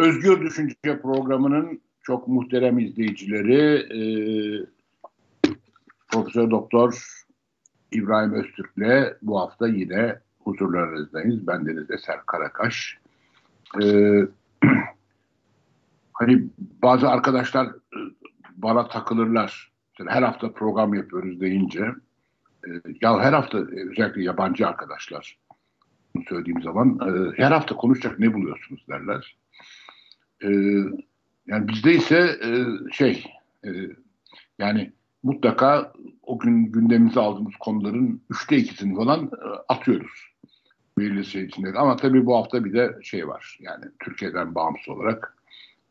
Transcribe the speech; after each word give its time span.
Özgür 0.00 0.40
Düşünce 0.40 1.00
programının 1.02 1.80
çok 2.02 2.28
muhterem 2.28 2.78
izleyicileri 2.78 3.62
e, 3.74 4.02
Profesör 6.08 6.50
Doktor 6.50 7.04
İbrahim 7.92 8.32
Öztürk'le 8.32 9.16
bu 9.22 9.40
hafta 9.40 9.68
yine 9.68 10.18
huzurlarınızdayız. 10.38 11.46
Ben 11.46 11.66
Deniz 11.66 11.90
Eser 11.90 12.26
Karakaş. 12.26 12.98
Ee, 13.82 14.20
hani 16.12 16.44
bazı 16.82 17.08
arkadaşlar 17.08 17.66
e, 17.66 17.98
bana 18.56 18.88
takılırlar. 18.88 19.72
Mesela 19.98 20.16
her 20.16 20.22
hafta 20.22 20.52
program 20.52 20.94
yapıyoruz 20.94 21.40
deyince 21.40 21.84
e, 22.66 22.68
ya 23.00 23.20
her 23.20 23.32
hafta 23.32 23.58
e, 23.58 23.90
özellikle 23.90 24.22
yabancı 24.22 24.68
arkadaşlar 24.68 25.38
söylediğim 26.28 26.62
zaman 26.62 26.98
e, 27.02 27.42
her 27.42 27.52
hafta 27.52 27.76
konuşacak 27.76 28.18
ne 28.18 28.34
buluyorsunuz 28.34 28.84
derler. 28.88 29.39
E, 30.42 30.48
yani 31.46 31.68
bizde 31.68 31.94
ise 31.94 32.38
e, 32.44 32.50
şey 32.92 33.24
e, 33.64 33.70
yani 34.58 34.92
mutlaka 35.22 35.92
o 36.22 36.38
gün 36.38 36.72
gündemimize 36.72 37.20
aldığımız 37.20 37.54
konuların 37.60 38.22
üçte 38.30 38.56
ikisini 38.56 38.96
falan 38.96 39.24
e, 39.24 39.46
atıyoruz. 39.68 40.30
Belirli 40.98 41.24
şey 41.24 41.44
içinde. 41.44 41.78
Ama 41.78 41.96
tabii 41.96 42.26
bu 42.26 42.36
hafta 42.36 42.64
bir 42.64 42.72
de 42.72 42.98
şey 43.02 43.28
var. 43.28 43.58
Yani 43.60 43.84
Türkiye'den 44.04 44.54
bağımsız 44.54 44.88
olarak 44.88 45.36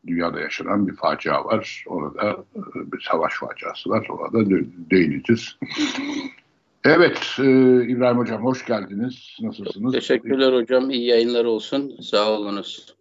dünyada 0.06 0.40
yaşanan 0.40 0.88
bir 0.88 0.96
facia 0.96 1.44
var. 1.44 1.84
Orada 1.86 2.30
e, 2.30 2.92
bir 2.92 3.00
savaş 3.10 3.34
faciası 3.34 3.90
var. 3.90 4.06
Ona 4.10 4.32
da 4.32 4.50
değineceğiz. 4.90 5.58
Evet 6.84 7.36
e, 7.38 7.44
İbrahim 7.88 8.18
Hocam 8.18 8.44
hoş 8.44 8.66
geldiniz. 8.66 9.36
Nasılsınız? 9.40 9.92
Teşekkürler 9.92 10.52
hocam. 10.52 10.90
İyi 10.90 11.06
yayınlar 11.06 11.44
olsun. 11.44 11.96
Sağ 12.00 12.30
olunuz. 12.30 12.96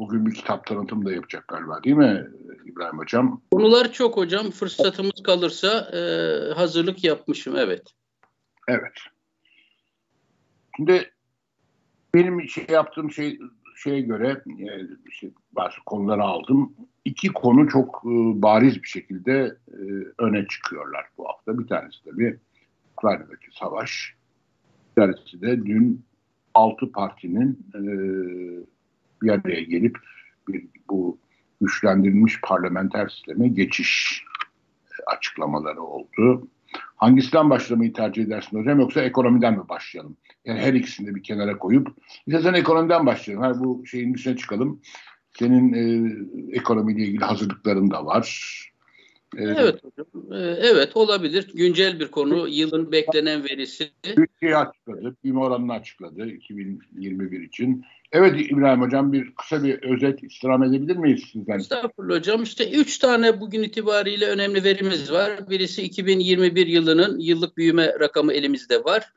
Bugün 0.00 0.26
bir 0.26 0.34
kitap 0.34 0.66
tanıtım 0.66 1.04
da 1.04 1.12
yapacak 1.12 1.48
galiba 1.48 1.84
değil 1.84 1.96
mi 1.96 2.26
İbrahim 2.64 2.98
Hocam? 2.98 3.40
Konular 3.52 3.92
çok 3.92 4.16
hocam. 4.16 4.50
Fırsatımız 4.50 5.22
kalırsa 5.24 5.90
e, 5.92 6.00
hazırlık 6.54 7.04
yapmışım 7.04 7.56
evet. 7.56 7.82
Evet. 8.68 8.92
Şimdi 10.76 11.10
benim 12.14 12.48
şey 12.48 12.66
yaptığım 12.68 13.10
şey 13.10 13.38
şeye 13.76 14.00
göre 14.00 14.42
e, 14.46 14.68
işte 15.10 15.30
bazı 15.52 15.76
konuları 15.86 16.22
aldım. 16.22 16.74
İki 17.04 17.28
konu 17.28 17.68
çok 17.68 18.02
e, 18.04 18.08
bariz 18.42 18.82
bir 18.82 18.88
şekilde 18.88 19.56
e, 19.68 19.78
öne 20.18 20.46
çıkıyorlar 20.46 21.06
bu 21.18 21.28
hafta. 21.28 21.58
Bir 21.58 21.66
tanesi 21.66 22.04
tabii 22.04 22.38
Ukrayna'daki 22.92 23.46
savaş. 23.52 24.14
Bir 24.90 25.02
tanesi 25.02 25.40
de 25.40 25.66
dün 25.66 26.04
altı 26.54 26.92
partinin 26.92 27.66
e, 27.74 27.80
bir 29.22 29.28
araya 29.28 29.62
gelip 29.62 29.98
bir, 30.48 30.64
bu 30.90 31.18
güçlendirilmiş 31.60 32.40
parlamenter 32.40 33.08
sisteme 33.08 33.48
geçiş 33.48 34.24
açıklamaları 35.06 35.82
oldu. 35.82 36.48
Hangisinden 36.96 37.50
başlamayı 37.50 37.92
tercih 37.92 38.24
edersin 38.24 38.58
hocam 38.58 38.80
yoksa 38.80 39.02
ekonomiden 39.02 39.58
mi 39.58 39.68
başlayalım? 39.68 40.16
Yani 40.44 40.60
her 40.60 40.74
ikisini 40.74 41.06
de 41.06 41.14
bir 41.14 41.22
kenara 41.22 41.58
koyup 41.58 41.88
istersen 42.26 42.54
ekonomiden 42.54 43.06
başlayalım. 43.06 43.44
Her 43.44 43.60
bu 43.60 43.86
şeyin 43.86 44.14
dışına 44.14 44.36
çıkalım. 44.36 44.80
Senin 45.38 45.72
e, 45.72 46.12
ekonomiyle 46.56 47.02
ilgili 47.02 47.24
hazırlıkların 47.24 47.90
da 47.90 48.06
var. 48.06 48.69
Evet 49.36 49.84
hocam. 49.84 50.06
Evet 50.60 50.96
olabilir. 50.96 51.48
Güncel 51.54 52.00
bir 52.00 52.08
konu. 52.08 52.48
Yılın 52.48 52.92
beklenen 52.92 53.44
verisi. 53.44 53.90
Bütçeyi 54.16 54.56
açıkladı. 54.56 55.16
Büyüme 55.24 55.40
oranını 55.40 55.72
açıkladı 55.72 56.26
2021 56.26 57.40
için. 57.40 57.84
Evet 58.12 58.50
İbrahim 58.50 58.80
Hocam 58.80 59.12
bir 59.12 59.34
kısa 59.34 59.62
bir 59.62 59.82
özet 59.82 60.22
istirham 60.22 60.62
edebilir 60.62 60.96
miyiz 60.96 61.24
sizden? 61.32 61.58
Estağfurullah 61.58 62.16
Hocam. 62.16 62.42
İşte 62.42 62.70
üç 62.70 62.98
tane 62.98 63.40
bugün 63.40 63.62
itibariyle 63.62 64.26
önemli 64.26 64.64
verimiz 64.64 65.12
var. 65.12 65.50
Birisi 65.50 65.82
2021 65.82 66.66
yılının 66.66 67.18
yıllık 67.18 67.56
büyüme 67.56 67.86
rakamı 68.00 68.32
elimizde 68.32 68.84
var. 68.84 69.12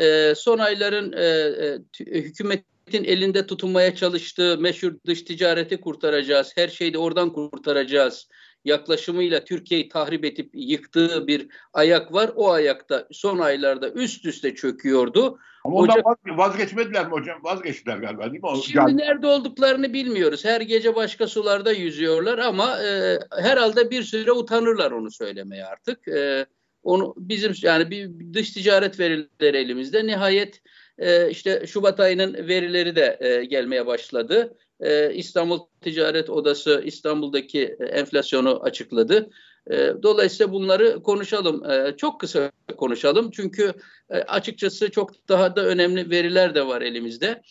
Ee, 0.00 0.34
son 0.36 0.58
ayların 0.58 1.12
e, 1.12 1.24
e, 1.24 1.78
hükümetin 2.06 3.04
elinde 3.04 3.46
tutunmaya 3.46 3.94
çalıştığı 3.94 4.58
meşhur 4.58 4.92
dış 5.06 5.22
ticareti 5.22 5.80
kurtaracağız. 5.80 6.52
Her 6.54 6.68
şeyi 6.68 6.92
de 6.92 6.98
oradan 6.98 7.32
kurtaracağız 7.32 8.28
yaklaşımıyla 8.64 9.44
Türkiye'yi 9.44 9.88
tahrip 9.88 10.24
edip 10.24 10.50
yıktığı 10.54 11.26
bir 11.26 11.48
ayak 11.72 12.12
var. 12.12 12.30
O 12.36 12.50
ayakta 12.50 13.08
son 13.12 13.38
aylarda 13.38 13.90
üst 13.90 14.24
üste 14.26 14.54
çöküyordu. 14.54 15.38
Ama 15.64 15.76
ondan 15.76 15.98
Ocak... 15.98 16.38
vazgeçmediler 16.38 17.06
mi 17.06 17.12
hocam? 17.12 17.44
Vazgeçtiler 17.44 17.96
galiba 17.96 18.22
değil 18.22 18.42
mi? 18.42 18.48
O, 18.48 18.56
Şimdi 18.56 18.78
yani... 18.78 18.96
nerede 18.96 19.26
olduklarını 19.26 19.92
bilmiyoruz. 19.92 20.44
Her 20.44 20.60
gece 20.60 20.94
başka 20.94 21.26
sularda 21.26 21.72
yüzüyorlar 21.72 22.38
ama 22.38 22.82
e, 22.82 23.18
herhalde 23.42 23.90
bir 23.90 24.02
süre 24.02 24.32
utanırlar 24.32 24.90
onu 24.90 25.10
söylemeye 25.10 25.64
artık. 25.64 26.08
E, 26.08 26.46
onu 26.82 27.14
bizim 27.16 27.52
yani 27.62 27.90
bir 27.90 28.10
dış 28.34 28.50
ticaret 28.50 29.00
verileri 29.00 29.56
elimizde. 29.56 30.06
Nihayet 30.06 30.62
e, 30.98 31.30
işte 31.30 31.66
Şubat 31.66 32.00
ayının 32.00 32.34
verileri 32.34 32.96
de 32.96 33.18
e, 33.20 33.44
gelmeye 33.44 33.86
başladı. 33.86 34.56
E, 34.80 35.14
İstanbul 35.14 35.60
Ticaret 35.80 36.30
Odası 36.30 36.82
İstanbul'daki 36.84 37.76
e, 37.80 37.84
enflasyonu 37.84 38.62
açıkladı. 38.62 39.30
E, 39.70 39.92
dolayısıyla 40.02 40.52
bunları 40.52 41.02
konuşalım. 41.02 41.70
E, 41.70 41.96
çok 41.96 42.20
kısa 42.20 42.52
konuşalım. 42.76 43.30
Çünkü 43.30 43.72
e, 44.10 44.14
açıkçası 44.14 44.90
çok 44.90 45.28
daha 45.28 45.56
da 45.56 45.64
önemli 45.64 46.10
veriler 46.10 46.54
de 46.54 46.66
var 46.66 46.82
elimizde. 46.82 47.42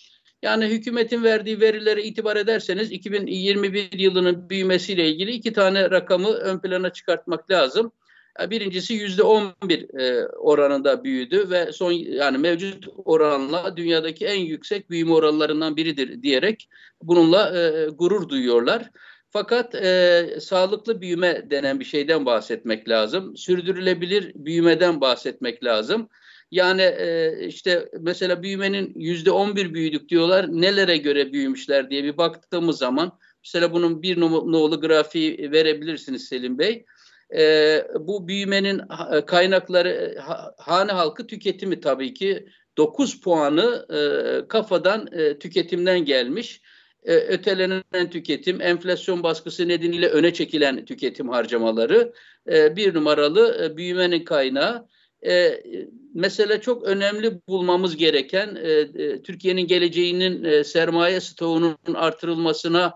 Yani 0.42 0.66
hükümetin 0.66 1.24
verdiği 1.24 1.62
verilere 1.62 2.04
itibar 2.04 2.38
ederseniz 2.38 2.92
2021 2.92 4.00
yılının 4.00 4.50
büyümesiyle 4.50 5.10
ilgili 5.10 5.32
iki 5.32 5.54
tane 5.54 5.92
rakamı 5.92 6.30
ön 6.30 6.60
plana 6.60 6.94
çıkartmak 6.94 7.52
lazım. 7.52 7.92
Birincisi 8.50 8.94
yüzde 8.94 9.24
on 9.24 9.54
bir 9.64 10.00
e, 10.00 10.28
oranında 10.28 11.04
büyüdü 11.04 11.50
ve 11.50 11.72
son 11.72 11.92
yani 11.92 12.38
mevcut 12.38 12.88
oranla 13.06 13.78
dünyadaki 13.78 14.26
en 14.26 14.40
yüksek 14.40 14.90
büyüme 14.90 15.14
oranlarından 15.14 15.78
biridir 15.78 16.24
diyerek 16.24 16.70
bununla 17.02 17.60
e, 17.60 17.88
gurur 17.90 18.30
duyuyorlar. 18.30 18.90
Fakat 19.30 19.76
e, 19.76 20.28
sağlıklı 20.42 21.02
büyüme 21.02 21.50
denen 21.52 21.80
bir 21.80 21.86
şeyden 21.86 22.26
bahsetmek 22.26 22.90
lazım. 22.90 23.38
Sürdürülebilir 23.38 24.32
büyümeden 24.36 25.02
bahsetmek 25.02 25.64
lazım. 25.64 26.10
Yani 26.52 26.82
e, 26.82 27.36
işte 27.48 27.90
mesela 28.00 28.44
büyümenin 28.44 28.94
yüzde 28.96 29.32
on 29.32 29.56
bir 29.56 29.74
büyüdük 29.74 30.10
diyorlar. 30.10 30.48
Nelere 30.50 30.98
göre 30.98 31.34
büyümüşler 31.34 31.90
diye 31.90 32.04
bir 32.04 32.18
baktığımız 32.18 32.78
zaman 32.78 33.20
mesela 33.46 33.74
bunun 33.74 34.02
bir 34.02 34.20
nolu 34.20 34.82
grafiği 34.82 35.52
verebilirsiniz 35.52 36.28
Selim 36.28 36.60
Bey 36.60 36.86
e, 37.36 37.88
bu 38.00 38.28
büyümenin 38.28 38.82
e, 39.14 39.26
kaynakları 39.26 39.90
e, 39.90 40.20
hane 40.58 40.92
halkı 40.92 41.28
tüketimi 41.28 41.80
tabii 41.80 42.14
ki 42.14 42.48
9 42.78 43.22
puanı 43.22 43.86
e, 43.90 44.48
kafadan 44.48 45.08
e, 45.12 45.40
tüketimden 45.40 46.06
gelmiş. 46.06 46.62
E, 47.04 47.16
ötelenen 47.16 48.10
tüketim, 48.10 48.62
enflasyon 48.62 49.24
baskısı 49.24 49.68
nedeniyle 49.68 50.08
öne 50.08 50.34
çekilen 50.34 50.86
tüketim 50.86 51.30
harcamaları 51.30 52.14
e, 52.52 52.76
bir 52.76 52.94
numaralı 52.94 53.64
e, 53.64 53.78
büyümenin 53.78 54.26
kaynağı. 54.26 54.88
E, 55.26 55.64
mesela 56.14 56.62
çok 56.62 56.84
önemli 56.84 57.42
bulmamız 57.48 57.98
gereken 57.98 58.56
e, 58.56 58.70
e, 58.70 59.22
Türkiye'nin 59.22 59.68
geleceğinin 59.68 60.44
e, 60.44 60.64
sermaye 60.64 61.22
stoğunun 61.22 61.78
artırılmasına 61.94 62.94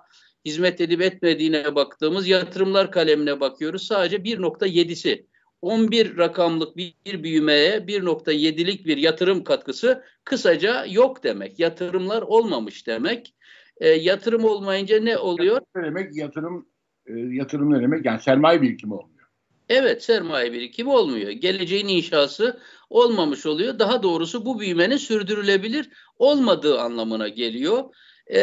hizmet 0.48 0.82
edip 0.82 1.02
etmediğine 1.02 1.76
baktığımız 1.76 2.28
yatırımlar 2.28 2.92
kalemine 2.92 3.40
bakıyoruz. 3.40 3.88
Sadece 3.88 4.18
1.7'si 4.18 5.26
11 5.62 6.18
rakamlık 6.18 6.78
bir, 6.78 7.24
büyümeye 7.24 7.78
1.7'lik 7.78 8.86
bir 8.86 8.98
yatırım 8.98 9.44
katkısı 9.44 10.04
kısaca 10.24 10.86
yok 10.86 11.24
demek. 11.24 11.60
Yatırımlar 11.60 12.22
olmamış 12.22 12.88
demek. 12.88 13.36
E, 13.78 13.90
yatırım 13.90 14.46
olmayınca 14.46 15.00
ne 15.00 15.18
oluyor? 15.18 15.56
Yatırım 15.56 15.84
ne 15.84 15.86
demek? 15.86 16.16
Yatırım 16.16 16.68
e, 17.06 17.14
yatırım 17.14 17.74
ne 17.74 17.82
demek? 17.82 18.06
Yani 18.06 18.22
sermaye 18.22 18.62
birikimi 18.62 18.94
olmuyor. 18.94 19.28
Evet 19.70 20.04
sermaye 20.04 20.54
birikimi 20.54 20.90
olmuyor. 20.90 21.30
Geleceğin 21.30 21.88
inşası 21.88 22.60
olmamış 22.90 23.46
oluyor. 23.46 23.80
Daha 23.80 24.04
doğrusu 24.04 24.46
bu 24.46 24.60
büyümenin 24.60 24.98
sürdürülebilir 24.98 25.90
olmadığı 26.20 26.80
anlamına 26.80 27.28
geliyor. 27.28 27.84
E, 28.30 28.40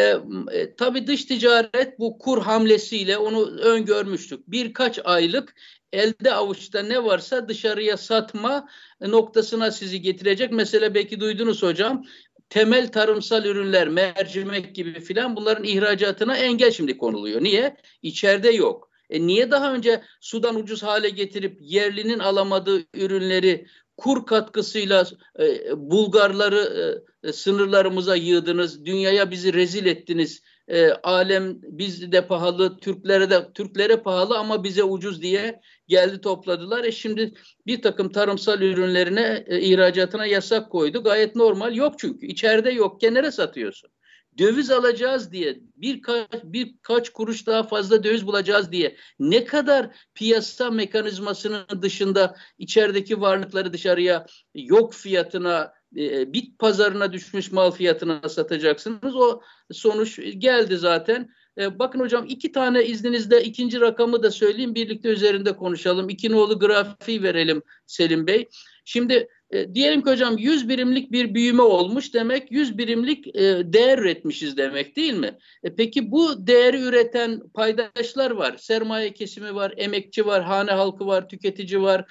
e, 0.53 0.75
tabii 0.77 1.07
dış 1.07 1.25
ticaret 1.25 1.99
bu 1.99 2.19
kur 2.19 2.43
hamlesiyle 2.43 3.19
onu 3.19 3.59
öngörmüştük. 3.59 4.51
Birkaç 4.51 5.01
aylık 5.05 5.55
elde 5.93 6.35
avuçta 6.35 6.83
ne 6.83 7.05
varsa 7.05 7.49
dışarıya 7.49 7.97
satma 7.97 8.69
noktasına 9.01 9.71
sizi 9.71 10.01
getirecek. 10.01 10.53
Mesela 10.53 10.95
belki 10.95 11.21
duydunuz 11.21 11.63
hocam 11.63 12.05
temel 12.49 12.93
tarımsal 12.93 13.45
ürünler, 13.45 13.89
mercimek 13.89 14.75
gibi 14.75 15.01
filan 15.01 15.37
bunların 15.37 15.65
ihracatına 15.65 16.37
engel 16.37 16.71
şimdi 16.71 16.99
konuluyor. 16.99 17.43
Niye? 17.43 17.77
İçeride 18.03 18.51
yok. 18.51 18.91
E 19.11 19.27
niye 19.27 19.51
daha 19.51 19.75
önce 19.75 20.03
sudan 20.21 20.57
ucuz 20.57 20.83
hale 20.83 21.09
getirip 21.09 21.59
yerlinin 21.61 22.19
alamadığı 22.19 22.83
ürünleri 22.95 23.67
kur 23.97 24.27
katkısıyla 24.27 25.07
e, 25.41 25.77
Bulgarları 25.77 27.03
e, 27.23 27.33
sınırlarımıza 27.33 28.17
yığdınız, 28.17 28.85
dünyaya 28.85 29.31
bizi 29.31 29.55
rezil 29.55 29.87
ettiniz 29.87 30.43
e, 30.69 30.91
alem 30.91 31.63
bizde 31.63 32.27
pahalı, 32.27 32.79
Türklere 32.79 33.31
de 33.31 33.53
Türklere 33.55 33.97
pahalı 33.97 34.39
ama 34.39 34.65
bize 34.65 34.85
ucuz 34.85 35.23
diye 35.23 35.61
geldi 35.89 36.21
topladılar. 36.21 36.85
E 36.85 36.93
şimdi 36.93 37.35
bir 37.67 37.83
takım 37.83 38.13
tarımsal 38.13 38.61
ürünlerine 38.63 39.45
e, 39.47 39.61
ihracatına 39.61 40.27
yasak 40.27 40.71
koydu. 40.71 41.03
Gayet 41.03 41.37
normal. 41.37 41.75
Yok 41.75 41.95
çünkü. 41.99 42.27
içeride 42.27 42.71
yok. 42.71 43.01
Kenara 43.01 43.33
satıyorsun 43.33 43.91
döviz 44.39 44.71
alacağız 44.71 45.33
diye 45.33 45.61
birkaç 45.77 46.29
birkaç 46.45 47.11
kuruş 47.11 47.47
daha 47.47 47.63
fazla 47.63 48.05
döviz 48.05 48.27
bulacağız 48.27 48.73
diye 48.73 48.97
ne 49.19 49.45
kadar 49.45 49.97
piyasa 50.15 50.71
mekanizmasının 50.71 51.83
dışında 51.83 52.37
içerideki 52.59 53.21
varlıkları 53.21 53.73
dışarıya 53.73 54.27
yok 54.55 54.95
fiyatına 54.95 55.73
e, 55.97 56.33
bit 56.33 56.59
pazarına 56.59 57.13
düşmüş 57.13 57.53
mal 57.53 57.71
fiyatına 57.71 58.29
satacaksınız. 58.29 59.17
O 59.17 59.41
sonuç 59.73 60.19
geldi 60.39 60.77
zaten. 60.77 61.29
E, 61.59 61.79
bakın 61.79 62.01
hocam 62.01 62.25
iki 62.29 62.53
tane 62.53 62.85
izninizle 62.85 63.43
ikinci 63.45 63.81
rakamı 63.81 64.23
da 64.23 64.31
söyleyeyim 64.31 64.75
birlikte 64.75 65.09
üzerinde 65.09 65.57
konuşalım. 65.57 66.09
İki 66.09 66.33
nolu 66.33 66.59
grafiği 66.59 67.23
verelim 67.23 67.63
Selim 67.87 68.27
Bey. 68.27 68.49
Şimdi 68.85 69.29
e, 69.51 69.75
diyelim 69.75 70.03
ki 70.03 70.11
hocam 70.11 70.39
100 70.39 70.69
birimlik 70.69 71.13
bir 71.13 71.35
büyüme 71.35 71.63
olmuş 71.63 72.15
demek 72.15 72.53
100 72.53 72.79
birimlik 72.79 73.37
e, 73.37 73.43
değer 73.73 73.99
üretmişiz 73.99 74.57
demek 74.57 74.97
değil 74.97 75.15
mi? 75.15 75.39
E, 75.63 75.75
peki 75.75 76.11
bu 76.11 76.47
değeri 76.47 76.81
üreten 76.81 77.41
paydaşlar 77.55 78.31
var. 78.31 78.57
Sermaye 78.59 79.13
kesimi 79.13 79.55
var, 79.55 79.75
emekçi 79.77 80.27
var, 80.27 80.43
hane 80.43 80.71
halkı 80.71 81.07
var, 81.07 81.29
tüketici 81.29 81.83
var, 81.83 82.05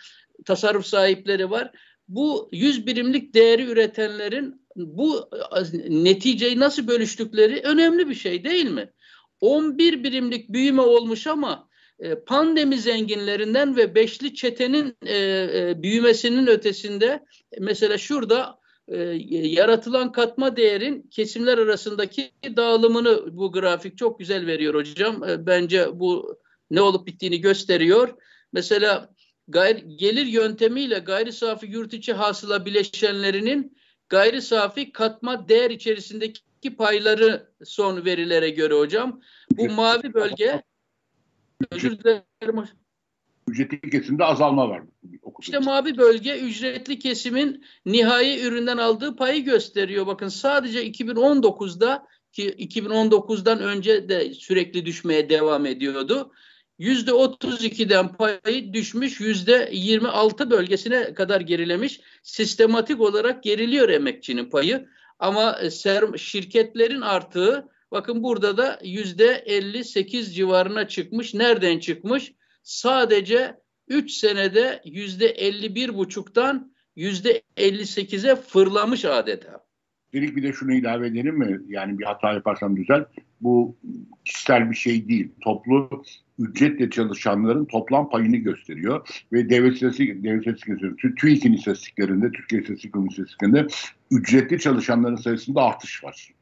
tasarruf 0.46 0.86
sahipleri 0.86 1.50
var. 1.50 1.72
Bu 2.08 2.50
100 2.52 2.86
birimlik 2.86 3.34
değeri 3.34 3.64
üretenlerin 3.64 4.64
bu 4.76 5.30
e, 5.56 6.04
neticeyi 6.04 6.60
nasıl 6.60 6.88
bölüştükleri 6.88 7.62
önemli 7.64 8.10
bir 8.10 8.16
şey 8.16 8.44
değil 8.44 8.70
mi? 8.70 8.90
11 9.42 10.04
birimlik 10.04 10.50
büyüme 10.50 10.82
olmuş 10.82 11.28
ama 11.28 11.70
pandemi 12.26 12.78
zenginlerinden 12.78 13.76
ve 13.76 13.96
beşli 13.96 14.36
çetenin 14.36 14.98
e, 15.06 15.18
e, 15.18 15.84
büyümesinin 15.84 16.48
ötesinde 16.48 17.26
mesela 17.60 17.98
şurada 17.98 18.60
e, 18.88 18.98
yaratılan 19.30 20.12
katma 20.12 20.56
değerin 20.56 21.02
kesimler 21.12 21.58
arasındaki 21.58 22.32
dağılımını 22.56 23.38
bu 23.38 23.52
grafik 23.52 23.98
çok 23.98 24.20
güzel 24.20 24.48
veriyor 24.48 24.74
hocam. 24.74 25.24
E, 25.24 25.46
bence 25.46 26.00
bu 26.00 26.40
ne 26.72 26.82
olup 26.82 27.08
bittiğini 27.08 27.42
gösteriyor. 27.42 28.14
Mesela 28.54 29.14
gayri, 29.48 29.98
gelir 29.98 30.26
yöntemiyle 30.26 31.00
gayri 31.00 31.32
safi 31.32 31.66
yurt 31.66 31.94
içi 31.94 32.14
hasıla 32.14 32.66
bileşenlerinin 32.66 33.78
gayri 34.10 34.42
safi 34.42 34.92
katma 34.92 35.50
değer 35.50 35.70
içerisindeki 35.70 36.76
payları 36.78 37.52
son 37.64 38.06
verilere 38.06 38.50
göre 38.50 38.74
hocam. 38.74 39.22
Bu 39.52 39.70
mavi 39.70 40.14
bölge 40.14 40.64
Özür 41.72 42.00
dilerim. 42.00 42.64
Ücretli 43.48 43.90
kesimde 43.90 44.24
azalma 44.24 44.70
var. 44.70 44.82
İşte 45.40 45.60
mavi 45.60 45.98
bölge 45.98 46.40
ücretli 46.40 47.00
kesimin 47.00 47.66
nihai 47.86 48.42
üründen 48.42 48.78
aldığı 48.78 49.16
payı 49.16 49.44
gösteriyor. 49.44 50.08
Bakın 50.08 50.28
sadece 50.28 50.88
2019'da 50.88 52.08
ki 52.32 52.50
2019'dan 52.50 53.60
önce 53.60 54.10
de 54.10 54.34
sürekli 54.34 54.86
düşmeye 54.86 55.30
devam 55.30 55.66
ediyordu. 55.66 56.32
Yüzde 56.80 57.12
32'den 57.12 58.14
payı 58.14 58.74
düşmüş, 58.74 59.20
yüzde 59.20 59.70
26 59.72 60.52
bölgesine 60.52 61.14
kadar 61.14 61.42
gerilemiş. 61.42 62.02
Sistematik 62.24 63.02
olarak 63.02 63.44
geriliyor 63.44 63.90
emekçinin 63.90 64.50
payı. 64.50 64.88
Ama 65.20 65.58
şirketlerin 66.18 67.02
artığı 67.02 67.70
Bakın 67.94 68.24
burada 68.24 68.58
da 68.58 68.80
yüzde 68.84 69.44
58 69.46 70.36
civarına 70.36 70.88
çıkmış. 70.88 71.34
Nereden 71.34 71.80
çıkmış? 71.80 72.34
Sadece 72.64 73.56
3 73.88 74.12
senede 74.12 74.82
yüzde 74.86 75.28
51 75.28 75.98
buçuktan 75.98 76.74
yüzde 76.96 77.42
58'e 77.58 78.36
fırlamış 78.36 79.06
adeta. 79.06 79.66
Dedik 80.14 80.36
bir 80.36 80.44
de 80.44 80.54
şunu 80.54 80.74
ilave 80.74 81.08
edelim 81.08 81.38
mi? 81.38 81.60
Yani 81.68 82.00
bir 82.00 82.04
hata 82.04 82.34
yaparsam 82.34 82.76
güzel. 82.76 83.06
Bu 83.42 83.78
kişisel 84.26 84.72
bir 84.72 84.76
şey 84.76 85.08
değil. 85.08 85.32
Toplu 85.42 86.04
ücretle 86.40 86.90
çalışanların 86.90 87.66
toplam 87.66 88.10
payını 88.10 88.38
gösteriyor. 88.38 89.24
Ve 89.34 89.50
devlet 89.50 89.74
istatistik, 89.74 90.24
devlet 90.24 90.48
istatistik 90.48 91.18
TÜİK'in 91.18 91.54
istatistiklerinde, 91.54 92.32
Türkiye 92.32 92.62
İstatistik 92.62 92.96
istatistiklerinde 92.96 93.68
ücretli 94.12 94.60
çalışanların 94.60 95.16
sayısında 95.16 95.62
artış 95.62 96.04
var. 96.04 96.34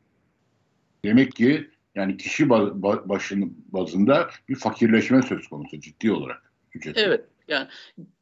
Demek 1.06 1.36
ki 1.36 1.70
yani 1.96 2.18
kişi 2.18 2.50
başının 2.50 3.66
bazında 3.68 4.30
bir 4.50 4.56
fakirleşme 4.56 5.22
söz 5.22 5.48
konusu 5.48 5.80
ciddi 5.80 6.12
olarak. 6.12 6.54
Ücret. 6.74 6.98
Evet. 6.98 7.26
Yani 7.48 7.68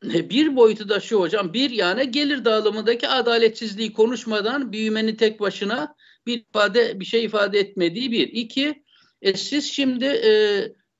bir 0.03 0.55
boyutu 0.55 0.89
da 0.89 0.99
şu 0.99 1.19
hocam. 1.19 1.53
Bir 1.53 1.69
yani 1.69 2.11
gelir 2.11 2.45
dağılımındaki 2.45 3.07
adaletsizliği 3.07 3.93
konuşmadan 3.93 4.71
büyümenin 4.71 5.15
tek 5.15 5.39
başına 5.39 5.95
bir 6.25 6.39
ifade 6.39 6.99
bir 6.99 7.05
şey 7.05 7.25
ifade 7.25 7.59
etmediği 7.59 8.11
bir. 8.11 8.27
İki 8.27 8.83
e, 9.21 9.33
siz 9.33 9.65
şimdi 9.65 10.05
e, 10.05 10.31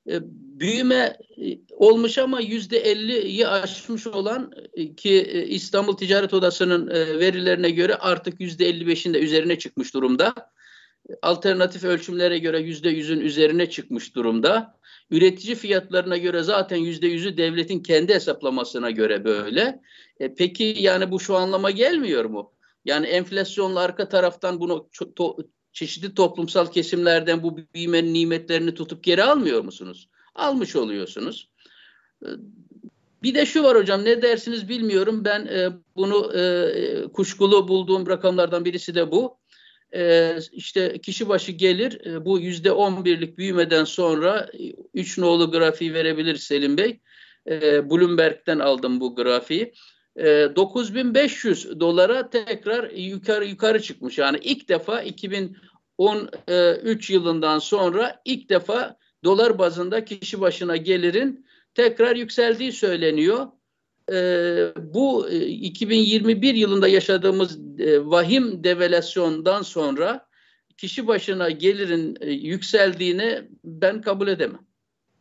e, 0.08 0.20
büyüme 0.60 1.16
e, 1.44 1.58
olmuş 1.70 2.18
ama 2.18 2.40
yüzde 2.40 2.78
elliyi 2.78 3.48
aşmış 3.48 4.06
olan 4.06 4.52
e, 4.74 4.94
ki 4.94 5.20
e, 5.20 5.46
İstanbul 5.46 5.96
Ticaret 5.96 6.34
Odası'nın 6.34 6.88
verilerine 7.18 7.70
göre 7.70 7.94
artık 7.94 8.40
yüzde 8.40 8.66
elli 8.66 8.86
beşinde 8.86 9.18
üzerine 9.18 9.58
çıkmış 9.58 9.94
durumda 9.94 10.34
alternatif 11.22 11.84
ölçümlere 11.84 12.38
göre 12.38 12.60
yüzde 12.60 12.88
yüzün 12.88 13.20
üzerine 13.20 13.70
çıkmış 13.70 14.14
durumda. 14.14 14.80
Üretici 15.10 15.54
fiyatlarına 15.54 16.16
göre 16.16 16.42
zaten 16.42 16.76
yüzde 16.76 17.06
yüzü 17.06 17.36
devletin 17.36 17.80
kendi 17.80 18.14
hesaplamasına 18.14 18.90
göre 18.90 19.24
böyle. 19.24 19.80
E, 20.20 20.34
peki 20.34 20.76
yani 20.78 21.10
bu 21.10 21.20
şu 21.20 21.36
anlama 21.36 21.70
gelmiyor 21.70 22.24
mu? 22.24 22.52
Yani 22.84 23.06
enflasyonla 23.06 23.80
arka 23.80 24.08
taraftan 24.08 24.60
bunu 24.60 24.88
to 25.16 25.36
çeşitli 25.72 26.14
toplumsal 26.14 26.66
kesimlerden 26.66 27.42
bu 27.42 27.58
büyümenin 27.74 28.14
nimetlerini 28.14 28.74
tutup 28.74 29.04
geri 29.04 29.24
almıyor 29.24 29.64
musunuz? 29.64 30.08
Almış 30.34 30.76
oluyorsunuz. 30.76 31.48
E, 32.22 32.28
bir 33.22 33.34
de 33.34 33.46
şu 33.46 33.62
var 33.62 33.78
hocam 33.78 34.04
ne 34.04 34.22
dersiniz 34.22 34.68
bilmiyorum. 34.68 35.24
Ben 35.24 35.46
e, 35.46 35.68
bunu 35.96 36.32
e, 36.38 37.12
kuşkulu 37.12 37.68
bulduğum 37.68 38.06
rakamlardan 38.06 38.64
birisi 38.64 38.94
de 38.94 39.10
bu 39.10 39.40
e, 39.94 40.36
işte 40.52 40.98
kişi 40.98 41.28
başı 41.28 41.52
gelir 41.52 42.06
e, 42.06 42.24
bu 42.24 42.40
yüzde 42.40 42.72
on 42.72 43.04
birlik 43.04 43.38
büyümeden 43.38 43.84
sonra 43.84 44.50
3 44.94 45.18
nolu 45.18 45.50
grafiği 45.50 45.94
verebilir 45.94 46.36
Selim 46.36 46.78
Bey. 46.78 47.00
E, 47.50 47.90
Bloomberg'den 47.90 48.58
aldım 48.58 49.00
bu 49.00 49.16
grafiği. 49.16 49.72
E, 50.16 50.48
9500 50.56 51.80
dolara 51.80 52.30
tekrar 52.30 52.90
yukarı 52.90 53.46
yukarı 53.46 53.82
çıkmış. 53.82 54.18
Yani 54.18 54.38
ilk 54.42 54.68
defa 54.68 55.02
2013 55.02 57.10
yılından 57.10 57.58
sonra 57.58 58.22
ilk 58.24 58.50
defa 58.50 58.96
dolar 59.24 59.58
bazında 59.58 60.04
kişi 60.04 60.40
başına 60.40 60.76
gelirin 60.76 61.46
tekrar 61.74 62.16
yükseldiği 62.16 62.72
söyleniyor 62.72 63.46
e, 64.12 64.16
bu 64.94 65.28
2021 65.30 66.54
e, 66.54 66.58
yılında 66.58 66.88
yaşadığımız 66.88 67.60
e, 67.80 68.06
vahim 68.06 68.64
devalüasyondan 68.64 69.62
sonra 69.62 70.26
kişi 70.76 71.06
başına 71.06 71.50
gelirin 71.50 72.16
e, 72.20 72.30
yükseldiğini 72.30 73.42
ben 73.64 74.00
kabul 74.00 74.28
edemem. 74.28 74.60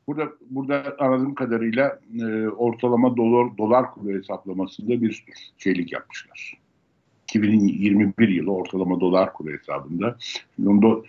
Burada 0.08 0.24
burada 0.50 0.96
anladığım 1.00 1.36
kadarıyla 1.36 2.00
e, 2.20 2.48
ortalama 2.48 3.18
dolar 3.18 3.58
dolar 3.58 3.92
kuru 3.92 4.18
hesaplamasında 4.18 5.02
bir 5.02 5.26
şeylik 5.58 5.92
yapmışlar. 5.94 6.54
2021 7.24 8.30
yılı 8.30 8.52
ortalama 8.52 9.00
dolar 9.00 9.34
kuru 9.34 9.52
hesabında. 9.52 10.18
Şimdi 10.56 10.70
onu 10.70 11.06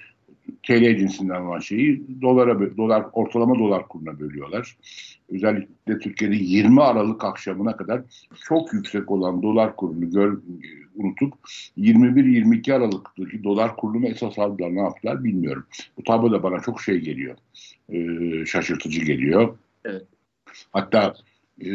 TL 0.62 0.98
cinsinden 0.98 1.40
olan 1.40 1.58
şeyi 1.58 2.02
dolara 2.22 2.76
dolar 2.76 3.04
ortalama 3.12 3.58
dolar 3.58 3.88
kuruna 3.88 4.20
bölüyorlar. 4.20 4.76
Özellikle 5.28 5.98
Türkiye'de 5.98 6.36
20 6.36 6.82
Aralık 6.82 7.24
akşamına 7.24 7.76
kadar 7.76 8.02
çok 8.44 8.72
yüksek 8.72 9.10
olan 9.10 9.42
dolar 9.42 9.76
kurunu 9.76 10.10
gör, 10.10 10.38
unutup 10.96 11.34
21-22 11.78 12.74
Aralık'taki 12.74 13.44
dolar 13.44 13.76
kurunu 13.76 14.06
esas 14.06 14.38
aldılar 14.38 14.74
ne 14.74 14.80
yaptılar 14.80 15.24
bilmiyorum. 15.24 15.66
Bu 15.98 16.02
tablo 16.02 16.32
da 16.32 16.42
bana 16.42 16.60
çok 16.60 16.82
şey 16.82 16.98
geliyor. 16.98 17.36
Ee, 17.92 18.46
şaşırtıcı 18.46 19.00
geliyor. 19.00 19.58
Evet. 19.84 20.06
Hatta 20.72 21.14
e, 21.60 21.70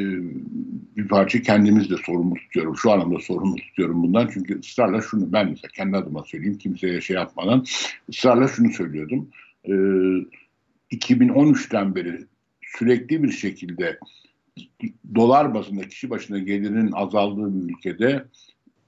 bir 0.98 1.08
parça 1.08 1.42
kendimiz 1.42 1.90
de 1.90 1.96
sorumlu 2.06 2.36
tutuyorum. 2.36 2.78
Şu 2.78 2.92
anlamda 2.92 3.20
sorumlu 3.20 3.56
tutuyorum 3.56 4.04
bundan. 4.04 4.30
Çünkü 4.34 4.60
ısrarla 4.60 5.02
şunu 5.02 5.34
ben 5.34 5.50
mesela 5.50 5.68
kendi 5.76 5.98
adıma 5.98 6.24
söyleyeyim 6.24 6.58
kimseye 6.58 7.02
şey 7.02 7.16
yapmadan 7.16 7.66
ısrarla 8.10 8.48
şunu 8.48 8.72
söylüyordum. 8.72 9.30
E, 9.64 9.72
2013'ten 10.92 11.96
beri 11.96 12.26
sürekli 12.62 13.24
bir 13.24 13.32
şekilde 13.32 14.00
dolar 15.16 15.54
bazında 15.54 15.88
kişi 15.88 16.10
başına 16.10 16.40
gelirinin 16.40 16.92
azaldığı 16.92 17.56
bir 17.56 17.74
ülkede 17.74 18.26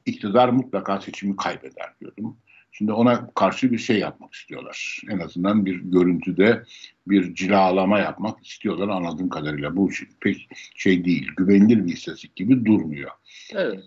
iktidar 0.06 0.50
mutlaka 0.50 1.02
seçimi 1.02 1.36
kaybeder 1.36 1.94
diyordum. 2.02 2.38
Şimdi 2.78 2.92
ona 2.92 3.30
karşı 3.36 3.72
bir 3.72 3.78
şey 3.78 4.00
yapmak 4.00 4.34
istiyorlar. 4.34 5.02
En 5.10 5.20
azından 5.20 5.66
bir 5.66 5.76
görüntüde 5.76 6.64
bir 7.08 7.36
cilalama 7.36 8.00
yapmak 8.00 8.46
istiyorlar 8.46 8.88
anladığım 8.88 9.30
kadarıyla. 9.30 9.76
Bu 9.76 9.90
pek 10.22 10.50
şey 10.76 11.06
değil, 11.06 11.32
güvenilir 11.38 11.86
bir 11.86 11.94
istatistik 11.94 12.36
gibi 12.36 12.66
durmuyor. 12.66 13.12
Evet. 13.54 13.84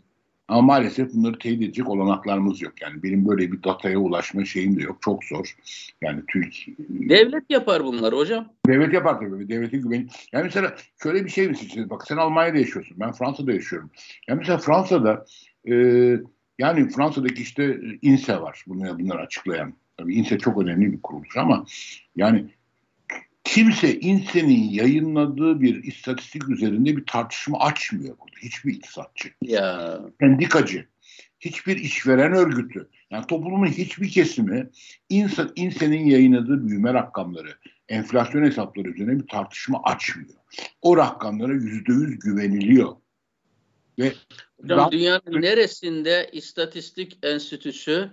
Ama 0.49 0.63
maalesef 0.63 1.15
bunları 1.15 1.39
teyit 1.39 1.63
edecek 1.63 1.89
olanaklarımız 1.89 2.63
yok. 2.63 2.73
Yani 2.83 3.03
benim 3.03 3.29
böyle 3.29 3.53
bir 3.53 3.63
dataya 3.63 3.99
ulaşma 3.99 4.45
şeyim 4.45 4.77
de 4.77 4.83
yok. 4.83 4.99
Çok 5.01 5.25
zor. 5.25 5.57
Yani 6.03 6.21
Türkiye... 6.29 6.77
Devlet 6.89 7.45
yapar 7.51 7.85
bunlar 7.85 8.15
hocam. 8.15 8.49
Devlet 8.67 8.95
yapar 8.95 9.21
tabii. 9.21 9.49
Devlete 9.49 9.77
güven. 9.77 10.09
Yani 10.33 10.45
mesela 10.45 10.75
şöyle 11.03 11.25
bir 11.25 11.31
şey 11.31 11.49
misin? 11.49 11.91
Bak 11.91 12.07
sen 12.09 12.17
Almanya'da 12.17 12.59
yaşıyorsun. 12.59 12.97
Ben 13.01 13.13
Fransa'da 13.13 13.53
yaşıyorum. 13.53 13.91
Yani 14.29 14.39
mesela 14.39 14.59
Fransa'da 14.59 15.27
e, 15.69 15.75
yani 16.61 16.89
Fransa'daki 16.89 17.43
işte 17.43 17.81
INSE 18.03 18.41
var. 18.41 18.65
Bunu, 18.67 18.99
bunları 18.99 19.19
açıklayan. 19.19 19.75
Tabii 19.97 20.15
INSE 20.15 20.39
çok 20.39 20.63
önemli 20.63 20.93
bir 20.93 21.03
kuruluş 21.03 21.37
ama 21.37 21.67
yani 22.17 22.45
kimse 23.45 24.01
INSE'nin 24.01 24.71
yayınladığı 24.71 25.61
bir 25.61 25.85
istatistik 25.85 26.49
üzerinde 26.49 26.97
bir 26.97 27.07
tartışma 27.07 27.59
açmıyor 27.59 28.19
burada. 28.19 28.37
Hiçbir 28.43 28.73
iktisatçı. 28.73 29.29
Ya. 29.43 30.01
Sendikacı. 30.21 30.87
Hiçbir 31.41 31.77
işveren 31.77 32.33
örgütü. 32.33 32.89
Yani 33.11 33.27
toplumun 33.27 33.67
hiçbir 33.67 34.11
kesimi 34.11 34.71
INSE'nin 35.57 36.07
yayınladığı 36.07 36.69
büyüme 36.69 36.95
rakamları, 36.95 37.55
enflasyon 37.89 38.45
hesapları 38.45 38.89
üzerine 38.89 39.19
bir 39.19 39.27
tartışma 39.27 39.83
açmıyor. 39.83 40.35
O 40.83 40.97
rakamlara 40.97 41.53
yüzde 41.53 41.93
yüz 41.93 42.19
güveniliyor. 42.19 42.97
Ve 43.99 44.13
Hocam 44.63 44.93
dünyanın 44.93 45.43
neresinde 45.43 46.31
istatistik 46.33 47.19
enstitüsü 47.23 48.11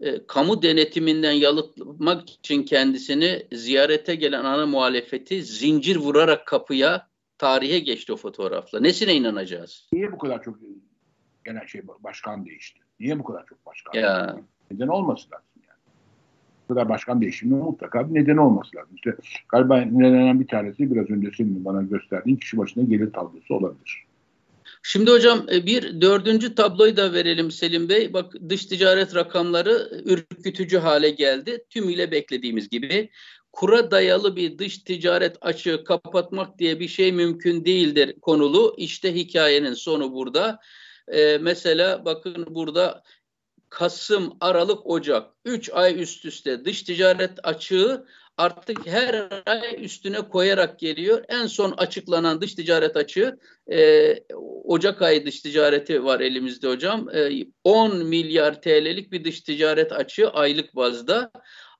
e, 0.00 0.26
kamu 0.26 0.62
denetiminden 0.62 1.32
yalıtmak 1.32 2.30
için 2.30 2.62
kendisini 2.62 3.46
ziyarete 3.52 4.14
gelen 4.14 4.44
ana 4.44 4.66
muhalefeti 4.66 5.42
zincir 5.42 5.96
vurarak 5.96 6.46
kapıya 6.46 7.08
tarihe 7.38 7.78
geçti 7.78 8.12
o 8.12 8.16
fotoğrafla. 8.16 8.80
Nesine 8.80 9.14
inanacağız? 9.14 9.88
Niye 9.92 10.12
bu 10.12 10.18
kadar 10.18 10.42
çok 10.42 10.58
genel 11.44 11.66
şey 11.66 11.82
başkan 12.00 12.46
değişti? 12.46 12.80
Niye 13.00 13.18
bu 13.18 13.24
kadar 13.24 13.46
çok 13.46 13.66
başkan 13.66 13.98
ya. 13.98 14.28
değişti? 14.28 14.44
Neden 14.70 14.88
olması 14.88 15.30
lazım 15.32 15.62
yani? 15.68 15.78
Bu 16.68 16.74
kadar 16.74 16.88
başkan 16.88 17.20
değişiminin 17.20 17.64
mutlaka 17.64 18.08
bir 18.08 18.14
neden 18.20 18.36
olması 18.36 18.76
lazım. 18.76 18.94
İşte 18.94 19.16
galiba 19.48 19.76
nedenden 19.76 20.40
bir 20.40 20.46
tanesi 20.46 20.94
biraz 20.94 21.10
önce 21.10 21.30
senin 21.36 21.64
bana 21.64 21.82
gösterdiğin 21.82 22.36
kişi 22.36 22.58
başına 22.58 22.84
gelir 22.84 23.12
tablosu 23.12 23.54
olabilir. 23.54 24.07
Şimdi 24.82 25.10
hocam 25.10 25.46
e, 25.52 25.66
bir 25.66 26.00
dördüncü 26.00 26.54
tabloyu 26.54 26.96
da 26.96 27.12
verelim 27.12 27.50
Selim 27.50 27.88
Bey. 27.88 28.12
Bak 28.12 28.32
dış 28.48 28.66
ticaret 28.66 29.14
rakamları 29.14 30.02
ürkütücü 30.04 30.78
hale 30.78 31.10
geldi. 31.10 31.64
Tümüyle 31.70 32.10
beklediğimiz 32.10 32.68
gibi. 32.68 33.10
Kura 33.52 33.90
dayalı 33.90 34.36
bir 34.36 34.58
dış 34.58 34.78
ticaret 34.78 35.36
açığı 35.40 35.84
kapatmak 35.84 36.58
diye 36.58 36.80
bir 36.80 36.88
şey 36.88 37.12
mümkün 37.12 37.64
değildir 37.64 38.20
konulu. 38.20 38.74
İşte 38.78 39.14
hikayenin 39.14 39.74
sonu 39.74 40.12
burada. 40.12 40.58
Ee, 41.08 41.38
mesela 41.40 42.04
bakın 42.04 42.46
burada 42.48 43.02
Kasım, 43.68 44.36
Aralık, 44.40 44.86
Ocak 44.86 45.30
3 45.44 45.70
ay 45.72 46.02
üst 46.02 46.24
üste 46.24 46.64
dış 46.64 46.82
ticaret 46.82 47.38
açığı 47.42 48.06
artık 48.38 48.86
her 48.86 49.28
ay 49.46 49.84
üstüne 49.84 50.28
koyarak 50.28 50.78
geliyor. 50.78 51.24
En 51.28 51.46
son 51.46 51.74
açıklanan 51.76 52.40
dış 52.40 52.54
ticaret 52.54 52.96
açığı 52.96 53.38
e, 53.72 54.14
Ocak 54.64 55.02
ayı 55.02 55.26
dış 55.26 55.40
ticareti 55.40 56.04
var 56.04 56.20
elimizde 56.20 56.68
hocam. 56.68 57.08
E, 57.14 57.30
10 57.64 58.06
milyar 58.06 58.62
TL'lik 58.62 59.12
bir 59.12 59.24
dış 59.24 59.40
ticaret 59.40 59.92
açığı 59.92 60.30
aylık 60.30 60.76
bazda. 60.76 61.30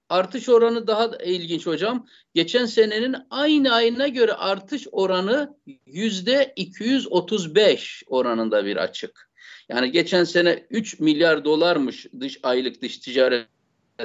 Artış 0.09 0.49
oranı 0.49 0.87
daha 0.87 1.11
ilginç 1.25 1.67
hocam. 1.67 2.07
Geçen 2.35 2.67
senenin 2.67 3.17
aynı 3.31 3.75
ayına 3.75 4.09
göre 4.09 4.33
artış 4.33 4.87
oranı 4.93 5.57
yüzde 5.87 6.53
235 6.57 8.03
oranında 8.07 8.65
bir 8.65 8.77
açık. 8.77 9.31
Yani 9.69 9.93
geçen 9.93 10.25
sene 10.25 10.67
3 10.71 11.01
milyar 11.01 11.45
dolarmış 11.45 12.07
dış 12.21 12.39
aylık 12.43 12.83
dış 12.83 12.99
ticaret 12.99 13.49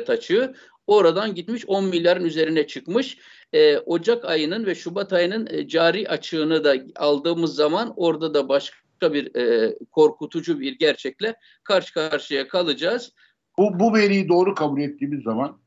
açığı. 0.08 0.54
Oradan 0.88 1.36
gitmiş 1.36 1.66
10 1.68 1.86
milyarın 1.86 2.26
üzerine 2.26 2.68
çıkmış. 2.68 3.18
Ee, 3.54 3.78
Ocak 3.78 4.26
ayının 4.26 4.66
ve 4.66 4.76
Şubat 4.76 5.14
ayının 5.14 5.48
e, 5.52 5.68
cari 5.68 6.10
açığını 6.10 6.64
da 6.64 6.76
aldığımız 6.96 7.56
zaman 7.56 7.94
orada 7.96 8.34
da 8.34 8.50
başka 8.50 9.14
bir 9.14 9.36
e, 9.36 9.76
korkutucu 9.92 10.60
bir 10.60 10.78
gerçekle 10.78 11.36
karşı 11.64 11.94
karşıya 11.94 12.48
kalacağız. 12.48 13.14
Bu, 13.58 13.80
bu 13.80 13.94
veriyi 13.94 14.30
doğru 14.30 14.56
kabul 14.56 14.82
ettiğimiz 14.82 15.24
zaman 15.24 15.58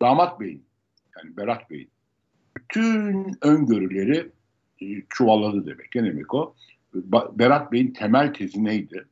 Damat 0.00 0.40
Bey'in 0.40 0.66
yani 1.16 1.36
Berat 1.36 1.70
Bey'in 1.70 1.90
bütün 2.56 3.26
öngörüleri 3.42 4.30
e, 4.80 4.86
çuvalladı 5.08 5.66
demek. 5.66 5.94
Ne 5.94 6.04
demek 6.04 6.34
o? 6.34 6.54
Berat 7.32 7.72
Bey'in 7.72 7.92
temel 7.92 8.34
tezi 8.34 8.64
neydi? 8.64 9.04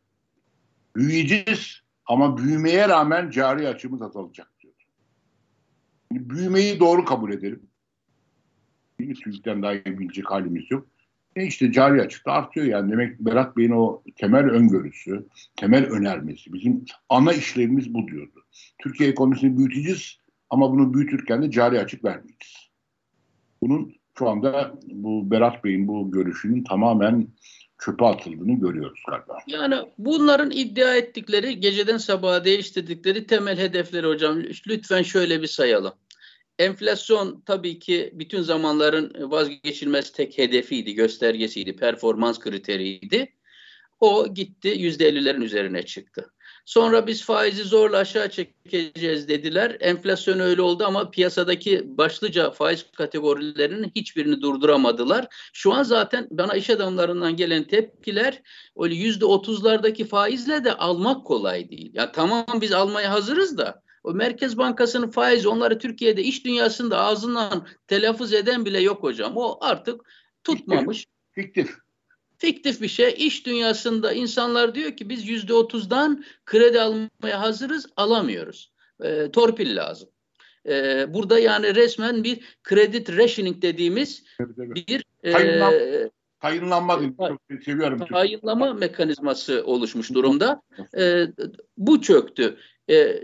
Büyüyeceğiz 0.97 1.81
ama 2.07 2.39
büyümeye 2.39 2.89
rağmen 2.89 3.31
cari 3.31 3.69
açımız 3.69 4.03
azalacak 4.03 4.52
büyümeyi 6.15 6.81
doğru 6.81 7.05
kabul 7.05 7.33
edelim. 7.33 7.63
TÜİK'ten 8.99 9.63
daha 9.63 9.75
iyi 9.75 9.99
bilecek 9.99 10.31
halimiz 10.31 10.71
yok. 10.71 10.87
E 11.37 11.47
işte 11.47 11.73
cari 11.73 12.03
açıkta 12.03 12.33
artıyor 12.33 12.67
yani. 12.67 12.93
Demek 12.93 13.21
Berat 13.21 13.57
Bey'in 13.57 13.71
o 13.71 14.03
temel 14.17 14.45
öngörüsü, 14.45 15.27
temel 15.57 15.85
önermesi. 15.85 16.53
Bizim 16.53 16.85
ana 17.09 17.33
işlevimiz 17.33 17.95
bu 17.95 18.09
diyordu. 18.09 18.45
Türkiye 18.79 19.11
ekonomisini 19.11 19.59
büyüteceğiz 19.59 20.19
ama 20.51 20.71
bunu 20.71 20.95
büyütürken 20.95 21.43
de 21.43 21.51
cari 21.51 21.81
açık 21.81 22.05
vermeyeceğiz. 22.05 22.71
Bunun 23.63 23.95
şu 24.19 24.29
anda 24.29 24.75
bu 24.87 25.31
Berat 25.31 25.65
Bey'in 25.65 25.89
bu 25.89 26.11
görüşünün 26.11 26.65
tamamen 26.65 27.29
çöpe 27.85 28.05
atıldığını 28.05 28.61
görüyoruz 28.61 29.03
galiba. 29.09 29.39
Yani 29.47 29.75
bunların 29.99 30.51
iddia 30.51 30.95
ettikleri, 30.95 31.61
geceden 31.61 31.97
sabaha 31.97 32.45
değiştirdikleri 32.45 33.27
temel 33.27 33.59
hedefleri 33.59 34.07
hocam 34.07 34.43
lütfen 34.67 35.03
şöyle 35.03 35.43
bir 35.43 35.47
sayalım. 35.47 35.93
Enflasyon 36.59 37.43
tabii 37.47 37.79
ki 37.79 38.11
bütün 38.13 38.43
zamanların 38.43 39.31
vazgeçilmez 39.31 40.13
tek 40.13 40.39
hedefiydi, 40.39 40.95
göstergesiydi, 40.95 41.77
performans 41.77 42.39
kriteriydi. 42.39 43.33
O 44.01 44.35
gitti 44.35 44.69
yüzde 44.69 45.09
ellilerin 45.09 45.41
üzerine 45.41 45.83
çıktı. 45.83 46.33
Sonra 46.65 47.07
biz 47.07 47.25
faizi 47.25 47.65
zorla 47.65 47.99
aşağı 47.99 48.31
çekeceğiz 48.31 49.29
dediler. 49.29 49.77
Enflasyon 49.81 50.39
öyle 50.39 50.63
oldu 50.63 50.85
ama 50.85 51.11
piyasadaki 51.11 51.99
başlıca 51.99 52.51
faiz 52.51 52.87
kategorilerinin 52.97 53.93
hiçbirini 53.97 54.41
durduramadılar. 54.41 55.27
Şu 55.53 55.73
an 55.73 55.83
zaten 55.83 56.29
bana 56.31 56.55
iş 56.55 56.71
adamlarından 56.71 57.37
gelen 57.37 57.65
tepkiler 57.65 58.43
öyle 58.77 58.95
yüzde 58.95 59.25
otuzlardaki 59.25 60.05
faizle 60.05 60.65
de 60.65 60.75
almak 60.75 61.27
kolay 61.27 61.71
değil. 61.71 61.91
Ya 61.95 62.13
tamam 62.13 62.47
biz 62.61 62.73
almaya 62.73 63.11
hazırız 63.11 63.59
da 63.59 63.83
o 64.05 64.15
Merkez 64.15 64.59
Bankası'nın 64.59 65.11
faizi 65.11 65.49
onları 65.49 65.79
Türkiye'de 65.79 66.23
iş 66.23 66.45
dünyasında 66.45 66.99
ağzından 66.99 67.67
telaffuz 67.87 68.33
eden 68.33 68.65
bile 68.65 68.81
yok 68.81 69.03
hocam. 69.03 69.33
O 69.37 69.59
artık 69.61 70.01
tutmamış. 70.45 71.07
Fiktif. 71.33 71.77
Fiktif 72.39 72.81
bir 72.81 72.89
şey. 72.89 73.15
İş 73.19 73.47
dünyasında 73.47 74.13
insanlar 74.13 74.75
diyor 74.75 74.97
ki 74.97 75.09
biz 75.09 75.29
yüzde 75.29 75.55
otuzdan 75.55 76.25
kredi 76.47 76.81
almaya 76.81 77.41
hazırız, 77.41 77.87
alamıyoruz. 77.97 78.73
E, 79.01 79.31
torpil 79.31 79.77
lazım. 79.77 80.09
E, 80.69 81.07
burada 81.15 81.39
yani 81.39 81.75
resmen 81.75 82.25
bir 82.25 82.41
credit 82.69 83.17
rationing 83.17 83.63
dediğimiz 83.63 84.25
evet, 84.41 84.51
evet. 84.59 84.77
bir 84.77 85.05
e, 85.25 86.11
Kayınlanma 86.43 87.01
çok 87.29 87.41
seviyorum. 87.65 88.07
Kayınlama 88.07 88.75
mekanizması 88.75 89.63
oluşmuş 89.67 90.15
durumda. 90.15 90.63
E, 90.99 91.27
bu 91.77 92.03
çöktü. 92.03 92.57
E, 92.93 93.21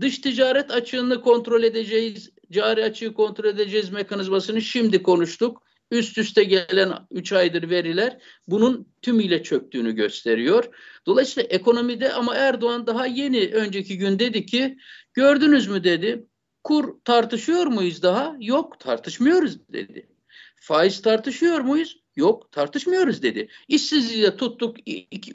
dış 0.00 0.18
ticaret 0.18 0.70
açığını 0.70 1.22
kontrol 1.22 1.62
edeceğiz, 1.62 2.30
cari 2.52 2.84
açığı 2.84 3.14
kontrol 3.14 3.44
edeceğiz 3.44 3.90
mekanizmasını 3.90 4.62
şimdi 4.62 5.02
konuştuk. 5.02 5.62
Üst 5.90 6.18
üste 6.18 6.44
gelen 6.44 6.92
3 7.10 7.32
aydır 7.32 7.70
veriler 7.70 8.18
bunun 8.46 8.86
tümüyle 9.02 9.42
çöktüğünü 9.42 9.92
gösteriyor. 9.92 10.64
Dolayısıyla 11.06 11.48
ekonomide 11.48 12.12
ama 12.12 12.34
Erdoğan 12.34 12.86
daha 12.86 13.06
yeni 13.06 13.50
önceki 13.52 13.98
gün 13.98 14.18
dedi 14.18 14.46
ki 14.46 14.78
gördünüz 15.14 15.68
mü 15.68 15.84
dedi 15.84 16.26
kur 16.64 16.94
tartışıyor 17.04 17.66
muyuz 17.66 18.02
daha? 18.02 18.36
Yok 18.40 18.80
tartışmıyoruz 18.80 19.68
dedi. 19.72 20.08
Faiz 20.56 21.02
tartışıyor 21.02 21.60
muyuz? 21.60 22.00
Yok 22.16 22.52
tartışmıyoruz 22.52 23.22
dedi. 23.22 23.48
İşsizliği 23.68 24.22
de 24.22 24.36
tuttuk 24.36 24.76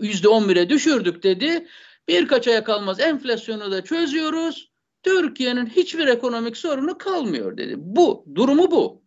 yüzde 0.01 0.27
on 0.27 0.49
bire 0.49 0.69
düşürdük 0.69 1.23
dedi. 1.23 1.67
Birkaç 2.07 2.47
aya 2.47 2.63
kalmaz 2.63 2.99
enflasyonu 2.99 3.71
da 3.71 3.83
çözüyoruz. 3.83 4.71
Türkiye'nin 5.03 5.65
hiçbir 5.65 6.07
ekonomik 6.07 6.57
sorunu 6.57 6.97
kalmıyor 6.97 7.57
dedi. 7.57 7.75
Bu 7.77 8.25
durumu 8.35 8.71
bu. 8.71 9.01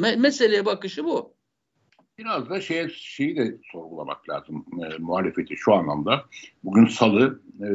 Me 0.00 0.16
meseleye 0.16 0.66
bakışı 0.66 1.04
bu. 1.04 1.34
Biraz 2.18 2.50
da 2.50 2.60
şey, 2.60 2.88
şeyi 2.88 3.36
de 3.36 3.58
sorgulamak 3.72 4.28
lazım 4.28 4.64
e, 4.82 4.98
muhalefeti 4.98 5.56
şu 5.56 5.74
anlamda. 5.74 6.24
Bugün 6.64 6.86
salı 6.86 7.40
e, 7.60 7.68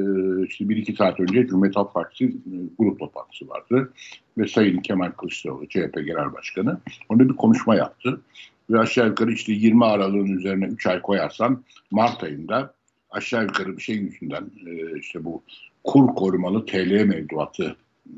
işte 0.47 0.69
bir 0.69 0.77
iki 0.77 0.93
saat 0.93 1.19
önce 1.19 1.47
Cumhuriyet 1.47 1.75
Halk 1.75 1.93
Partisi 1.93 2.25
e, 2.25 2.53
grup 2.77 2.99
toplantısı 2.99 3.47
vardı. 3.47 3.93
Ve 4.37 4.47
Sayın 4.47 4.81
Kemal 4.81 5.11
Kılıçdaroğlu 5.11 5.67
CHP 5.69 5.93
Genel 5.93 6.33
Başkanı 6.33 6.79
orada 7.09 7.29
bir 7.29 7.35
konuşma 7.35 7.75
yaptı. 7.75 8.21
Ve 8.69 8.79
aşağı 8.79 9.07
yukarı 9.07 9.31
işte 9.31 9.53
20 9.53 9.85
Aralık'ın 9.85 10.37
üzerine 10.37 10.65
3 10.65 10.87
ay 10.87 11.01
koyarsan 11.01 11.63
Mart 11.91 12.23
ayında 12.23 12.73
aşağı 13.09 13.43
yukarı 13.43 13.77
bir 13.77 13.81
şey 13.81 13.95
yüzünden 13.95 14.51
e, 14.65 14.99
işte 14.99 15.23
bu 15.23 15.43
kur 15.83 16.15
korumalı 16.15 16.65
TL 16.65 17.03
mevduatı 17.03 17.75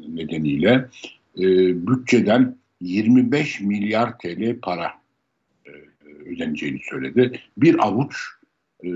nedeniyle 0.08 0.90
e, 1.38 1.44
bütçeden 1.88 2.58
25 2.82 3.62
milyar 3.62 4.18
TL 4.18 4.60
para 4.62 4.94
ödeneceğini 6.28 6.80
söyledi. 6.90 7.40
Bir 7.58 7.88
avuç 7.88 8.16
e, 8.84 8.90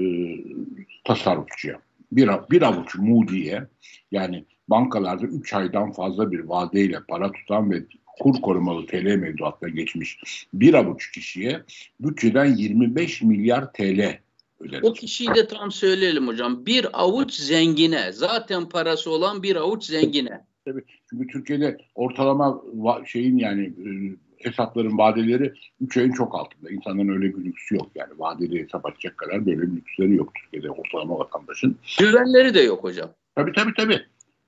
tasarrufçuya, 1.04 1.82
bir, 2.12 2.30
bir 2.52 2.62
avuç 2.62 2.96
Moody'ye 2.96 3.68
yani 4.12 4.46
bankalarda 4.68 5.26
3 5.26 5.54
aydan 5.54 5.92
fazla 5.92 6.32
bir 6.32 6.40
vadeyle 6.40 7.00
para 7.08 7.32
tutan 7.32 7.72
ve 7.72 7.84
kur 8.20 8.42
korumalı 8.42 8.86
TL 8.86 9.16
mevduatına 9.16 9.70
geçmiş 9.70 10.20
bir 10.54 10.74
avuç 10.74 11.12
kişiye 11.12 11.62
bütçeden 12.00 12.46
25 12.56 13.22
milyar 13.22 13.74
TL 13.74 14.18
ödenecek. 14.62 14.86
O 14.86 14.94
kişiyi 14.94 15.36
de 15.36 15.48
tam 15.48 15.72
söyleyelim 15.72 16.28
hocam. 16.28 16.66
Bir 16.66 17.02
avuç 17.02 17.34
zengine, 17.34 18.12
zaten 18.12 18.70
parası 18.70 19.12
olan 19.12 19.44
bir 19.44 19.56
avuç 19.56 19.84
zengine. 19.84 20.46
Tabii. 20.66 20.84
Çünkü 21.10 21.28
Türkiye'de 21.28 21.78
ortalama 21.96 22.62
şeyin 23.06 23.38
yani 23.38 23.64
e, 23.64 23.90
hesapların 24.38 24.98
vadeleri 24.98 25.54
3 25.82 25.98
ayın 25.98 26.12
çok 26.12 26.36
altında. 26.36 26.70
İnsanların 26.70 27.10
öyle 27.10 27.38
bir 27.38 27.46
lüksü 27.46 27.76
yok 27.76 27.88
yani. 27.96 28.12
Vadeli 28.18 28.64
hesap 28.64 28.86
açacak 28.86 29.18
kadar 29.18 29.46
böyle 29.46 29.62
bir 29.62 29.76
lüksleri 29.76 30.16
yok 30.16 30.34
Türkiye'de 30.36 30.70
ortalama 30.70 31.20
vatandaşın. 31.20 31.78
Güvenleri 32.00 32.54
de 32.54 32.62
yok 32.62 32.84
hocam. 32.84 33.10
Tabii 33.36 33.52
tabii 33.54 33.74
tabii. 33.78 34.02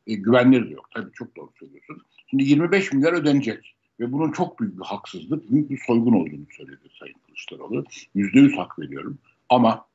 E, 0.07 0.13
güvenleri 0.13 0.69
de 0.69 0.73
yok. 0.73 0.89
Tabii 0.91 1.11
çok 1.13 1.35
doğru 1.35 1.49
söylüyorsun. 1.59 2.01
Şimdi 2.29 2.43
25 2.43 2.93
milyar 2.93 3.13
ödenecek. 3.13 3.75
Ve 3.99 4.11
bunun 4.11 4.31
çok 4.31 4.59
büyük 4.59 4.79
bir 4.79 4.85
haksızlık, 4.85 5.51
büyük 5.51 5.69
bir 5.69 5.79
soygun 5.87 6.13
olduğunu 6.13 6.45
söyledi 6.57 6.89
Sayın 6.99 7.15
Kılıçdaroğlu. 7.25 7.85
Yüzde 8.15 8.39
yüz 8.39 8.57
hak 8.57 8.79
veriyorum. 8.79 9.17
Ama 9.49 9.85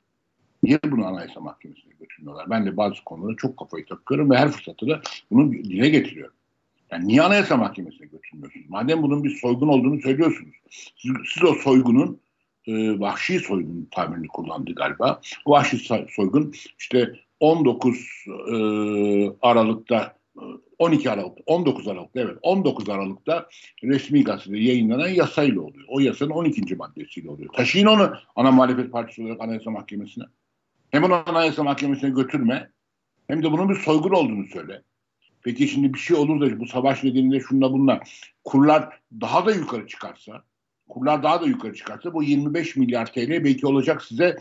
niye 0.62 0.78
bunu 0.90 1.06
Anayasa 1.06 1.40
Mahkemesi'ne 1.40 1.92
götürmüyorlar? 2.00 2.50
Ben 2.50 2.66
de 2.66 2.76
bazı 2.76 3.04
konulara 3.04 3.36
çok 3.36 3.56
kafayı 3.56 3.86
takıyorum 3.86 4.30
ve 4.30 4.36
her 4.36 4.50
fırsatta 4.50 4.88
da 4.88 5.00
bunu 5.30 5.52
dile 5.52 5.88
getiriyorum. 5.88 6.34
Yani 6.90 7.08
niye 7.08 7.22
Anayasa 7.22 7.56
Mahkemesi'ne 7.56 8.06
götürmüyorsunuz? 8.06 8.66
Madem 8.68 9.02
bunun 9.02 9.24
bir 9.24 9.30
soygun 9.30 9.68
olduğunu 9.68 10.00
söylüyorsunuz. 10.00 10.54
Siz, 10.70 11.12
siz 11.34 11.44
o 11.44 11.54
soygunun 11.54 12.20
e, 12.66 13.00
vahşi 13.00 13.40
soygun 13.40 13.88
tabirini 13.90 14.28
kullandı 14.28 14.74
galiba. 14.74 15.20
O 15.44 15.50
vahşi 15.50 15.78
soygun 16.08 16.54
işte 16.78 17.12
19 17.40 17.96
e, 18.28 18.54
Aralık'ta 19.42 20.18
12 20.78 21.10
Aralık, 21.10 21.38
19 21.46 21.88
Aralık'ta 21.88 22.20
evet 22.20 22.36
19 22.42 22.88
Aralık'ta 22.88 23.48
resmi 23.82 24.24
gazetede 24.24 24.58
yayınlanan 24.58 25.08
yasayla 25.08 25.60
oluyor. 25.60 25.84
O 25.88 26.00
yasanın 26.00 26.30
12. 26.30 26.76
maddesiyle 26.76 27.30
oluyor. 27.30 27.52
Taşıyın 27.52 27.86
onu 27.86 28.12
ana 28.36 28.50
muhalefet 28.50 28.92
partisi 28.92 29.22
olarak 29.22 29.40
Anayasa 29.40 29.70
Mahkemesi'ne. 29.70 30.24
Hem 30.90 31.04
onu 31.04 31.22
Anayasa 31.26 31.62
Mahkemesi'ne 31.62 32.10
götürme 32.10 32.70
hem 33.28 33.42
de 33.42 33.52
bunun 33.52 33.68
bir 33.68 33.74
soygun 33.74 34.10
olduğunu 34.10 34.46
söyle. 34.46 34.82
Peki 35.42 35.68
şimdi 35.68 35.94
bir 35.94 35.98
şey 35.98 36.16
olur 36.16 36.40
da 36.40 36.60
bu 36.60 36.66
savaş 36.66 37.04
nedeniyle 37.04 37.40
şunla 37.40 37.72
bununla 37.72 38.00
kurlar 38.44 39.00
daha 39.20 39.46
da 39.46 39.52
yukarı 39.52 39.86
çıkarsa 39.86 40.44
kurlar 40.88 41.22
daha 41.22 41.42
da 41.42 41.46
yukarı 41.46 41.74
çıkarsa 41.74 42.14
bu 42.14 42.22
25 42.22 42.76
milyar 42.76 43.12
TL 43.12 43.44
belki 43.44 43.66
olacak 43.66 44.04
size 44.04 44.38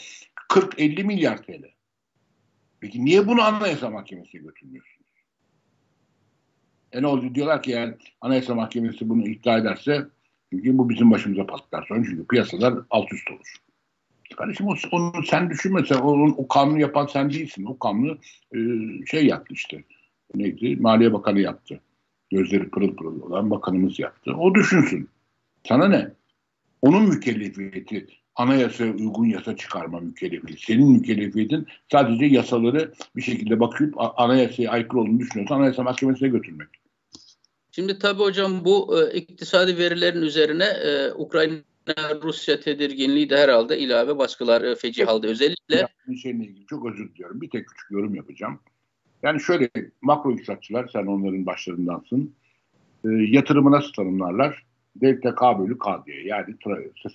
40-50 0.50 1.04
milyar 1.04 1.38
TL. 1.38 1.64
Peki 2.80 3.06
niye 3.06 3.28
bunu 3.28 3.42
Anayasa 3.42 3.90
Mahkemesi'ne 3.90 4.42
götürmüyorsunuz? 4.42 5.08
E 6.92 7.02
ne 7.02 7.08
oldu? 7.08 7.36
Diyorlar 7.36 7.64
ki 7.64 7.72
yani 7.72 7.94
Anayasa 8.22 8.56
Mahkemesi 8.56 9.10
bunu 9.10 9.28
iddia 9.28 9.58
ederse 9.58 10.08
çünkü 10.50 10.78
bu 10.78 10.90
bizim 10.90 11.12
başımıza 11.12 11.46
patlar 11.46 11.86
sonra 11.88 12.04
çünkü 12.04 12.28
piyasalar 12.28 12.74
alt 12.90 13.14
üst 13.14 13.32
olur. 13.32 13.67
Kardeşim 14.36 14.68
onu 14.92 15.26
sen 15.26 15.50
düşünmesen 15.50 16.00
o, 16.00 16.28
o 16.38 16.48
kanunu 16.48 16.80
yapan 16.80 17.06
sen 17.06 17.30
değilsin. 17.30 17.66
O 17.66 17.80
kanunu 17.80 18.18
e, 18.56 18.60
şey 19.06 19.26
yaptı 19.26 19.54
işte 19.54 19.84
neydi? 20.36 20.76
Maliye 20.76 21.14
Bakanı 21.14 21.40
yaptı. 21.40 21.80
Gözleri 22.32 22.70
pırıl 22.70 22.96
pırıl 22.96 23.22
olan 23.22 23.52
bakanımız 23.52 24.00
yaptı. 24.00 24.34
O 24.38 24.56
düşünsün. 24.56 25.10
Sana 25.68 25.88
ne? 25.88 26.12
Onun 26.82 27.10
mükellefiyeti 27.10 28.08
anayasaya 28.36 28.94
uygun 28.94 29.26
yasa 29.26 29.56
çıkarma 29.56 30.00
mükellefiyeti. 30.00 30.66
Senin 30.66 30.92
mükellefiyetin 30.92 31.68
sadece 31.92 32.26
yasaları 32.26 32.94
bir 33.16 33.22
şekilde 33.22 33.60
bakıp 33.60 33.94
anayasaya 33.98 34.72
aykırı 34.72 35.00
olduğunu 35.00 35.20
düşünüyorsan 35.20 35.56
anayasa 35.56 35.84
mahkemesine 35.84 36.28
götürmek. 36.30 36.68
Şimdi 37.72 38.00
tabii 38.00 38.22
hocam 38.22 38.66
bu 38.66 39.00
e, 39.02 39.18
iktisadi 39.18 39.78
verilerin 39.78 40.22
üzerine 40.22 40.66
e, 40.66 41.12
Ukrayna 41.14 41.56
Rusya 42.24 42.60
tedirginliği 42.60 43.30
de 43.30 43.38
herhalde 43.38 43.80
ilave 43.80 44.18
baskılar 44.18 44.62
e, 44.62 44.76
feci 44.76 45.06
halde 45.06 45.28
özellikle. 45.28 45.88
Şeyle 46.22 46.44
ilgili 46.44 46.66
çok 46.66 46.86
özür 46.86 47.14
diliyorum. 47.14 47.42
Bir 47.42 47.50
tek 47.50 47.68
küçük 47.68 47.92
yorum 47.92 48.16
yapacağım. 48.16 48.60
Yani 49.24 49.42
şöyle 49.42 49.70
makro 50.02 50.32
iktisatçılar 50.32 50.90
sen 50.94 51.06
onların 51.06 51.46
başlarındansın. 51.46 52.36
E, 53.06 53.10
yatırımı 53.10 53.72
nasıl 53.72 53.94
tanımlarlar? 53.94 54.66
Delta 54.96 55.36
K 55.36 55.60
bölü 55.60 55.78
K 55.78 56.04
diye 56.06 56.24
yani 56.24 56.56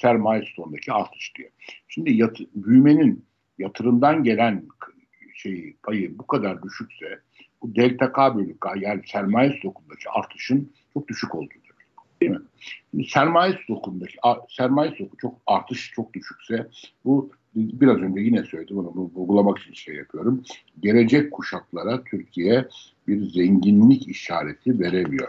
sermaye 0.00 0.46
stoğundaki 0.52 0.92
artış 0.92 1.32
diye. 1.38 1.50
Şimdi 1.88 2.12
yat, 2.12 2.37
büyümenin 2.54 3.24
yatırımdan 3.58 4.24
gelen 4.24 4.66
şeyi 5.35 5.76
payı 5.82 6.18
bu 6.18 6.26
kadar 6.26 6.62
düşükse 6.62 7.20
bu 7.62 7.74
delta 7.74 8.12
K 8.12 8.37
bölü 8.37 8.58
K 8.58 8.72
yani 8.76 9.02
sermaye 9.06 9.58
stokundaki 9.58 10.11
artışın 10.11 10.72
çok 10.94 11.08
düşük 11.08 11.35
olduğu 11.35 11.62
değil 12.22 12.30
mi? 12.32 12.40
Şimdi 12.90 13.04
sermaye 13.08 13.58
stokundaki 13.64 14.16
sermaye 14.48 14.94
stoku 14.94 15.16
çok 15.16 15.35
artış 15.46 15.92
çok 15.94 16.14
düşükse 16.14 16.68
bu 17.04 17.30
biraz 17.54 17.96
önce 17.96 18.20
yine 18.20 18.44
söyledim 18.44 18.78
onu 18.78 19.11
vurgulamak 19.14 19.58
için 19.58 19.72
şey 19.72 19.94
yapıyorum. 19.94 20.42
Gelecek 20.80 21.32
kuşaklara 21.32 22.04
Türkiye 22.04 22.68
bir 23.08 23.30
zenginlik 23.30 24.08
işareti 24.08 24.80
veremiyor. 24.80 25.28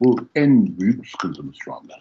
Bu 0.00 0.16
en 0.34 0.78
büyük 0.78 1.08
sıkıntımız 1.08 1.54
şu 1.58 1.74
anda. 1.74 1.94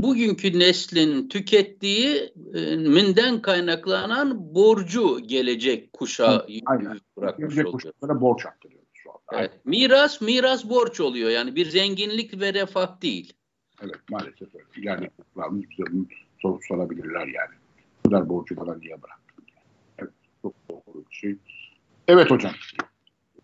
Bugünkü 0.00 0.58
neslin 0.58 1.28
tükettiği 1.28 2.32
minden 2.76 3.42
kaynaklanan 3.42 4.54
borcu 4.54 5.20
gelecek 5.20 5.92
kuşağa 5.92 6.46
Aynen. 6.66 7.00
bırakmış 7.16 7.54
gelecek 7.54 7.72
kuşaklara 7.72 8.20
borç 8.20 8.46
aktarıyoruz 8.46 8.88
şu 8.94 9.10
anda. 9.10 9.40
Evet. 9.40 9.50
Miras, 9.64 10.20
miras 10.20 10.68
borç 10.68 11.00
oluyor. 11.00 11.30
Yani 11.30 11.56
bir 11.56 11.66
zenginlik 11.66 12.40
ve 12.40 12.54
refah 12.54 13.02
değil. 13.02 13.32
Evet 13.82 14.00
maalesef 14.10 14.54
öyle. 14.54 14.64
Yani 14.76 15.10
bize 15.36 15.92
bunu 15.92 16.06
soru 16.38 16.58
sorabilirler 16.68 17.26
yani 17.26 17.54
kadar 18.08 18.28
borcu 18.28 18.56
bana 18.56 18.76
niye 18.76 19.02
bıraktın? 19.02 19.44
Evet, 19.98 20.10
çok 20.42 20.54
doğru 20.70 21.04
bir 21.10 21.14
şey. 21.14 21.36
Evet 22.08 22.30
hocam. 22.30 22.52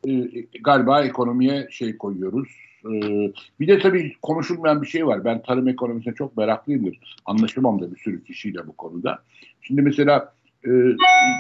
Ee, 0.09 0.29
galiba 0.61 1.03
ekonomiye 1.03 1.69
şey 1.71 1.99
koyuyoruz. 1.99 2.49
Ee, 2.85 3.33
bir 3.61 3.69
de 3.69 3.79
tabii 3.79 4.17
konuşulmayan 4.23 4.83
bir 4.83 4.87
şey 4.87 5.07
var. 5.07 5.25
Ben 5.25 5.43
tarım 5.43 5.69
ekonomisine 5.69 6.15
çok 6.15 6.37
meraklıyımdır. 6.37 7.17
Anlaşamam 7.25 7.81
da 7.81 7.95
bir 7.95 8.01
sürü 8.01 8.25
kişiyle 8.25 8.67
bu 8.67 8.73
konuda. 8.73 9.23
Şimdi 9.61 9.83
mesela 9.83 10.35
e, 10.67 10.71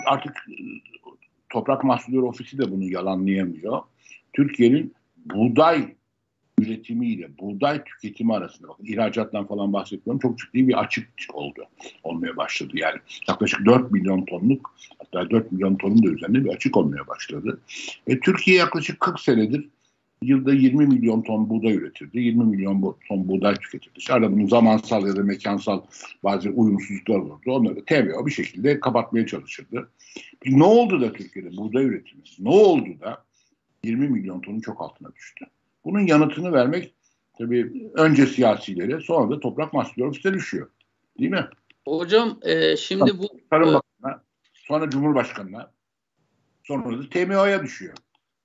artık 0.06 0.36
Toprak 1.50 1.84
Mahsulleri 1.84 2.20
Ofisi 2.20 2.58
de 2.58 2.70
bunu 2.70 2.84
yalanlayamıyor. 2.84 3.82
Türkiye'nin 4.32 4.94
buğday 5.26 5.94
üretimiyle 6.58 7.38
buğday 7.38 7.84
tüketimi 7.84 8.34
arasında 8.34 8.68
bakın 8.68 8.84
ihracattan 8.84 9.46
falan 9.46 9.72
bahsetmiyorum 9.72 10.20
çok 10.20 10.38
ciddi 10.38 10.68
bir 10.68 10.80
açık 10.80 11.08
oldu 11.32 11.64
olmaya 12.02 12.36
başladı 12.36 12.72
yani 12.74 12.98
yaklaşık 13.28 13.66
4 13.66 13.90
milyon 13.90 14.24
tonluk 14.24 14.74
hatta 14.98 15.30
4 15.30 15.52
milyon 15.52 15.76
tonun 15.76 16.02
da 16.02 16.08
üzerinde 16.08 16.44
bir 16.44 16.50
açık 16.50 16.76
olmaya 16.76 17.06
başladı. 17.06 17.60
E, 18.06 18.20
Türkiye 18.20 18.56
yaklaşık 18.56 19.00
40 19.00 19.20
senedir 19.20 19.68
yılda 20.22 20.52
20 20.52 20.86
milyon 20.86 21.22
ton 21.22 21.50
buğday 21.50 21.74
üretirdi. 21.74 22.18
20 22.18 22.44
milyon 22.44 22.96
ton 23.08 23.28
buğday 23.28 23.54
tüketirdi. 23.54 24.12
Arada 24.12 24.32
bunun 24.32 24.46
zamansal 24.46 25.06
ya 25.06 25.16
da 25.16 25.22
mekansal 25.22 25.80
bazı 26.24 26.50
uyumsuzluklar 26.50 27.16
olurdu. 27.16 27.50
Onları 27.52 27.84
TVO 27.84 28.26
bir 28.26 28.30
şekilde 28.30 28.80
kapatmaya 28.80 29.26
çalışırdı. 29.26 29.88
Ne 30.46 30.64
oldu 30.64 31.00
da 31.00 31.12
Türkiye'de 31.12 31.56
buğday 31.56 31.84
üretimi? 31.84 32.22
Ne 32.38 32.48
oldu 32.48 33.00
da 33.00 33.24
20 33.84 34.08
milyon 34.08 34.40
tonun 34.40 34.60
çok 34.60 34.80
altına 34.80 35.14
düştü? 35.14 35.44
Bunun 35.84 36.06
yanıtını 36.06 36.52
vermek 36.52 36.94
tabii 37.38 37.90
önce 37.94 38.26
siyasilere 38.26 39.00
sonra 39.00 39.30
da 39.30 39.40
toprak 39.40 39.72
mahsulleri 39.72 40.08
ofisine 40.08 40.34
düşüyor. 40.34 40.70
Değil 41.18 41.30
mi? 41.30 41.48
Hocam 41.88 42.38
e, 42.42 42.76
şimdi 42.76 43.18
bu... 43.18 43.28
Tarım 43.50 43.74
Bakanı'na, 43.74 44.22
sonra 44.54 44.90
Cumhurbaşkanı'na, 44.90 45.72
sonra 46.64 46.98
da 46.98 47.08
TMO'ya 47.10 47.62
düşüyor. 47.62 47.94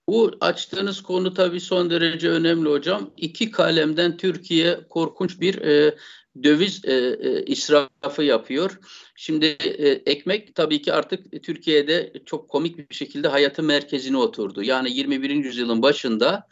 Bu 0.10 0.32
açtığınız 0.42 1.02
konu 1.02 1.34
tabii 1.34 1.60
son 1.60 1.90
derece 1.90 2.30
önemli 2.30 2.70
hocam. 2.70 3.10
İki 3.18 3.52
kalemden 3.52 4.18
Türkiye 4.18 4.88
korkunç 4.90 5.42
bir 5.42 5.62
e, 5.62 5.96
döviz 6.44 6.86
e, 6.86 6.94
e, 6.94 7.46
israfı 7.46 8.24
yapıyor. 8.24 8.80
Şimdi 9.16 9.46
e, 9.46 9.90
ekmek 9.90 10.56
tabii 10.56 10.82
ki 10.82 10.94
artık 10.94 11.44
Türkiye'de 11.44 12.14
çok 12.26 12.50
komik 12.50 12.90
bir 12.90 12.96
şekilde 12.96 13.28
hayatın 13.28 13.66
merkezine 13.66 14.18
oturdu. 14.18 14.64
Yani 14.64 14.92
21. 14.92 15.30
yüzyılın 15.30 15.82
başında 15.82 16.48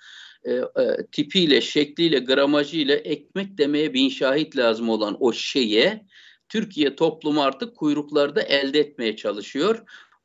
e, 0.48 0.54
e, 0.54 1.06
tipiyle, 1.12 1.62
şekliyle, 1.62 2.20
gramajıyla 2.20 2.96
ekmek 2.96 3.58
demeye 3.58 3.94
bin 3.94 4.10
şahit 4.10 4.58
lazım 4.58 4.90
olan 4.90 5.18
o 5.20 5.34
şeye 5.34 6.06
Türkiye 6.50 6.96
toplumu 6.96 7.42
artık 7.42 7.76
kuyruklarda 7.76 8.42
elde 8.42 8.80
etmeye 8.80 9.16
çalışıyor. 9.16 9.84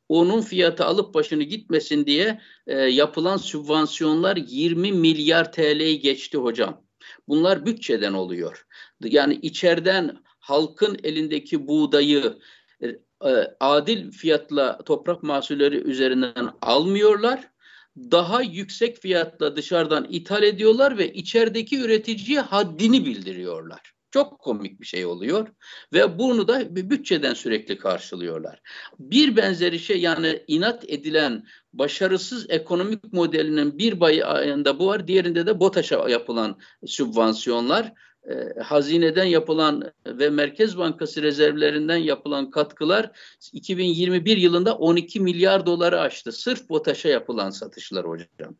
Onun 0.09 0.41
fiyatı 0.41 0.85
alıp 0.85 1.13
başını 1.13 1.43
gitmesin 1.43 2.05
diye 2.05 2.41
e, 2.67 2.75
yapılan 2.77 3.37
sübvansiyonlar 3.37 4.37
20 4.37 4.91
milyar 4.91 5.51
TL'yi 5.51 5.99
geçti 5.99 6.37
hocam. 6.37 6.83
Bunlar 7.27 7.65
bütçeden 7.65 8.13
oluyor. 8.13 8.65
Yani 9.03 9.39
içeriden 9.41 10.17
halkın 10.39 10.97
elindeki 11.03 11.67
buğdayı 11.67 12.37
e, 12.81 12.87
e, 13.29 13.55
adil 13.59 14.11
fiyatla 14.11 14.77
toprak 14.77 15.23
mahsulleri 15.23 15.77
üzerinden 15.77 16.49
almıyorlar. 16.61 17.52
Daha 17.97 18.41
yüksek 18.41 19.01
fiyatla 19.01 19.55
dışarıdan 19.55 20.07
ithal 20.09 20.43
ediyorlar 20.43 20.97
ve 20.97 21.13
içerideki 21.13 21.79
üreticiye 21.79 22.39
haddini 22.39 23.05
bildiriyorlar. 23.05 23.93
Çok 24.11 24.39
komik 24.39 24.81
bir 24.81 24.85
şey 24.85 25.05
oluyor 25.05 25.47
ve 25.93 26.19
bunu 26.19 26.47
da 26.47 26.75
bütçeden 26.75 27.33
sürekli 27.33 27.77
karşılıyorlar. 27.77 28.61
Bir 28.99 29.35
benzeri 29.35 29.79
şey 29.79 30.01
yani 30.01 30.43
inat 30.47 30.89
edilen 30.89 31.45
başarısız 31.73 32.45
ekonomik 32.49 33.13
modelinin 33.13 33.77
bir 33.77 33.99
bayında 33.99 34.79
bu 34.79 34.87
var, 34.87 35.07
diğerinde 35.07 35.45
de 35.45 35.59
BOTAŞ'a 35.59 36.09
yapılan 36.09 36.59
sübvansiyonlar 36.85 37.93
e, 38.29 38.59
hazineden 38.61 39.23
yapılan 39.25 39.91
ve 40.05 40.29
Merkez 40.29 40.77
Bankası 40.77 41.21
rezervlerinden 41.21 41.97
yapılan 41.97 42.49
katkılar 42.49 43.11
2021 43.53 44.37
yılında 44.37 44.75
12 44.75 45.19
milyar 45.19 45.65
doları 45.65 45.99
aştı. 45.99 46.31
Sırf 46.31 46.69
BOTAŞ'a 46.69 47.09
yapılan 47.09 47.49
satışlar 47.49 48.05
hocam. 48.07 48.55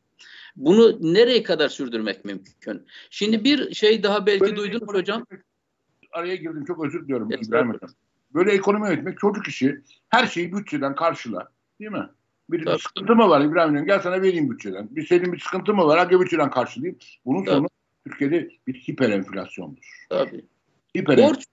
Bunu 0.55 1.13
nereye 1.13 1.43
kadar 1.43 1.69
sürdürmek 1.69 2.25
mümkün? 2.25 2.85
Şimdi 3.09 3.43
bir 3.43 3.73
şey 3.73 4.03
daha 4.03 4.25
belki 4.25 4.41
Böyle 4.41 4.55
duydunuz 4.55 4.83
ekonomi, 4.83 4.99
hocam. 4.99 5.25
Araya 6.11 6.35
girdim 6.35 6.65
çok 6.65 6.85
özür 6.85 7.03
diliyorum 7.03 7.29
evet. 7.31 7.81
Böyle 8.33 8.51
ekonomi 8.51 8.87
yönetmek 8.87 9.19
çocuk 9.19 9.47
işi 9.47 9.81
her 10.09 10.27
şeyi 10.27 10.53
bütçeden 10.53 10.95
karşıla 10.95 11.47
değil 11.79 11.91
mi? 11.91 12.09
Bir 12.49 12.65
Tabii. 12.65 12.81
sıkıntı 12.81 13.15
mı 13.15 13.29
var 13.29 13.41
İbrahim? 13.41 13.85
Gel 13.85 13.99
sana 13.99 14.21
vereyim 14.21 14.51
bütçeden. 14.51 14.95
Bir 14.95 15.07
senin 15.07 15.33
bir 15.33 15.39
sıkıntı 15.39 15.73
mı 15.73 15.85
var? 15.85 15.99
Hangi 15.99 16.19
bütçeden 16.19 16.49
karşılayayım? 16.49 16.99
Bunun 17.25 17.45
Tabii. 17.45 17.55
sonu 17.55 17.67
Türkiye'de 18.07 18.49
bir 18.67 18.73
hiper 18.73 19.09
enflasyondur. 19.09 20.05
Tabii. 20.09 20.45
Hiper 20.97 21.17
Borç, 21.17 21.45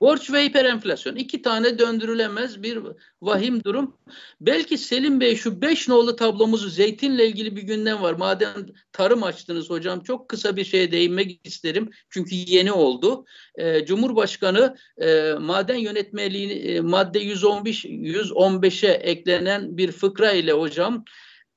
Borç 0.00 0.32
ve 0.32 0.44
hiperenflasyon. 0.44 1.16
iki 1.16 1.42
tane 1.42 1.78
döndürülemez 1.78 2.62
bir 2.62 2.78
vahim 3.22 3.64
durum. 3.64 3.96
Belki 4.40 4.78
Selim 4.78 5.20
Bey 5.20 5.36
şu 5.36 5.62
beş 5.62 5.88
nolu 5.88 6.16
tablomuzu 6.16 6.68
zeytinle 6.68 7.28
ilgili 7.28 7.56
bir 7.56 7.62
gündem 7.62 8.02
var. 8.02 8.12
Madem 8.12 8.66
tarım 8.92 9.22
açtınız 9.22 9.70
hocam 9.70 10.00
çok 10.00 10.28
kısa 10.28 10.56
bir 10.56 10.64
şeye 10.64 10.92
değinmek 10.92 11.40
isterim. 11.44 11.90
Çünkü 12.10 12.34
yeni 12.34 12.72
oldu. 12.72 13.24
Ee, 13.54 13.84
Cumhurbaşkanı 13.84 14.76
e, 14.98 15.32
maden 15.32 15.76
yönetmeliğini 15.76 16.52
e, 16.52 16.80
madde 16.80 17.18
115 17.18 17.84
115'e 17.84 18.90
eklenen 18.90 19.76
bir 19.76 19.92
fıkra 19.92 20.32
ile 20.32 20.52
hocam 20.52 21.04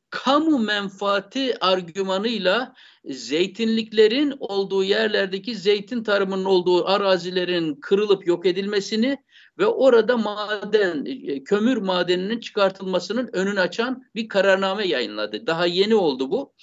kamu 0.09 0.59
menfaati 0.59 1.59
argümanıyla 1.59 2.73
zeytinliklerin 3.05 4.33
olduğu 4.39 4.83
yerlerdeki 4.83 5.55
zeytin 5.55 6.03
tarımının 6.03 6.45
olduğu 6.45 6.87
arazilerin 6.87 7.75
kırılıp 7.75 8.27
yok 8.27 8.45
edilmesini 8.45 9.17
ve 9.57 9.65
orada 9.65 10.17
maden, 10.17 11.05
e, 11.05 11.43
kömür 11.43 11.77
madeninin 11.77 12.39
çıkartılmasının 12.39 13.29
önünü 13.33 13.59
açan 13.59 14.03
bir 14.15 14.27
kararname 14.27 14.87
yayınladı. 14.87 15.47
Daha 15.47 15.65
yeni 15.65 15.95
oldu 15.95 16.31
bu 16.31 16.53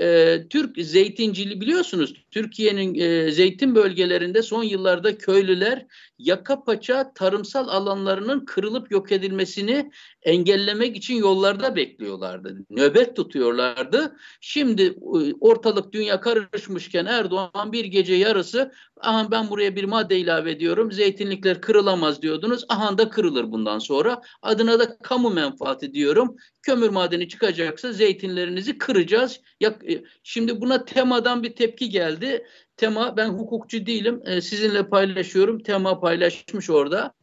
e, 0.00 0.38
Türk 0.50 0.76
zeytinciliği 0.78 1.60
biliyorsunuz 1.60 2.14
Türkiye'nin 2.30 2.94
e, 2.94 3.30
zeytin 3.30 3.74
bölgelerinde 3.74 4.42
son 4.42 4.62
yıllarda 4.62 5.18
köylüler 5.18 5.86
yaka 6.18 6.64
paça 6.64 7.12
tarımsal 7.14 7.68
alanlarının 7.68 8.44
kırılıp 8.44 8.90
yok 8.90 9.12
edilmesini 9.12 9.90
engellemek 10.22 10.96
için 10.96 11.14
yollarda 11.14 11.76
bekliyorlardı. 11.76 12.58
Nöbet 12.70 13.16
tutuyorlardı. 13.16 14.16
Şimdi 14.40 14.82
e, 14.82 15.34
ortalık 15.40 15.92
dünya 15.92 16.20
karışmışken 16.20 17.06
Erdoğan 17.06 17.72
bir 17.72 17.84
gece 17.84 18.14
yarısı 18.14 18.72
aha 19.00 19.30
ben 19.30 19.50
buraya 19.50 19.76
bir 19.76 19.84
madde 19.84 20.18
ilave 20.18 20.50
ediyorum. 20.50 20.92
Zeytinlikler 20.92 21.60
kırılamaz 21.60 22.22
diyordunuz. 22.22 22.64
Aha 22.68 22.98
da 22.98 23.08
kırılır 23.08 23.52
bundan 23.52 23.78
sonra. 23.78 24.22
Adına 24.42 24.78
da 24.78 24.98
kamu 24.98 25.30
menfaati 25.30 25.94
diyorum. 25.94 26.36
Kömür 26.62 26.88
madeni 26.88 27.28
çıkacaksa 27.28 27.92
zeytinlerinizi 27.92 28.78
kıracağız. 28.78 29.40
Ya, 29.60 29.78
e, 29.88 30.02
şimdi 30.22 30.60
buna 30.60 30.84
temadan 30.84 31.42
bir 31.42 31.54
tepki 31.54 31.88
geldi. 31.90 32.19
Tema 32.76 33.16
ben 33.16 33.28
hukukçu 33.28 33.86
değilim. 33.86 34.22
E, 34.26 34.40
sizinle 34.40 34.88
paylaşıyorum. 34.88 35.62
Tema 35.62 36.00
paylaşmış 36.00 36.70
orada. 36.70 37.14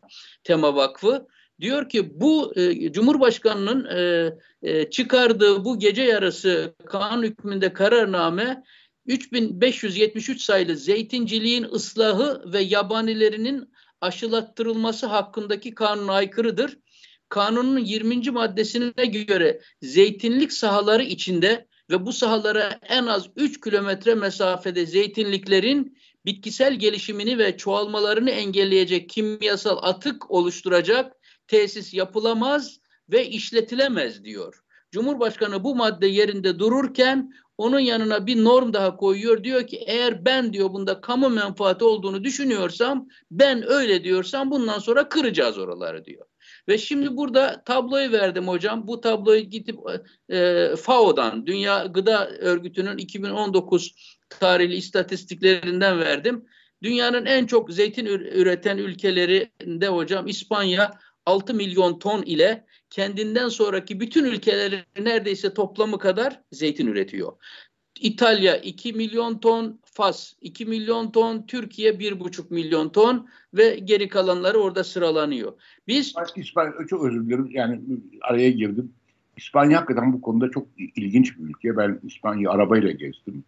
Tema 0.44 0.76
Vakfı. 0.76 1.28
Diyor 1.62 1.90
ki 1.90 2.22
bu 2.22 2.54
e, 2.56 2.92
Cumhurbaşkanı'nın 2.92 3.86
e, 3.86 4.32
e, 4.62 4.90
çıkardığı 4.90 5.66
bu 5.66 5.80
gece 5.80 6.04
yarısı 6.04 6.76
kanun 6.86 7.24
hükmünde 7.24 7.74
kararname 7.74 8.64
3573 9.06 10.42
sayılı 10.42 10.76
zeytinciliğin 10.76 11.64
ıslahı 11.64 12.54
ve 12.54 12.62
yabanilerinin 12.62 13.70
aşılattırılması 14.02 15.06
hakkındaki 15.06 15.76
kanuna 15.76 16.14
aykırıdır. 16.14 16.78
Kanunun 17.30 17.78
20. 17.78 18.32
maddesine 18.32 19.06
göre 19.06 19.62
zeytinlik 19.82 20.54
sahaları 20.54 21.04
içinde 21.04 21.68
ve 21.90 22.06
bu 22.06 22.14
sahalara 22.14 22.80
en 22.82 23.06
az 23.06 23.30
3 23.36 23.62
kilometre 23.62 24.16
mesafede 24.16 24.86
zeytinliklerin 24.86 25.98
bitkisel 26.26 26.74
gelişimini 26.74 27.38
ve 27.38 27.58
çoğalmalarını 27.58 28.30
engelleyecek 28.30 29.10
kimyasal 29.10 29.78
atık 29.82 30.32
oluşturacak 30.32 31.14
tesis 31.48 31.94
yapılamaz 31.94 32.80
ve 33.10 33.28
işletilemez 33.28 34.24
diyor. 34.24 34.64
Cumhurbaşkanı 34.92 35.64
bu 35.64 35.76
madde 35.76 36.08
yerinde 36.08 36.60
dururken 36.60 37.34
onun 37.58 37.80
yanına 37.80 38.28
bir 38.28 38.44
norm 38.44 38.74
daha 38.74 38.98
koyuyor. 38.98 39.44
Diyor 39.44 39.68
ki 39.68 39.78
eğer 39.88 40.26
ben 40.26 40.54
diyor 40.54 40.74
bunda 40.74 41.02
kamu 41.02 41.30
menfaati 41.30 41.84
olduğunu 41.84 42.24
düşünüyorsam 42.24 43.08
ben 43.32 43.72
öyle 43.72 44.04
diyorsam 44.04 44.52
bundan 44.52 44.80
sonra 44.80 45.10
kıracağız 45.10 45.58
oraları 45.58 46.06
diyor. 46.06 46.27
Ve 46.68 46.78
şimdi 46.78 47.18
burada 47.18 47.64
tabloyu 47.66 48.12
verdim 48.12 48.48
hocam. 48.48 48.88
Bu 48.88 49.02
tabloyu 49.02 49.42
gidip 49.42 49.80
e, 50.30 50.68
FAO'dan, 50.76 51.48
Dünya 51.48 51.86
Gıda 51.86 52.30
Örgütü'nün 52.30 52.98
2019 52.98 54.18
tarihli 54.30 54.76
istatistiklerinden 54.76 56.00
verdim. 56.00 56.46
Dünyanın 56.84 57.26
en 57.26 57.46
çok 57.46 57.72
zeytin 57.72 58.06
üreten 58.06 58.78
ülkelerinde 58.78 59.88
hocam 59.88 60.28
İspanya 60.28 61.00
6 61.26 61.54
milyon 61.54 62.00
ton 62.00 62.22
ile 62.22 62.66
kendinden 62.90 63.50
sonraki 63.50 64.00
bütün 64.00 64.26
ülkelerin 64.26 64.84
neredeyse 65.00 65.54
toplamı 65.54 66.00
kadar 66.00 66.42
zeytin 66.52 66.88
üretiyor. 66.88 67.34
İtalya 68.02 68.58
2 68.58 68.94
milyon 68.94 69.38
ton, 69.38 69.80
Fas 69.86 70.34
2 70.42 70.66
milyon 70.66 71.12
ton, 71.12 71.46
Türkiye 71.48 71.92
1,5 71.92 72.54
milyon 72.54 72.90
ton 72.90 73.30
ve 73.54 73.80
geri 73.80 74.10
kalanları 74.10 74.58
orada 74.58 74.84
sıralanıyor. 74.84 75.54
Biz 75.88 76.14
İspanya 76.36 76.74
çok 76.90 77.06
özür 77.06 77.26
dilerim 77.26 77.50
yani 77.52 77.82
araya 78.22 78.52
girdim. 78.52 78.94
İspanya 79.38 79.78
hakikaten 79.78 80.14
bu 80.14 80.22
konuda 80.22 80.52
çok 80.52 80.68
ilginç 80.96 81.38
bir 81.38 81.44
ülke. 81.44 81.78
Ben 81.78 82.00
İspanya 82.04 82.52
arabayla 82.52 82.92
gezdim. 82.92 83.44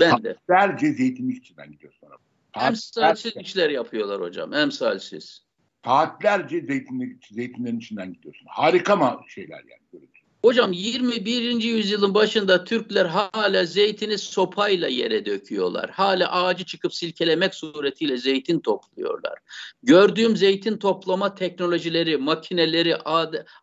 ben 0.00 0.24
de. 0.24 0.36
Saatlerce 0.46 0.92
zeytinlik 0.92 1.36
içinden 1.36 1.72
gidiyorsun 1.72 2.06
araba. 2.06 2.66
Emsalsiz 2.68 3.36
işler 3.36 3.70
yapıyorlar 3.70 4.20
hocam. 4.20 4.54
Emsalsiz. 4.54 5.46
Saatlerce 5.84 6.60
zeytinlik, 6.60 7.26
zeytinlerin 7.26 7.78
içinden 7.78 8.12
gidiyorsun. 8.12 8.46
Harika 8.50 8.96
mı 8.96 9.20
şeyler 9.28 9.58
yani. 9.58 9.82
Böyle. 9.92 10.06
Hocam 10.46 10.72
21. 10.72 11.62
yüzyılın 11.62 12.14
başında 12.14 12.64
Türkler 12.64 13.06
hala 13.06 13.64
zeytini 13.64 14.18
sopayla 14.18 14.88
yere 14.88 15.26
döküyorlar. 15.26 15.90
Hala 15.90 16.32
ağacı 16.32 16.64
çıkıp 16.64 16.94
silkelemek 16.94 17.54
suretiyle 17.54 18.16
zeytin 18.16 18.60
topluyorlar. 18.60 19.38
Gördüğüm 19.82 20.36
zeytin 20.36 20.76
toplama 20.76 21.34
teknolojileri, 21.34 22.16
makineleri, 22.16 22.96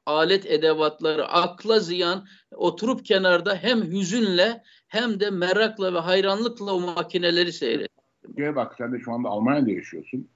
alet 0.05 0.45
edevatları 0.45 1.27
akla 1.27 1.79
ziyan 1.79 2.25
oturup 2.51 3.05
kenarda 3.05 3.55
hem 3.55 3.81
hüzünle 3.81 4.63
hem 4.87 5.19
de 5.19 5.29
merakla 5.29 5.93
ve 5.93 5.99
hayranlıkla 5.99 6.73
o 6.73 6.79
makineleri 6.79 7.53
seyrediyorum. 7.53 8.55
Bak 8.55 8.75
sen 8.77 8.93
de 8.93 8.99
şu 8.99 9.11
anda 9.11 9.29
Almanya'da 9.29 9.71
yaşıyorsun. 9.71 10.27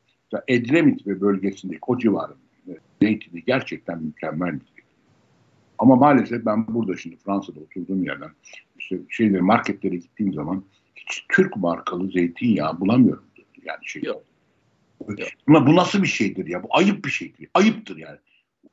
Edremit 0.48 1.08
ve 1.08 1.22
bölgesindeki 1.22 1.82
o 1.88 1.98
civarın 1.98 2.38
zeytini 3.02 3.44
gerçekten 3.46 4.04
mükemmel 4.04 4.54
bir 4.54 4.77
Ama 5.78 5.96
maalesef 5.96 6.46
ben 6.46 6.68
burada 6.68 6.98
şimdi 6.98 7.18
Fransa'da 7.18 7.60
oturduğum 7.60 8.04
yerden 8.04 8.30
işte 8.80 9.00
şeyleri 9.10 9.42
marketlere 9.42 9.96
gittiğim 9.96 10.34
zaman 10.34 10.64
hiç 10.96 11.26
Türk 11.30 11.58
markalı 11.58 12.12
zeytinyağı 12.12 12.80
bulamıyorum. 12.80 13.24
Yani 13.64 13.80
şey. 13.82 14.04
Yok. 14.04 14.24
Buna, 15.48 15.68
bu 15.68 15.76
nasıl 15.76 16.04
bir 16.04 16.08
şeydir 16.08 16.48
ya? 16.48 16.64
Bu 16.64 16.68
ayıp 16.72 17.06
bir 17.06 17.10
şeydir. 17.10 17.50
Ayıptır 17.54 17.98
yani. 17.98 18.18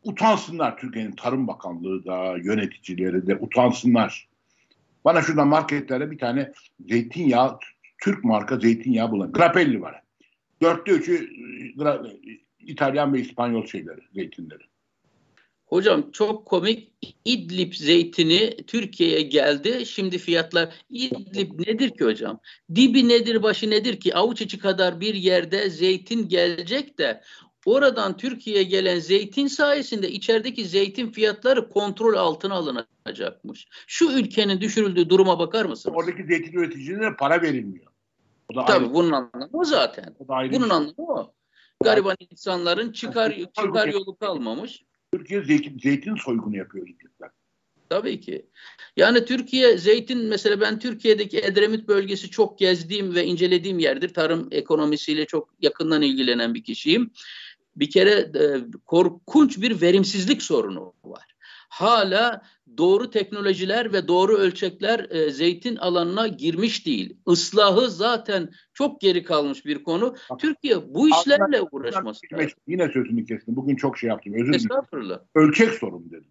Utansınlar 0.02 0.78
Türkiye'nin 0.78 1.12
Tarım 1.12 1.46
Bakanlığı 1.46 2.04
da, 2.04 2.36
yöneticileri 2.36 3.26
de 3.26 3.36
utansınlar. 3.36 4.28
Bana 5.04 5.22
şurada 5.22 5.44
marketlerde 5.44 6.10
bir 6.10 6.18
tane 6.18 6.52
zeytinyağı, 6.88 7.58
Türk 7.98 8.24
marka 8.24 8.58
zeytinyağı 8.58 9.10
bulan. 9.10 9.32
Grappelli 9.32 9.80
var. 9.80 10.02
Dörtte 10.62 10.92
üçü 10.92 11.30
İtalyan 12.60 13.12
ve 13.12 13.20
İspanyol 13.20 13.66
şeyleri, 13.66 14.00
zeytinleri. 14.14 14.62
Hocam 15.66 16.10
çok 16.10 16.46
komik. 16.46 16.92
İdlib 17.24 17.72
zeytini 17.72 18.56
Türkiye'ye 18.66 19.20
geldi. 19.20 19.86
Şimdi 19.86 20.18
fiyatlar 20.18 20.74
İdlib 20.90 21.60
nedir 21.60 21.90
ki 21.90 22.04
hocam? 22.04 22.40
Dibi 22.74 23.08
nedir, 23.08 23.42
başı 23.42 23.70
nedir 23.70 24.00
ki? 24.00 24.14
Avuç 24.14 24.40
içi 24.40 24.58
kadar 24.58 25.00
bir 25.00 25.14
yerde 25.14 25.70
zeytin 25.70 26.28
gelecek 26.28 26.98
de 26.98 27.20
oradan 27.66 28.16
Türkiye'ye 28.16 28.62
gelen 28.62 28.98
zeytin 28.98 29.46
sayesinde 29.46 30.10
içerideki 30.10 30.64
zeytin 30.64 31.10
fiyatları 31.10 31.68
kontrol 31.68 32.14
altına 32.14 32.54
alınacakmış. 32.54 33.68
Şu 33.86 34.10
ülkenin 34.10 34.60
düşürüldüğü 34.60 35.08
duruma 35.08 35.38
bakar 35.38 35.64
mısınız? 35.64 35.96
Oradaki 35.96 36.24
zeytin 36.24 36.58
üreticilerine 36.58 37.16
para 37.16 37.42
verilmiyor. 37.42 37.86
O 38.52 38.54
da 38.54 38.64
Tabii 38.64 38.84
ayrı. 38.84 38.94
bunun 38.94 39.12
anlamı 39.12 39.48
o 39.52 39.64
zaten. 39.64 40.16
O 40.18 40.28
bunun 40.28 40.50
şey. 40.50 40.76
anlamı 40.76 40.94
o. 40.96 41.32
Gariban 41.84 42.16
insanların 42.30 42.92
çıkar 42.92 43.38
çıkar 43.54 43.88
yolu 43.88 44.16
kalmamış. 44.16 44.84
Türkiye 45.18 45.42
zeytin, 45.42 45.78
zeytin 45.78 46.16
soygunu 46.16 46.56
yapıyor 46.56 46.88
İngilizler. 46.88 47.30
Tabii 47.88 48.20
ki. 48.20 48.46
Yani 48.96 49.24
Türkiye 49.24 49.78
zeytin 49.78 50.24
mesela 50.24 50.60
ben 50.60 50.78
Türkiye'deki 50.78 51.38
Edremit 51.38 51.88
bölgesi 51.88 52.30
çok 52.30 52.58
gezdiğim 52.58 53.14
ve 53.14 53.24
incelediğim 53.24 53.78
yerdir. 53.78 54.08
Tarım 54.08 54.48
ekonomisiyle 54.50 55.26
çok 55.26 55.48
yakından 55.60 56.02
ilgilenen 56.02 56.54
bir 56.54 56.62
kişiyim. 56.62 57.10
Bir 57.76 57.90
kere 57.90 58.10
e, 58.10 58.44
korkunç 58.86 59.60
bir 59.60 59.80
verimsizlik 59.80 60.42
sorunu 60.42 60.92
var. 61.04 61.33
Hala 61.74 62.42
doğru 62.78 63.10
teknolojiler 63.10 63.92
ve 63.92 64.08
doğru 64.08 64.36
ölçekler 64.36 65.10
e, 65.10 65.30
zeytin 65.30 65.76
alanına 65.76 66.26
girmiş 66.26 66.86
değil. 66.86 67.16
Islahı 67.28 67.90
zaten 67.90 68.50
çok 68.74 69.00
geri 69.00 69.22
kalmış 69.22 69.66
bir 69.66 69.84
konu. 69.84 70.16
Bak, 70.30 70.38
Türkiye 70.40 70.94
bu 70.94 71.08
işlerle 71.08 71.62
uğraşması 71.62 72.20
lazım. 72.32 72.58
Yine 72.66 72.88
sözünü 72.88 73.24
kestim. 73.24 73.56
Bugün 73.56 73.76
çok 73.76 73.98
şey 73.98 74.08
yaptım. 74.08 74.34
Özür 74.34 74.52
dilerim. 74.52 75.20
Ölçek 75.34 75.70
sorun 75.70 76.10
dedim. 76.10 76.30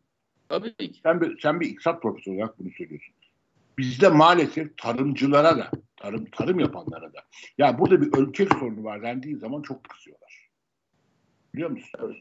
Tabii 0.49 0.75
ki. 0.75 0.99
Sen 1.03 1.21
bir, 1.21 1.39
sen 1.39 1.59
bir 1.59 1.67
iktisat 1.67 2.01
profesörü 2.01 2.35
olarak 2.35 2.59
bunu 2.59 2.69
söylüyorsun. 2.77 3.13
Bizde 3.77 4.09
maalesef 4.09 4.77
tarımcılara 4.77 5.57
da, 5.57 5.71
tarım 5.97 6.25
tarım 6.25 6.59
yapanlara 6.59 7.13
da. 7.13 7.19
Ya 7.57 7.79
burada 7.79 8.01
bir 8.01 8.17
ölçek 8.17 8.53
sorunu 8.53 8.83
var 8.83 9.01
dendiği 9.01 9.37
zaman 9.37 9.61
çok 9.61 9.83
kızıyorlar. 9.83 10.49
Biliyor 11.53 11.69
musun? 11.69 11.99
Evet. 12.03 12.17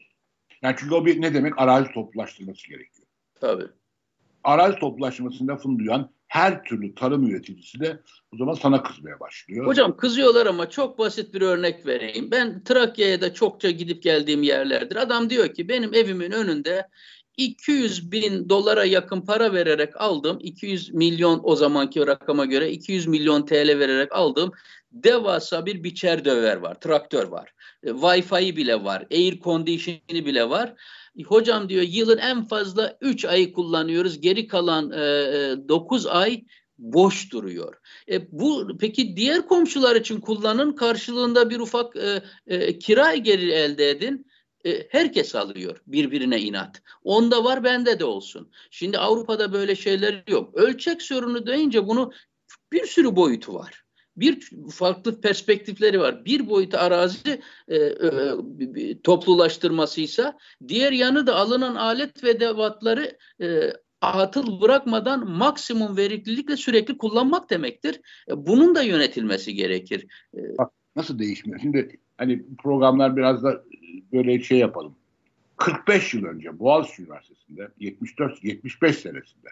Yani 0.61 0.75
çünkü 0.79 0.95
o 0.95 1.05
bir 1.05 1.21
ne 1.21 1.33
demek? 1.33 1.53
Arazi 1.57 1.91
toplulaştırması 1.91 2.67
gerekiyor. 2.67 3.02
Tabii 3.43 3.67
arazi 4.43 4.79
toplaşmasını 4.79 5.47
lafını 5.47 5.79
duyan 5.79 6.09
her 6.27 6.63
türlü 6.63 6.95
tarım 6.95 7.29
üreticisi 7.29 7.79
de 7.79 7.99
o 8.33 8.37
zaman 8.37 8.53
sana 8.53 8.83
kızmaya 8.83 9.19
başlıyor. 9.19 9.65
Hocam 9.65 9.97
kızıyorlar 9.97 10.45
ama 10.45 10.69
çok 10.69 10.99
basit 10.99 11.33
bir 11.33 11.41
örnek 11.41 11.85
vereyim. 11.85 12.31
Ben 12.31 12.63
Trakya'ya 12.63 13.21
da 13.21 13.33
çokça 13.33 13.69
gidip 13.69 14.03
geldiğim 14.03 14.43
yerlerdir. 14.43 14.95
Adam 14.95 15.29
diyor 15.29 15.53
ki 15.53 15.69
benim 15.69 15.93
evimin 15.93 16.31
önünde 16.31 16.87
200 17.37 18.11
bin 18.11 18.49
dolara 18.49 18.85
yakın 18.85 19.21
para 19.21 19.53
vererek 19.53 20.01
aldım. 20.01 20.37
200 20.41 20.93
milyon 20.93 21.39
o 21.43 21.55
zamanki 21.55 22.07
rakama 22.07 22.45
göre 22.45 22.71
200 22.71 23.07
milyon 23.07 23.45
TL 23.45 23.79
vererek 23.79 24.15
aldım. 24.15 24.51
Devasa 24.91 25.65
bir 25.65 25.83
biçer 25.83 26.25
döver 26.25 26.57
var, 26.57 26.79
traktör 26.79 27.27
var. 27.27 27.53
E, 27.83 27.89
Wi-Fi 27.89 28.55
bile 28.55 28.83
var, 28.83 29.07
air 29.11 29.39
condition'i 29.39 30.25
bile 30.25 30.49
var. 30.49 30.73
Hocam 31.25 31.69
diyor 31.69 31.83
yılın 31.83 32.17
en 32.17 32.43
fazla 32.47 32.97
3 33.01 33.25
ayı 33.25 33.53
kullanıyoruz. 33.53 34.21
Geri 34.21 34.47
kalan 34.47 34.91
e, 34.91 35.69
9 35.69 36.05
ay 36.05 36.43
boş 36.77 37.31
duruyor. 37.31 37.75
E, 38.11 38.31
bu 38.31 38.77
peki 38.79 39.15
diğer 39.15 39.47
komşular 39.47 39.95
için 39.95 40.19
kullanın 40.19 40.71
karşılığında 40.75 41.49
bir 41.49 41.59
ufak 41.59 41.95
e, 41.95 42.23
e, 42.47 42.79
kira 42.79 43.15
geri 43.15 43.51
elde 43.51 43.89
edin. 43.89 44.27
E, 44.65 44.87
herkes 44.89 45.35
alıyor 45.35 45.81
birbirine 45.87 46.41
inat. 46.41 46.81
Onda 47.03 47.43
var 47.43 47.63
bende 47.63 47.99
de 47.99 48.05
olsun. 48.05 48.51
Şimdi 48.71 48.97
Avrupa'da 48.97 49.53
böyle 49.53 49.75
şeyler 49.75 50.23
yok. 50.27 50.55
Ölçek 50.55 51.01
sorunu 51.01 51.45
deyince 51.47 51.87
bunu 51.87 52.11
bir 52.71 52.85
sürü 52.85 53.15
boyutu 53.15 53.53
var 53.53 53.82
bir 54.17 54.49
farklı 54.71 55.21
perspektifleri 55.21 55.99
var. 55.99 56.25
Bir 56.25 56.49
boyutu 56.49 56.77
arazi 56.77 57.41
e, 57.67 57.75
e, 57.75 59.01
toplulaştırmasıysa 59.03 60.37
diğer 60.67 60.91
yanı 60.91 61.27
da 61.27 61.35
alınan 61.35 61.75
alet 61.75 62.23
ve 62.23 62.39
devatları 62.39 63.17
e, 63.41 63.73
atıl 64.01 64.61
bırakmadan 64.61 65.31
maksimum 65.31 65.97
verimlilikle 65.97 66.57
sürekli 66.57 66.97
kullanmak 66.97 67.49
demektir. 67.49 68.01
E, 68.29 68.45
bunun 68.45 68.75
da 68.75 68.81
yönetilmesi 68.81 69.53
gerekir. 69.53 70.07
E, 70.37 70.57
Bak 70.57 70.71
nasıl 70.95 71.19
değişmiyor? 71.19 71.59
Şimdi 71.59 71.99
hani 72.17 72.43
programlar 72.63 73.17
biraz 73.17 73.43
da 73.43 73.63
böyle 74.13 74.43
şey 74.43 74.57
yapalım. 74.57 74.95
45 75.57 76.13
yıl 76.13 76.25
önce 76.25 76.59
Boğaziçi 76.59 77.01
Üniversitesi'nde 77.01 77.67
74 77.79 78.43
75 78.43 78.95
senesinde 78.95 79.49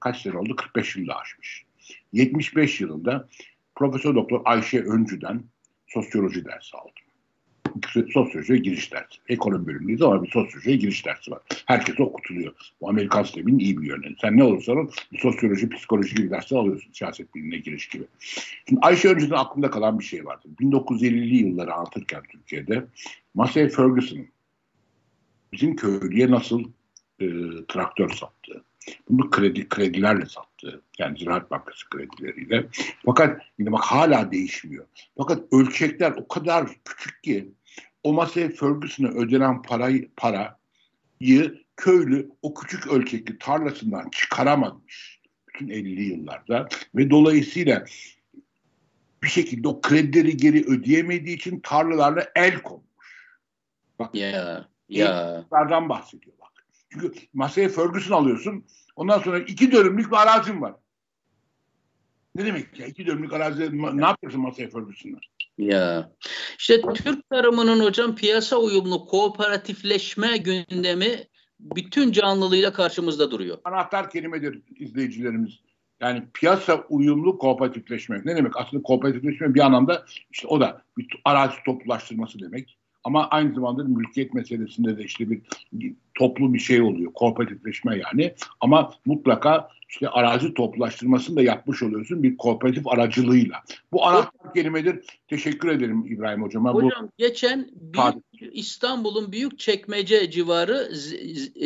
kaç 0.00 0.22
sene 0.22 0.38
oldu? 0.38 0.56
45 0.56 0.96
yılda 0.96 1.16
aşmış. 1.16 1.64
75 2.12 2.80
yılında 2.80 3.28
Profesör 3.76 4.14
Doktor 4.14 4.40
Ayşe 4.44 4.82
Öncü'den 4.82 5.42
sosyoloji 5.86 6.44
dersi 6.44 6.76
aldım. 6.76 6.92
Sosyolojiye 8.12 8.58
giriş 8.58 8.92
dersi. 8.92 9.18
Ekonomi 9.28 9.66
bölümündeyiz 9.66 10.02
ama 10.02 10.22
bir 10.22 10.30
sosyolojiye 10.30 10.76
giriş 10.76 11.06
dersi 11.06 11.30
var. 11.30 11.40
Herkes 11.66 12.00
okutuluyor. 12.00 12.54
Bu 12.80 12.88
Amerikan 12.88 13.22
sisteminin 13.22 13.58
iyi 13.58 13.80
bir 13.80 13.86
yönü. 13.86 14.16
Sen 14.20 14.36
ne 14.36 14.44
olursan 14.44 14.76
ol 14.76 14.88
bir 15.12 15.18
sosyoloji, 15.18 15.68
psikoloji 15.68 16.14
gibi 16.14 16.30
dersler 16.30 16.58
alıyorsun. 16.58 16.92
Siyaset 16.92 17.34
bilimine 17.34 17.58
giriş 17.58 17.88
gibi. 17.88 18.04
Şimdi 18.68 18.80
Ayşe 18.80 19.08
Öncü'den 19.08 19.36
aklımda 19.36 19.70
kalan 19.70 19.98
bir 19.98 20.04
şey 20.04 20.24
vardı. 20.24 20.48
1950'li 20.60 21.36
yılları 21.36 21.74
anlatırken 21.74 22.22
Türkiye'de 22.32 22.84
Massey 23.34 23.68
Ferguson'ın 23.68 24.28
bizim 25.52 25.76
köylüye 25.76 26.30
nasıl 26.30 26.64
e, 27.20 27.26
traktör 27.68 28.10
sattığı, 28.10 28.64
bunu 29.10 29.30
kredi 29.30 29.68
kredilerle 29.68 30.26
sattı. 30.26 30.53
Yani 30.98 31.18
Ziraat 31.18 31.50
Bankası 31.50 31.88
kredileriyle. 31.88 32.66
Fakat 33.06 33.42
yine 33.58 33.72
bak 33.72 33.84
hala 33.84 34.32
değişmiyor. 34.32 34.86
Fakat 35.18 35.52
ölçekler 35.52 36.12
o 36.12 36.28
kadar 36.28 36.68
küçük 36.84 37.22
ki 37.22 37.52
o 38.02 38.12
masaya 38.12 38.48
Ferguson'a 38.48 39.08
ödenen 39.08 39.62
parayı, 39.62 40.10
parayı 40.16 41.64
köylü 41.76 42.30
o 42.42 42.54
küçük 42.54 42.86
ölçekli 42.86 43.38
tarlasından 43.38 44.10
çıkaramamış. 44.10 45.20
Bütün 45.48 45.68
50'li 45.68 46.02
yıllarda. 46.02 46.68
Ve 46.94 47.10
dolayısıyla 47.10 47.84
bir 49.22 49.28
şekilde 49.28 49.68
o 49.68 49.80
kredileri 49.80 50.36
geri 50.36 50.64
ödeyemediği 50.66 51.36
için 51.36 51.60
tarlalarla 51.60 52.26
el 52.36 52.62
konmuş. 52.62 52.84
Bak, 53.98 54.14
ya, 54.14 54.68
ya. 54.88 55.44
bahsediyor. 55.88 56.34
Çünkü 56.94 57.12
masaya 57.34 57.68
Ferguson 57.68 58.16
alıyorsun. 58.16 58.64
Ondan 58.96 59.18
sonra 59.18 59.38
iki 59.38 59.72
dönümlük 59.72 60.12
bir 60.12 60.16
arazim 60.16 60.62
var. 60.62 60.74
Ne 62.34 62.46
demek 62.46 62.80
ya? 62.80 62.86
İki 62.86 63.06
dönümlük 63.06 63.32
arazi 63.32 63.78
ne 63.98 64.04
yapıyorsun 64.04 64.40
masaya 64.40 64.70
Ferguson'la? 64.70 65.18
Ya 65.58 66.10
işte 66.58 66.82
Türk 66.94 67.30
tarımının 67.30 67.84
hocam 67.84 68.16
piyasa 68.16 68.56
uyumlu 68.56 69.06
kooperatifleşme 69.06 70.36
gündemi 70.36 71.24
bütün 71.60 72.12
canlılığıyla 72.12 72.72
karşımızda 72.72 73.30
duruyor. 73.30 73.58
Anahtar 73.64 74.10
kelimedir 74.10 74.62
izleyicilerimiz. 74.76 75.60
Yani 76.00 76.22
piyasa 76.34 76.84
uyumlu 76.88 77.38
kooperatifleşme. 77.38 78.22
Ne 78.24 78.36
demek? 78.36 78.56
Aslında 78.56 78.82
kooperatifleşme 78.82 79.54
bir 79.54 79.60
anlamda 79.60 80.04
işte 80.30 80.46
o 80.48 80.60
da 80.60 80.82
bir 80.98 81.20
arazi 81.24 81.56
toplulaştırması 81.66 82.40
demek. 82.40 82.78
Ama 83.04 83.28
aynı 83.28 83.54
zamanda 83.54 83.84
mülkiyet 83.84 84.34
meselesinde 84.34 84.98
de 84.98 85.04
işte 85.04 85.30
bir 85.30 85.42
toplu 86.14 86.54
bir 86.54 86.58
şey 86.58 86.82
oluyor. 86.82 87.12
Kooperatifleşme 87.12 87.98
yani. 87.98 88.34
Ama 88.60 88.92
mutlaka 89.06 89.68
işte 89.88 90.08
arazi 90.08 90.54
toplaştırmasını 90.54 91.36
da 91.36 91.42
yapmış 91.42 91.82
oluyorsun 91.82 92.22
bir 92.22 92.36
kooperatif 92.36 92.86
aracılığıyla. 92.86 93.62
Bu 93.92 94.06
anahtar 94.06 94.54
kelimedir. 94.54 95.04
Teşekkür 95.28 95.68
ederim 95.68 96.06
İbrahim 96.06 96.42
Hocam'a. 96.42 96.74
Hocam 96.74 97.06
Bu, 97.06 97.10
geçen 97.18 97.70
İstanbul'un 98.52 99.32
büyük 99.32 99.58
çekmece 99.58 100.30
civarı 100.30 100.92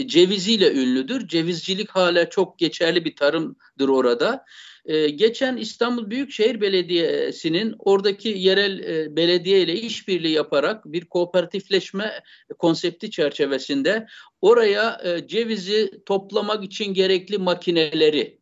ceviziyle 0.07 0.73
ünlüdür. 0.73 1.29
Cevizcilik 1.29 1.91
hala 1.91 2.31
çok 2.31 2.59
geçerli 2.59 3.05
bir 3.05 3.17
tarımdır 3.17 3.89
orada. 3.89 4.45
Ee, 4.89 5.11
geçen 5.11 5.57
İstanbul 5.57 6.11
Büyükşehir 6.11 6.61
Belediyesi'nin 6.61 7.75
oradaki 7.79 8.29
yerel 8.29 8.79
e, 8.79 9.17
belediye 9.17 9.63
ile 9.63 9.75
işbirliği 9.75 10.33
yaparak 10.33 10.93
bir 10.93 11.05
kooperatifleşme 11.05 12.13
konsepti 12.59 13.11
çerçevesinde 13.11 14.07
oraya 14.41 15.01
e, 15.05 15.27
cevizi 15.27 15.91
toplamak 16.07 16.65
için 16.65 16.95
gerekli 16.95 17.39
makineleri, 17.39 18.39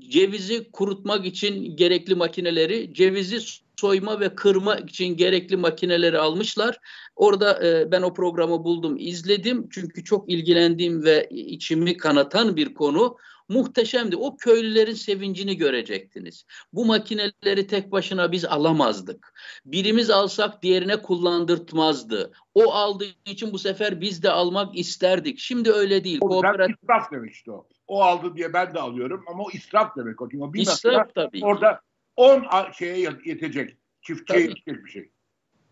cevizi 0.00 0.70
kurutmak 0.70 1.26
için 1.26 1.76
gerekli 1.76 2.14
makineleri, 2.14 2.94
cevizi 2.94 3.38
soyma 3.76 4.20
ve 4.20 4.34
kırma 4.34 4.76
için 4.76 5.16
gerekli 5.16 5.56
makineleri 5.56 6.18
almışlar. 6.18 6.78
Orada 7.16 7.66
e, 7.66 7.92
ben 7.92 8.02
o 8.02 8.14
programı 8.14 8.64
buldum, 8.64 8.96
izledim. 8.98 9.68
Çünkü 9.70 10.04
çok 10.04 10.30
ilgilendiğim 10.30 11.04
ve 11.04 11.28
içimi 11.30 11.96
kanatan 11.96 12.56
bir 12.56 12.74
konu 12.74 13.16
muhteşemdi. 13.48 14.16
O 14.16 14.36
köylülerin 14.36 14.94
sevincini 14.94 15.56
görecektiniz. 15.56 16.44
Bu 16.72 16.84
makineleri 16.84 17.66
tek 17.66 17.92
başına 17.92 18.32
biz 18.32 18.44
alamazdık. 18.44 19.34
Birimiz 19.64 20.10
alsak 20.10 20.62
diğerine 20.62 21.02
kullandırtmazdı. 21.02 22.32
O 22.54 22.72
aldığı 22.72 23.06
için 23.24 23.52
bu 23.52 23.58
sefer 23.58 24.00
biz 24.00 24.22
de 24.22 24.30
almak 24.30 24.78
isterdik. 24.78 25.38
Şimdi 25.38 25.72
öyle 25.72 26.04
değil. 26.04 26.18
O 26.20 26.28
Kooperatif... 26.28 26.76
israf 26.82 27.12
demek 27.12 27.32
işte 27.32 27.52
o. 27.52 27.68
O 27.86 28.02
aldı 28.02 28.36
diye 28.36 28.52
ben 28.52 28.74
de 28.74 28.80
alıyorum 28.80 29.24
ama 29.28 29.42
o 29.42 29.50
israf 29.50 29.96
demek. 29.96 30.22
O, 30.22 30.28
o 30.40 30.52
bir 30.54 30.60
israf 30.60 31.14
tabii. 31.14 31.44
Orada 31.44 31.80
10 32.16 32.44
şeye 32.78 32.98
yetecek. 33.24 33.76
Çiftçiye 34.02 34.40
yetecek 34.40 34.84
bir 34.84 34.90
şey. 34.90 35.10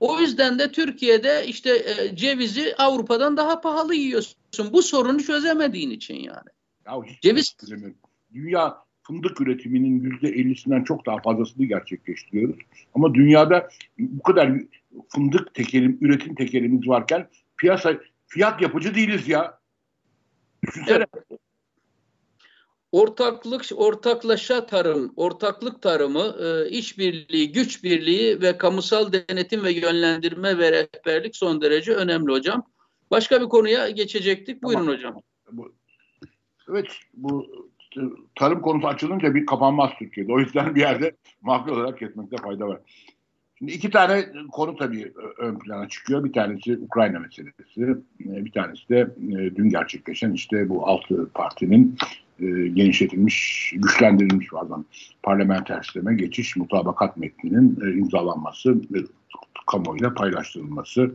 O 0.00 0.20
yüzden 0.20 0.58
de 0.58 0.72
Türkiye'de 0.72 1.46
işte 1.46 1.70
e, 1.70 2.16
cevizi 2.16 2.74
Avrupa'dan 2.78 3.36
daha 3.36 3.60
pahalı 3.60 3.94
yiyorsun. 3.94 4.36
Bu 4.70 4.82
sorunu 4.82 5.22
çözemediğin 5.22 5.90
için 5.90 6.14
yani. 6.14 6.48
Ya 6.86 7.02
Ceviz 7.22 7.56
Dünya 8.34 8.84
fındık 9.02 9.40
üretiminin 9.40 10.00
yüzde 10.00 10.28
ellisinden 10.28 10.84
çok 10.84 11.06
daha 11.06 11.18
fazlasını 11.18 11.66
gerçekleştiriyoruz. 11.66 12.56
Ama 12.94 13.14
dünyada 13.14 13.68
bu 13.98 14.22
kadar 14.22 14.52
fındık 15.08 15.54
tekelim, 15.54 15.98
üretim 16.00 16.34
tekelimiz 16.34 16.88
varken 16.88 17.28
piyasa 17.56 17.94
fiyat 18.26 18.62
yapıcı 18.62 18.94
değiliz 18.94 19.28
ya. 19.28 19.58
Düşünsene. 20.66 20.96
Evet. 20.96 21.40
Ortaklık, 22.92 23.64
ortaklaşa 23.76 24.66
tarım, 24.66 25.12
ortaklık 25.16 25.82
tarımı, 25.82 26.36
e, 26.40 26.68
işbirliği, 26.68 27.52
güç 27.52 27.84
birliği 27.84 28.42
ve 28.42 28.58
kamusal 28.58 29.12
denetim 29.12 29.64
ve 29.64 29.72
yönlendirme 29.72 30.58
ve 30.58 30.72
rehberlik 30.72 31.36
son 31.36 31.60
derece 31.62 31.94
önemli 31.94 32.32
hocam. 32.32 32.66
Başka 33.10 33.40
bir 33.40 33.46
konuya 33.46 33.90
geçecektik. 33.90 34.62
Buyurun 34.62 34.84
tamam. 34.84 34.96
hocam. 34.96 35.22
Bu, 35.52 35.72
Evet 36.70 36.86
bu 37.14 37.46
tarım 38.34 38.60
konusu 38.60 38.88
açılınca 38.88 39.34
bir 39.34 39.46
kapanmaz 39.46 39.90
Türkiye'de. 39.98 40.32
O 40.32 40.40
yüzden 40.40 40.74
bir 40.74 40.80
yerde 40.80 41.16
mahfi 41.42 41.70
olarak 41.70 41.98
kesmekte 41.98 42.36
fayda 42.36 42.68
var. 42.68 42.80
Şimdi 43.58 43.72
iki 43.72 43.90
tane 43.90 44.24
konu 44.52 44.76
tabii 44.76 45.12
ön 45.38 45.58
plana 45.58 45.88
çıkıyor. 45.88 46.24
Bir 46.24 46.32
tanesi 46.32 46.78
Ukrayna 46.78 47.18
meselesi. 47.18 47.96
Bir 48.20 48.50
tanesi 48.50 48.88
de 48.88 48.98
e, 49.28 49.56
dün 49.56 49.68
gerçekleşen 49.68 50.32
işte 50.32 50.68
bu 50.68 50.86
altı 50.86 51.30
partinin 51.34 51.96
e, 52.40 52.46
genişletilmiş, 52.68 53.72
güçlendirilmiş 53.76 54.48
pardon, 54.48 54.86
parlamenter 55.22 55.82
sisteme 55.82 56.14
geçiş 56.14 56.56
mutabakat 56.56 57.16
metninin 57.16 57.78
e, 57.86 57.92
imzalanması 57.92 58.76
ve 58.92 58.98
kamuoyuyla 59.66 60.14
paylaştırılması. 60.14 61.14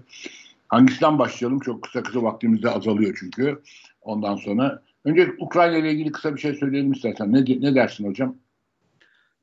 Hangisinden 0.68 1.20
başlayalım? 1.20 1.60
Çok 1.60 1.84
kısa 1.84 2.04
kısa 2.04 2.24
vaktimizde 2.24 2.70
azalıyor 2.70 3.18
çünkü. 3.20 3.62
Ondan 4.02 4.36
sonra 4.36 4.82
Önce 5.06 5.34
Ukrayna 5.40 5.78
ile 5.78 5.92
ilgili 5.92 6.12
kısa 6.12 6.36
bir 6.36 6.42
şey 6.42 6.54
söyleyelim 6.54 6.92
istersen. 6.92 7.34
Ne, 7.34 7.40
ne 7.40 7.76
dersin 7.76 8.08
hocam? 8.08 8.36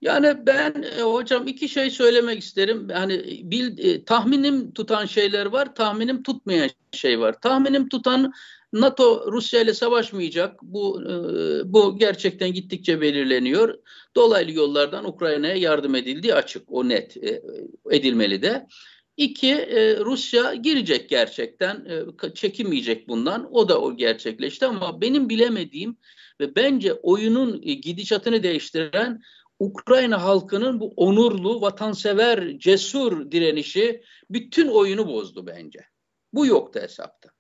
Yani 0.01 0.37
ben 0.47 0.85
e, 0.99 1.03
hocam 1.03 1.47
iki 1.47 1.69
şey 1.69 1.90
söylemek 1.90 2.42
isterim. 2.42 2.88
Hani 2.92 3.40
bil, 3.51 3.79
e, 3.79 4.05
tahminim 4.05 4.73
tutan 4.73 5.07
şeyler 5.07 5.47
var, 5.47 5.75
tahminim 5.75 6.23
tutmayan 6.23 6.71
şey 6.92 7.21
var. 7.21 7.40
Tahminim 7.40 7.88
tutan 7.88 8.33
NATO 8.73 9.33
Rusya 9.33 9.61
ile 9.61 9.75
savaşmayacak. 9.75 10.62
Bu 10.62 11.03
e, 11.03 11.12
bu 11.73 11.99
gerçekten 11.99 12.53
gittikçe 12.53 13.01
belirleniyor. 13.01 13.75
Dolaylı 14.16 14.53
yollardan 14.53 15.09
Ukrayna'ya 15.09 15.55
yardım 15.57 15.95
edildiği 15.95 16.35
açık. 16.35 16.62
O 16.69 16.88
net 16.88 17.16
e, 17.16 17.42
edilmeli 17.90 18.42
de. 18.42 18.66
İki, 19.16 19.52
e, 19.52 19.96
Rusya 20.00 20.55
girecek 20.55 21.11
gerçekten, 21.11 21.87
e, 22.24 22.35
çekinmeyecek 22.35 23.09
bundan. 23.09 23.55
O 23.55 23.68
da 23.68 23.81
o 23.81 23.96
gerçekleşti 23.96 24.66
ama 24.66 25.00
benim 25.00 25.29
bilemediğim 25.29 25.96
ve 26.40 26.57
bence 26.57 26.92
oyunun 26.92 27.62
e, 27.62 27.74
gidişatını 27.74 28.42
değiştiren 28.42 29.22
Ukrayna 29.59 30.22
halkının 30.22 30.81
bu 30.81 30.92
onurlu, 30.96 31.61
vatansever, 31.61 32.59
cesur 32.59 33.31
direnişi 33.31 34.02
bütün 34.31 34.68
oyunu 34.68 35.07
bozdu 35.07 35.46
bence. 35.46 35.81
Bu 36.33 36.46
yoktu 36.46 36.81
hesapta. 36.83 37.36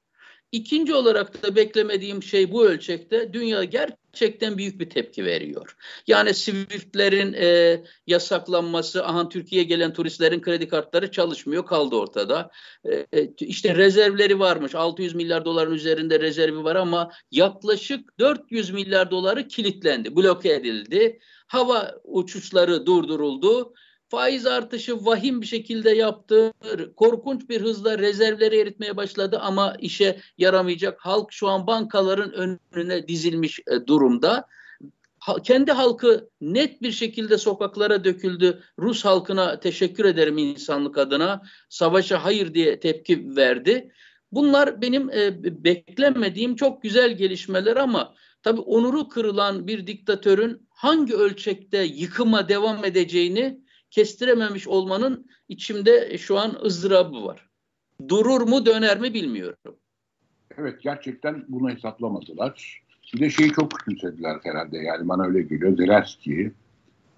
İkinci 0.52 0.94
olarak 0.94 1.42
da 1.42 1.56
beklemediğim 1.56 2.22
şey 2.22 2.52
bu 2.52 2.66
ölçekte 2.66 3.32
dünya 3.32 3.64
gerçekten 3.64 4.58
büyük 4.58 4.80
bir 4.80 4.90
tepki 4.90 5.24
veriyor. 5.24 5.76
Yani 6.06 6.34
Swift'lerin 6.34 7.32
e, 7.32 7.82
yasaklanması, 8.06 9.06
aha 9.06 9.28
Türkiye'ye 9.28 9.68
gelen 9.68 9.92
turistlerin 9.92 10.40
kredi 10.40 10.68
kartları 10.68 11.10
çalışmıyor 11.10 11.66
kaldı 11.66 11.96
ortada. 11.96 12.50
E, 12.84 13.06
e 13.12 13.32
işte 13.40 13.74
rezervleri 13.74 14.38
varmış 14.38 14.74
600 14.74 15.14
milyar 15.14 15.44
doların 15.44 15.74
üzerinde 15.74 16.20
rezervi 16.20 16.64
var 16.64 16.76
ama 16.76 17.10
yaklaşık 17.30 18.18
400 18.18 18.70
milyar 18.70 19.10
doları 19.10 19.48
kilitlendi, 19.48 20.16
bloke 20.16 20.52
edildi. 20.52 21.18
Hava 21.46 21.94
uçuşları 22.04 22.86
durduruldu 22.86 23.74
faiz 24.08 24.46
artışı 24.46 25.04
vahim 25.04 25.40
bir 25.40 25.46
şekilde 25.46 25.90
yaptı. 25.90 26.52
Korkunç 26.96 27.48
bir 27.48 27.60
hızla 27.60 27.98
rezervleri 27.98 28.60
eritmeye 28.60 28.96
başladı 28.96 29.38
ama 29.42 29.76
işe 29.78 30.20
yaramayacak. 30.38 31.00
Halk 31.00 31.32
şu 31.32 31.48
an 31.48 31.66
bankaların 31.66 32.32
önüne 32.72 33.08
dizilmiş 33.08 33.60
e, 33.60 33.86
durumda. 33.86 34.46
kendi 35.44 35.72
halkı 35.72 36.28
net 36.40 36.82
bir 36.82 36.92
şekilde 36.92 37.38
sokaklara 37.38 38.04
döküldü. 38.04 38.62
Rus 38.78 39.04
halkına 39.04 39.60
teşekkür 39.60 40.04
ederim 40.04 40.38
insanlık 40.38 40.98
adına. 40.98 41.42
Savaşa 41.68 42.24
hayır 42.24 42.54
diye 42.54 42.80
tepki 42.80 43.36
verdi. 43.36 43.92
Bunlar 44.32 44.82
benim 44.82 45.10
e, 45.10 45.44
beklemediğim 45.64 46.56
çok 46.56 46.82
güzel 46.82 47.16
gelişmeler 47.16 47.76
ama 47.76 48.14
tabii 48.42 48.60
onuru 48.60 49.08
kırılan 49.08 49.66
bir 49.66 49.86
diktatörün 49.86 50.66
hangi 50.70 51.14
ölçekte 51.14 51.82
yıkıma 51.82 52.48
devam 52.48 52.84
edeceğini 52.84 53.65
kestirememiş 53.96 54.68
olmanın 54.68 55.26
içimde 55.48 56.18
şu 56.18 56.38
an 56.38 56.56
ızdırabı 56.64 57.24
var. 57.24 57.48
Durur 58.08 58.40
mu 58.40 58.66
döner 58.66 59.00
mi 59.00 59.14
bilmiyorum. 59.14 59.76
Evet 60.58 60.82
gerçekten 60.82 61.44
bunu 61.48 61.70
hesaplamadılar. 61.70 62.82
Bir 63.14 63.20
de 63.20 63.30
şeyi 63.30 63.52
çok 63.52 63.70
küçümsediler 63.70 64.36
herhalde 64.42 64.78
yani 64.78 65.08
bana 65.08 65.26
öyle 65.26 65.42
geliyor. 65.42 65.76
Zelenski'yi 65.76 66.52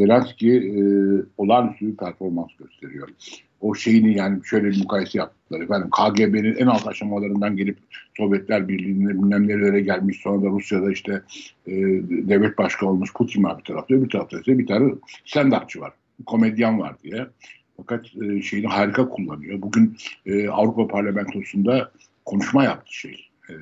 Zelenski 0.01 0.53
e, 0.53 0.83
olağanüstü 1.37 1.87
bir 1.87 1.97
performans 1.97 2.49
gösteriyor. 2.59 3.09
O 3.61 3.75
şeyini 3.75 4.17
yani 4.17 4.41
şöyle 4.45 4.71
bir 4.71 4.79
mukayese 4.79 5.19
yaptılar. 5.19 5.61
Efendim 5.61 5.91
KGB'nin 5.91 6.55
en 6.55 6.67
alt 6.67 6.87
aşamalarından 6.87 7.57
gelip 7.57 7.79
Sovyetler 8.17 8.69
Birliği'ne 8.69 9.09
bilmem 9.09 9.83
gelmiş. 9.85 10.21
Sonra 10.23 10.43
da 10.43 10.47
Rusya'da 10.47 10.93
işte 10.93 11.23
e, 11.67 11.73
devlet 12.29 12.59
başkanı 12.59 12.91
olmuş 12.91 13.13
Putin 13.13 13.45
var 13.45 13.59
bir 13.59 13.65
tarafta. 13.65 14.03
Bir 14.03 14.11
tarafta 14.11 14.41
ise 14.41 14.59
bir 14.59 14.67
tane 14.67 14.95
stand-upçı 15.27 15.81
var 15.81 15.93
komedyen 16.27 16.79
var 16.81 16.97
diye. 17.03 17.27
Fakat 17.77 18.07
e, 18.17 18.43
şeyini 18.43 18.67
harika 18.67 19.09
kullanıyor. 19.09 19.63
Bugün 19.63 19.97
e, 20.27 20.49
Avrupa 20.49 20.89
Parlamentosu'nda 20.89 21.93
konuşma 22.25 22.65
yaptı 22.65 22.95
şey 22.95 23.29
e, 23.51 23.53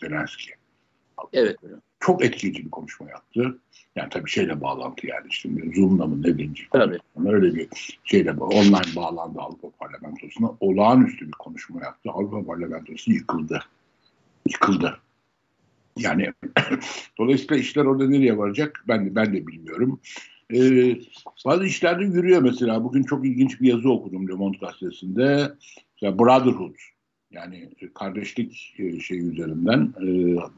Zelenski. 0.00 0.52
Evet. 1.32 1.56
Çok 2.00 2.24
etkileyici 2.24 2.64
bir 2.64 2.70
konuşma 2.70 3.08
yaptı. 3.08 3.58
Yani 3.96 4.08
tabii 4.10 4.30
şeyle 4.30 4.60
bağlantı 4.60 5.06
yani 5.06 5.26
işte 5.30 5.48
Zoom'la 5.74 6.06
mı 6.06 6.22
ne 6.22 6.38
denecek? 6.38 6.70
Tabii. 6.70 6.98
Öyle 7.26 7.54
bir 7.54 7.68
şeyle 8.04 8.32
online 8.32 8.96
bağlandı 8.96 9.40
Avrupa 9.40 9.70
Parlamentosu'na. 9.70 10.50
Olağanüstü 10.60 11.26
bir 11.26 11.32
konuşma 11.32 11.80
yaptı. 11.82 12.10
Avrupa 12.10 12.46
Parlamentosu 12.46 13.12
yıkıldı. 13.12 13.64
Yıkıldı. 14.48 14.98
Yani 15.98 16.32
dolayısıyla 17.18 17.56
işler 17.56 17.84
orada 17.84 18.08
nereye 18.08 18.38
varacak 18.38 18.84
ben 18.88 19.14
ben 19.14 19.32
de 19.32 19.46
bilmiyorum. 19.46 20.00
Ee, 20.54 20.98
bazı 21.46 21.66
işlerde 21.66 22.04
yürüyor 22.04 22.42
mesela. 22.42 22.84
Bugün 22.84 23.02
çok 23.02 23.26
ilginç 23.26 23.60
bir 23.60 23.68
yazı 23.68 23.90
okudum 23.90 24.28
Le 24.28 24.32
Monde 24.32 24.58
gazetesinde. 24.58 25.52
Mesela 25.94 26.18
Brotherhood 26.18 26.74
yani 27.30 27.70
kardeşlik 27.94 28.74
e, 28.78 29.00
şey 29.00 29.18
üzerinden, 29.18 29.94
e, 29.96 30.06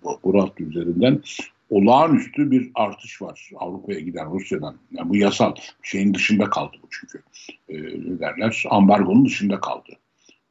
Brotherhood 0.05 0.59
üzerinden 0.59 1.23
olağanüstü 1.71 2.51
bir 2.51 2.71
artış 2.75 3.23
var 3.23 3.51
Avrupa'ya 3.57 4.01
giden 4.01 4.35
Rusya'dan. 4.35 4.77
Yani 4.91 5.09
bu 5.09 5.17
yasal 5.17 5.55
şeyin 5.83 6.15
dışında 6.15 6.51
kaldı 6.51 6.77
bu 6.83 6.89
çünkü. 6.91 7.23
E, 7.69 7.75
derler 8.21 8.65
ambargonun 8.71 9.25
dışında 9.25 9.61
kaldı. 9.61 9.93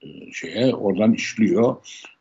E, 0.02 0.32
şeye 0.32 0.76
oradan 0.76 1.14
işliyor. 1.14 1.76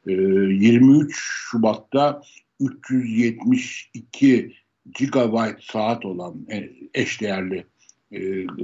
E, 0.06 0.12
23 0.12 1.14
Şubat'ta 1.16 2.22
372 2.60 4.52
gigabyte 4.94 5.56
saat 5.60 6.04
olan 6.04 6.46
eşdeğerli 6.94 7.64
e, 8.12 8.20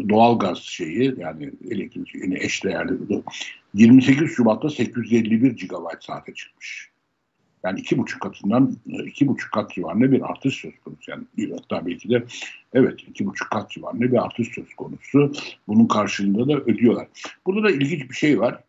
doğalgaz 0.08 0.58
şeyi 0.58 1.14
yani 1.18 1.50
elektrik 1.70 2.14
yani 2.14 2.38
eşdeğerli 2.40 2.92
28 3.74 4.30
Şubat'ta 4.30 4.70
851 4.70 5.50
gigabyte 5.50 5.98
saate 6.00 6.34
çıkmış. 6.34 6.90
Yani 7.64 7.80
iki 7.80 7.98
buçuk 7.98 8.22
katından 8.22 8.76
iki 9.04 9.28
buçuk 9.28 9.52
kat 9.52 9.70
civarında 9.70 10.12
bir 10.12 10.30
artış 10.30 10.54
söz 10.54 10.72
konusu. 10.84 11.10
Yani 11.10 11.24
hatta 11.52 11.86
belki 11.86 12.10
de 12.10 12.24
evet 12.72 13.00
iki 13.08 13.26
buçuk 13.26 13.50
kat 13.50 13.70
civarında 13.70 14.12
bir 14.12 14.24
artış 14.24 14.48
söz 14.48 14.74
konusu. 14.74 15.32
Bunun 15.68 15.86
karşılığında 15.86 16.48
da 16.48 16.60
ödüyorlar. 16.60 17.08
Burada 17.46 17.62
da 17.62 17.70
ilginç 17.70 18.10
bir 18.10 18.14
şey 18.14 18.40
var. 18.40 18.64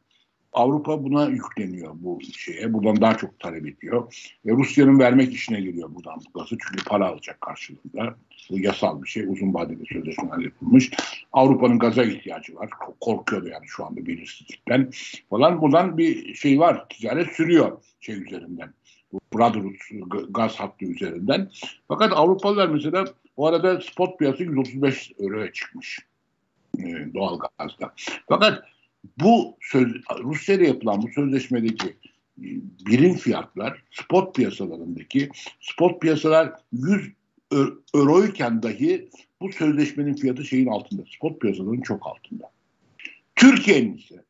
Avrupa 0.54 1.04
buna 1.04 1.26
yükleniyor 1.26 1.92
bu 1.96 2.20
şeye. 2.22 2.74
Buradan 2.74 3.02
daha 3.02 3.18
çok 3.18 3.40
talep 3.40 3.68
ediyor. 3.68 4.30
Ve 4.46 4.52
Rusya'nın 4.52 5.00
vermek 5.00 5.34
işine 5.34 5.62
geliyor 5.62 5.96
buradan 5.96 6.22
bu 6.28 6.40
gazı. 6.40 6.50
Çünkü 6.50 6.84
para 6.86 7.08
alacak 7.08 7.42
karşılığında. 7.42 8.16
Bu 8.50 8.60
yasal 8.60 9.04
bir 9.04 9.08
şey. 9.08 9.24
Uzun 9.24 9.54
vadeli 9.54 9.86
sözleşmeler 9.86 10.38
yapılmış. 10.38 10.92
Avrupa'nın 11.34 11.80
gaza 11.80 12.04
ihtiyacı 12.04 12.56
var. 12.56 12.70
Korkuyordu 13.00 13.48
yani 13.48 13.66
şu 13.68 13.86
anda 13.86 14.06
belirsizlikten 14.06 14.92
falan. 15.30 15.62
Buradan 15.62 15.98
bir 15.98 16.36
şey 16.36 16.60
var. 16.60 16.90
Ticaret 16.90 17.32
sürüyor 17.32 17.78
şey 18.00 18.24
üzerinden. 18.24 18.74
Bu 19.14 19.20
Brotherhood 19.34 19.74
gaz 20.30 20.56
hattı 20.56 20.86
üzerinden. 20.86 21.50
Fakat 21.88 22.14
Avrupalılar 22.14 22.68
mesela 22.68 23.06
o 23.38 23.48
arada 23.48 23.82
spot 23.82 24.20
piyasası 24.20 24.44
135 24.44 25.12
euroya 25.20 25.52
çıkmış 25.52 26.00
e, 26.80 27.14
doğal 27.14 27.40
gazda. 27.58 27.94
Fakat 28.30 28.64
bu 29.18 29.58
söz, 29.62 29.94
Rusya 30.24 30.56
ile 30.56 30.68
yapılan 30.68 31.02
bu 31.02 31.08
sözleşmedeki 31.08 31.88
e, 31.88 32.48
birim 32.86 33.14
fiyatlar 33.14 33.84
spot 33.92 34.36
piyasalarındaki 34.36 35.30
spot 35.62 36.02
piyasalar 36.02 36.54
100 36.72 37.12
euroyken 37.94 38.64
dahi 38.64 39.10
bu 39.42 39.52
sözleşmenin 39.52 40.16
fiyatı 40.16 40.46
şeyin 40.46 40.68
altında. 40.68 41.04
Spot 41.16 41.42
piyasalarının 41.42 41.82
çok 41.82 42.08
altında. 42.08 42.52
Türkiye'nin 43.36 43.98
ise 43.98 44.24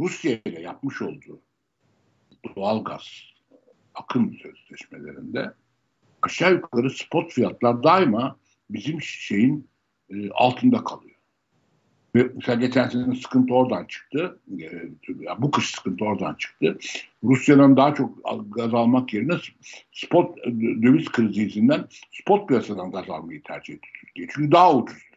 Rusya 0.00 0.40
ile 0.46 0.60
yapmış 0.60 1.02
olduğu 1.02 1.40
doğal 2.56 2.84
gaz 2.84 3.08
akım 3.94 4.34
sözleşmelerinde 4.34 5.54
aşağı 6.22 6.52
yukarı 6.52 6.90
spot 6.90 7.32
fiyatlar 7.32 7.82
daima 7.82 8.36
bizim 8.70 9.02
şeyin 9.02 9.68
e, 10.10 10.30
altında 10.30 10.84
kalıyor. 10.84 11.13
Mesela 12.14 12.60
geçen 12.60 12.88
sene 12.88 13.14
sıkıntı 13.14 13.54
oradan 13.54 13.84
çıktı. 13.84 14.40
Ee, 14.60 14.88
bu 15.38 15.50
kış 15.50 15.70
sıkıntı 15.70 16.04
oradan 16.04 16.34
çıktı. 16.34 16.78
Rusya'dan 17.24 17.76
daha 17.76 17.94
çok 17.94 18.18
gaz 18.54 18.74
almak 18.74 19.14
yerine 19.14 19.34
spot 19.92 20.36
döviz 20.82 21.08
krizi 21.08 21.40
yüzünden 21.40 21.84
spot 22.12 22.48
piyasadan 22.48 22.90
gaz 22.90 23.10
almayı 23.10 23.42
tercih 23.42 23.74
etti 23.74 23.88
Türkiye. 24.00 24.26
Çünkü 24.34 24.52
daha 24.52 24.76
ucuzdu. 24.76 25.16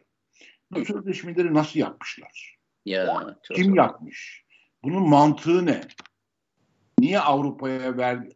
Bu 0.70 0.84
sözleşmeleri 0.84 1.54
nasıl 1.54 1.80
yapmışlar? 1.80 2.56
Ya, 2.84 3.36
Kim 3.54 3.74
yapmış? 3.74 4.44
Bunun 4.84 5.08
mantığı 5.08 5.66
ne? 5.66 5.80
Niye 6.98 7.20
Avrupa'ya 7.20 7.96
verdi? 7.96 8.34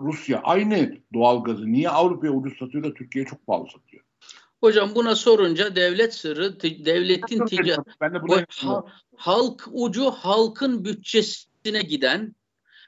Rusya 0.00 0.40
aynı 0.40 0.98
doğal 1.14 1.44
gazı 1.44 1.72
niye 1.72 1.90
Avrupa'ya 1.90 2.32
ucuz 2.32 2.58
satıyor 2.58 2.84
da 2.84 2.94
Türkiye'ye 2.94 3.28
çok 3.28 3.46
pahalı 3.46 3.66
satıyor? 3.66 4.04
Hocam 4.60 4.94
buna 4.94 5.16
sorunca 5.16 5.76
devlet 5.76 6.14
sırrı, 6.14 6.60
devletin 6.60 7.46
ticaret, 7.46 7.78
halk 9.16 9.68
ucu 9.72 10.10
halkın 10.10 10.84
bütçesine 10.84 11.82
giden 11.82 12.34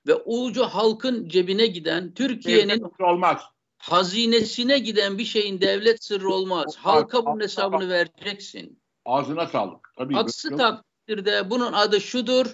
ve 0.07 0.15
ucu 0.15 0.63
halkın 0.63 1.29
cebine 1.29 1.67
giden 1.67 2.15
Türkiye'nin 2.15 2.85
olmaz. 3.01 3.43
hazinesine 3.79 4.79
giden 4.79 5.19
bir 5.19 5.25
şeyin 5.25 5.61
devlet 5.61 6.05
sırrı 6.05 6.29
olmaz. 6.29 6.77
Halka 6.77 7.27
bunun 7.27 7.41
hesabını 7.41 7.89
vereceksin. 7.89 8.83
Ağzına 9.05 9.47
sağlık. 9.47 9.93
Tabii 9.97 10.17
Aksi 10.17 10.57
takdirde 10.57 11.51
bunun 11.51 11.73
adı 11.73 12.01
şudur. 12.01 12.47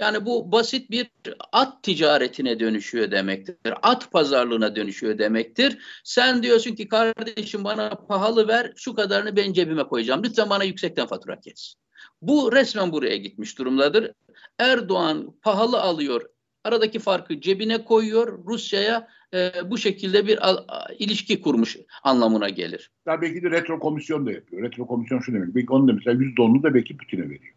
Yani 0.00 0.26
bu 0.26 0.52
basit 0.52 0.90
bir 0.90 1.10
at 1.52 1.82
ticaretine 1.82 2.60
dönüşüyor 2.60 3.10
demektir. 3.10 3.74
At 3.82 4.12
pazarlığına 4.12 4.76
dönüşüyor 4.76 5.18
demektir. 5.18 5.78
Sen 6.04 6.42
diyorsun 6.42 6.74
ki 6.74 6.88
kardeşim 6.88 7.64
bana 7.64 7.90
pahalı 7.90 8.48
ver 8.48 8.72
şu 8.76 8.94
kadarını 8.94 9.36
ben 9.36 9.52
cebime 9.52 9.84
koyacağım. 9.84 10.22
Lütfen 10.24 10.50
bana 10.50 10.64
yüksekten 10.64 11.06
fatura 11.06 11.40
kes. 11.40 11.74
Bu 12.22 12.52
resmen 12.52 12.92
buraya 12.92 13.16
gitmiş 13.16 13.58
durumdadır. 13.58 14.12
Erdoğan 14.58 15.34
pahalı 15.42 15.80
alıyor. 15.80 16.22
Aradaki 16.64 16.98
farkı 16.98 17.40
cebine 17.40 17.84
koyuyor. 17.84 18.44
Rusya'ya 18.46 19.08
e, 19.34 19.52
bu 19.70 19.78
şekilde 19.78 20.26
bir 20.26 20.48
al, 20.48 20.56
a, 20.68 20.92
ilişki 20.98 21.40
kurmuş 21.40 21.76
anlamına 22.02 22.48
gelir. 22.48 22.90
Ya 23.06 23.22
belki 23.22 23.42
de 23.42 23.50
retro 23.50 23.78
komisyon 23.78 24.26
da 24.26 24.32
yapıyor. 24.32 24.62
Retro 24.62 24.86
komisyon 24.86 25.20
şu 25.20 25.32
demek. 25.32 25.54
Belki 25.54 25.72
onu 25.72 25.88
da 25.88 25.92
mesela 25.92 26.16
%10'unu 26.16 26.62
da 26.62 26.74
belki 26.74 26.96
Putin'e 26.96 27.24
veriyor. 27.24 27.54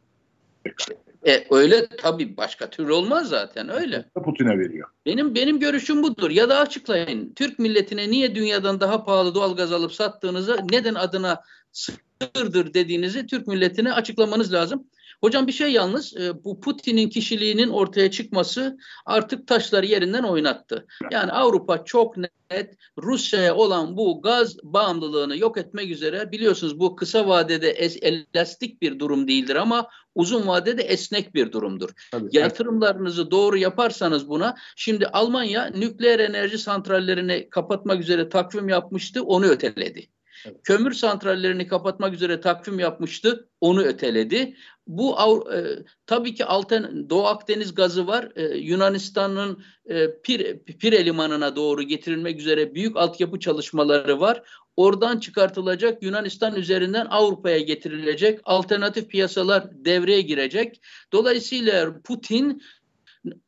Pekala. 0.64 1.07
E, 1.28 1.48
öyle 1.52 1.88
tabii 1.88 2.38
başka 2.38 2.70
türlü 2.70 2.94
olmaz 2.94 3.30
zaten 3.30 3.70
öyle. 3.70 4.06
Putin'e 4.26 4.60
veriyor. 4.60 4.90
Benim 5.06 5.36
benim 5.36 5.60
görüşüm 5.60 6.04
budur. 6.04 6.30
Ya 6.30 6.50
da 6.50 6.60
açıklayın. 6.60 7.34
Türk 7.34 7.60
milletine 7.60 8.10
niye 8.10 8.36
dünyadan 8.36 8.80
daha 8.80 9.04
pahalı 9.04 9.36
doğalgaz 9.36 9.72
alıp 9.72 9.94
sattığınızı, 9.94 10.58
neden 10.72 10.96
adına 10.96 11.42
sırdır 11.72 12.74
dediğinizi 12.74 13.28
Türk 13.28 13.48
milletine 13.48 13.94
açıklamanız 13.94 14.54
lazım. 14.54 14.88
Hocam 15.22 15.48
bir 15.48 15.52
şey 15.52 15.72
yalnız 15.72 16.18
e, 16.18 16.44
bu 16.44 16.60
Putin'in 16.60 17.10
kişiliğinin 17.10 17.70
ortaya 17.70 18.12
çıkması 18.12 18.78
artık 19.06 19.48
taşları 19.48 19.86
yerinden 19.86 20.24
oynattı. 20.24 20.86
Yani 21.12 21.32
Avrupa 21.32 21.86
çok 21.86 22.18
net 22.52 22.78
Rusya'ya 23.04 23.56
olan 23.56 23.98
bu 23.98 24.22
gaz 24.22 24.58
bağımlılığını 24.64 25.38
yok 25.38 25.58
etmek 25.58 25.92
üzere 25.92 26.32
biliyorsunuz 26.32 26.80
bu 26.80 26.96
kısa 26.96 27.28
vadede 27.28 27.70
elastik 27.70 28.82
bir 28.82 29.00
durum 29.00 29.28
değildir 29.28 29.56
ama 29.56 29.88
uzun 30.18 30.48
vadede 30.48 30.84
esnek 30.84 31.36
bir 31.36 31.52
durumdur. 31.52 31.90
Tabii. 32.12 32.30
Yatırımlarınızı 32.32 33.32
doğru 33.32 33.58
yaparsanız 33.58 34.30
buna 34.30 34.56
şimdi 34.76 35.08
Almanya 35.08 35.66
nükleer 35.66 36.20
enerji 36.20 36.58
santrallerini 36.58 37.50
kapatmak 37.50 38.02
üzere 38.02 38.30
takvim 38.30 38.70
yapmıştı 38.70 39.24
onu 39.24 39.46
öteledi. 39.46 40.08
Evet. 40.46 40.58
Kömür 40.64 40.94
santrallerini 40.94 41.68
kapatmak 41.68 42.14
üzere 42.14 42.42
takvim 42.42 42.80
yapmıştı, 42.80 43.50
onu 43.62 43.84
öteledi. 43.84 44.56
Bu 44.88 45.18
e, 45.54 45.86
tabii 46.06 46.36
ki 46.36 46.46
Alten 46.46 47.10
Doğu 47.10 47.26
Akdeniz 47.26 47.76
gazı 47.76 48.08
var. 48.08 48.32
E, 48.36 48.58
Yunanistan'ın 48.58 49.64
e, 49.86 50.22
Pir, 50.22 50.60
Pire 50.60 51.06
limanına 51.06 51.56
doğru 51.56 51.84
getirilmek 51.84 52.40
üzere 52.40 52.76
büyük 52.76 52.98
altyapı 52.98 53.40
çalışmaları 53.40 54.20
var. 54.20 54.44
Oradan 54.78 55.20
çıkartılacak 55.20 56.04
Yunanistan 56.04 56.56
üzerinden 56.56 57.06
Avrupa'ya 57.10 57.60
getirilecek 57.60 58.40
alternatif 58.44 59.10
piyasalar 59.10 59.86
devreye 59.86 60.22
girecek. 60.22 60.82
Dolayısıyla 61.12 62.02
Putin 62.02 62.62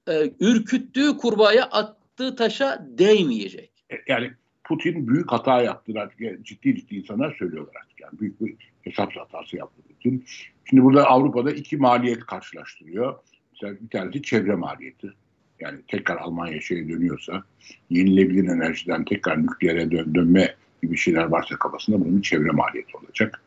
e, 0.08 0.34
ürküttüğü 0.40 1.18
kurbağaya 1.18 1.66
attığı 1.66 2.36
taşa 2.36 2.88
değmeyecek. 2.90 3.72
E, 3.92 3.96
yani 4.08 4.32
Putin 4.64 5.08
büyük 5.08 5.32
hata 5.32 5.62
yaptılar. 5.62 6.10
Ciddi 6.42 6.76
ciddi 6.76 6.96
insanlar 6.96 7.36
söylüyorlar 7.40 7.74
artık. 7.82 8.02
Yani 8.02 8.20
büyük 8.20 8.42
bir 8.42 8.56
hesap 8.82 9.16
hatası 9.16 9.58
yaptı 9.58 9.82
Putin. 9.82 10.26
Şimdi 10.66 10.84
burada 10.84 11.06
Avrupa'da 11.06 11.52
iki 11.52 11.78
maliyet 11.78 12.20
karşılaştırıyor. 12.20 13.20
Mesela 13.52 13.82
bir 13.82 13.90
tanesi 13.90 14.22
çevre 14.22 14.56
maliyeti. 14.56 15.12
Yani 15.60 15.80
tekrar 15.88 16.18
Almanya 16.18 16.62
şeye 16.62 16.90
dönüyorsa 16.90 17.44
yenilebilir 17.90 18.48
enerjiden 18.48 19.06
tekrar 19.06 19.44
nükleere 19.44 19.92
dön 19.92 20.16
dönme 20.16 20.56
gibi 20.82 20.98
şeyler 20.98 21.24
varsa 21.24 21.56
kafasında 21.56 22.06
bunun 22.06 22.22
çevre 22.22 22.52
maliyeti 22.52 22.98
olacak. 22.98 23.44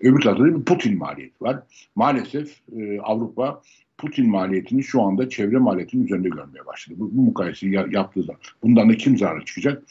Öbür 0.00 0.20
tarafta 0.20 0.44
da 0.44 0.58
bir 0.58 0.64
Putin 0.64 0.98
maliyeti 0.98 1.44
var. 1.44 1.62
Maalesef 1.94 2.60
e, 2.76 3.00
Avrupa 3.00 3.62
Putin 3.98 4.30
maliyetini 4.30 4.82
şu 4.82 5.02
anda 5.02 5.28
çevre 5.28 5.58
maliyetinin 5.58 6.04
üzerinde 6.04 6.28
görmeye 6.28 6.66
başladı. 6.66 6.96
Bu, 7.00 7.10
bu 7.12 7.22
mukayeseyi 7.22 7.72
yaptığı 7.90 8.22
zaman. 8.22 8.40
Bundan 8.62 8.88
da 8.88 8.96
kim 8.96 9.18
zarar 9.18 9.44
çıkacak? 9.44 9.82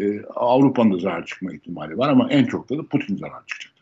Ee, 0.00 0.22
Avrupa'nın 0.34 0.92
da 0.92 0.98
zarar 0.98 1.26
çıkma 1.26 1.52
ihtimali 1.52 1.98
var 1.98 2.08
ama 2.08 2.28
en 2.30 2.44
çok 2.44 2.70
da, 2.70 2.78
da 2.78 2.82
Putin 2.82 3.16
zarar 3.16 3.46
çıkacak. 3.46 3.75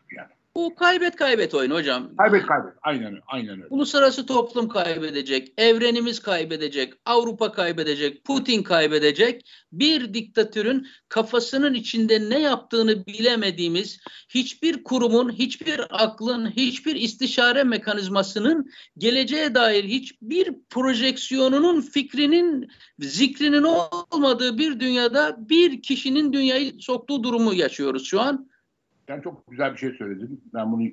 Bu 0.55 0.75
kaybet 0.75 1.15
kaybet 1.15 1.53
oyunu 1.53 1.73
hocam. 1.73 2.15
Kaybet 2.17 2.45
kaybet. 2.45 2.73
Aynen. 2.81 3.19
Aynen 3.27 3.49
öyle. 3.49 3.65
Uluslararası 3.69 4.25
toplum 4.25 4.67
kaybedecek, 4.67 5.53
evrenimiz 5.57 6.19
kaybedecek, 6.19 6.93
Avrupa 7.05 7.51
kaybedecek, 7.51 8.23
Putin 8.23 8.63
kaybedecek. 8.63 9.49
Bir 9.71 10.13
diktatörün 10.13 10.87
kafasının 11.09 11.73
içinde 11.73 12.29
ne 12.29 12.39
yaptığını 12.39 13.05
bilemediğimiz 13.05 13.99
hiçbir 14.29 14.83
kurumun, 14.83 15.31
hiçbir 15.31 15.81
aklın, 16.03 16.51
hiçbir 16.51 16.95
istişare 16.95 17.63
mekanizmasının 17.63 18.69
geleceğe 18.97 19.55
dair 19.55 19.83
hiçbir 19.83 20.53
projeksiyonunun, 20.69 21.81
fikrinin, 21.81 22.71
zikrinin 22.99 23.63
olmadığı 23.63 24.57
bir 24.57 24.79
dünyada 24.79 25.49
bir 25.49 25.81
kişinin 25.81 26.33
dünyayı 26.33 26.73
soktuğu 26.79 27.23
durumu 27.23 27.53
yaşıyoruz 27.53 28.05
şu 28.05 28.21
an. 28.21 28.54
Sen 29.07 29.21
çok 29.21 29.51
güzel 29.51 29.73
bir 29.73 29.77
şey 29.77 29.91
söyledin. 29.91 30.41
Ben 30.53 30.71
bunu 30.71 30.87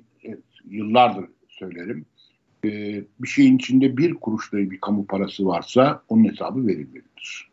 yıllardır 0.65 1.25
söylerim. 1.47 2.05
Ee, 2.65 3.03
bir 3.19 3.27
şeyin 3.27 3.57
içinde 3.57 3.97
bir 3.97 4.13
kuruş 4.13 4.53
bir 4.53 4.81
kamu 4.81 5.07
parası 5.07 5.45
varsa 5.45 6.03
onun 6.09 6.31
hesabı 6.31 6.67
verilmelidir. 6.67 7.49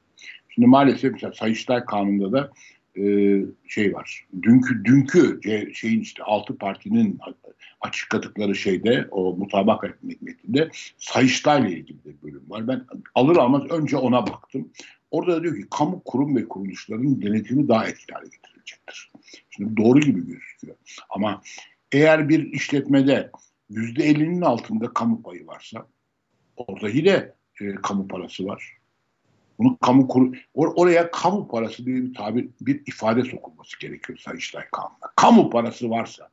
Şimdi 0.48 0.68
maalesef 0.68 1.12
mesela 1.12 1.32
Sayıştay 1.32 1.84
Kanunu'nda 1.84 2.32
da 2.32 2.50
e, 2.96 3.02
şey 3.68 3.94
var. 3.94 4.26
Dünkü 4.42 4.84
dünkü 4.84 5.40
şeyin 5.74 6.00
işte 6.00 6.22
altı 6.22 6.58
partinin 6.58 7.18
açıkladıkları 7.80 8.54
şeyde 8.54 9.08
o 9.10 9.36
mutabakat 9.36 10.02
metninde 10.02 10.70
Sayıştay 10.98 11.60
ile 11.60 11.78
ilgili 11.78 11.98
bir 12.04 12.22
bölüm 12.22 12.42
var. 12.48 12.68
Ben 12.68 12.84
alır 13.14 13.36
almaz 13.36 13.62
önce 13.70 13.96
ona 13.96 14.26
baktım. 14.26 14.68
Orada 15.10 15.36
da 15.36 15.42
diyor 15.42 15.56
ki 15.56 15.66
kamu 15.70 16.02
kurum 16.04 16.36
ve 16.36 16.48
kuruluşların 16.48 17.22
denetimi 17.22 17.68
daha 17.68 17.88
etkili 17.88 18.14
hale 18.14 18.26
getirilecektir. 18.70 19.12
Şimdi 19.50 19.76
doğru 19.76 20.00
gibi 20.00 20.26
gözüküyor. 20.26 20.76
Ama 21.10 21.42
eğer 21.92 22.28
bir 22.28 22.52
işletmede 22.52 23.30
yüzde 23.70 24.04
ellinin 24.04 24.40
altında 24.40 24.94
kamu 24.94 25.22
payı 25.22 25.46
varsa 25.46 25.86
orada 26.56 26.88
yine 26.88 27.32
e, 27.60 27.74
kamu 27.74 28.08
parası 28.08 28.46
var. 28.46 28.76
Bunu 29.58 29.78
kamu 29.78 30.08
kur 30.08 30.36
or 30.54 30.72
oraya 30.76 31.10
kamu 31.10 31.48
parası 31.48 31.86
diye 31.86 31.96
bir 31.96 32.14
tabir, 32.14 32.48
bir 32.60 32.82
ifade 32.86 33.24
sokulması 33.24 33.78
gerekiyor 33.78 34.18
Sayıştay 34.18 34.64
Kanun'da. 34.72 35.12
Kamu 35.16 35.50
parası 35.50 35.90
varsa 35.90 36.28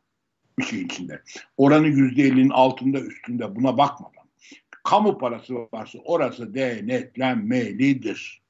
bir 0.59 0.63
şey 0.63 0.81
içinde. 0.81 1.21
Oranın 1.57 1.91
yüzde 1.91 2.23
ellinin 2.23 2.49
altında 2.49 2.99
üstünde 2.99 3.55
buna 3.55 3.77
bakmadan 3.77 4.27
kamu 4.83 5.17
parası 5.17 5.55
varsa 5.73 5.99
orası 6.05 6.53
denetlenmelidir. 6.53 8.41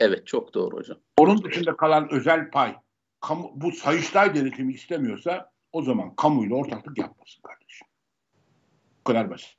Evet 0.00 0.26
çok 0.26 0.54
doğru 0.54 0.76
hocam. 0.76 0.98
Onun 1.18 1.44
dışında 1.44 1.76
kalan 1.76 2.12
özel 2.12 2.50
pay 2.50 2.76
kamu, 3.20 3.52
bu 3.54 3.72
Sayıştay 3.72 4.34
denetimi 4.34 4.72
istemiyorsa 4.72 5.52
o 5.72 5.82
zaman 5.82 6.16
kamuyla 6.16 6.56
ortaklık 6.56 6.98
yapmasın 6.98 7.42
kardeşim. 7.42 7.86
Bu 9.00 9.04
kadar 9.04 9.30
basit. 9.30 9.56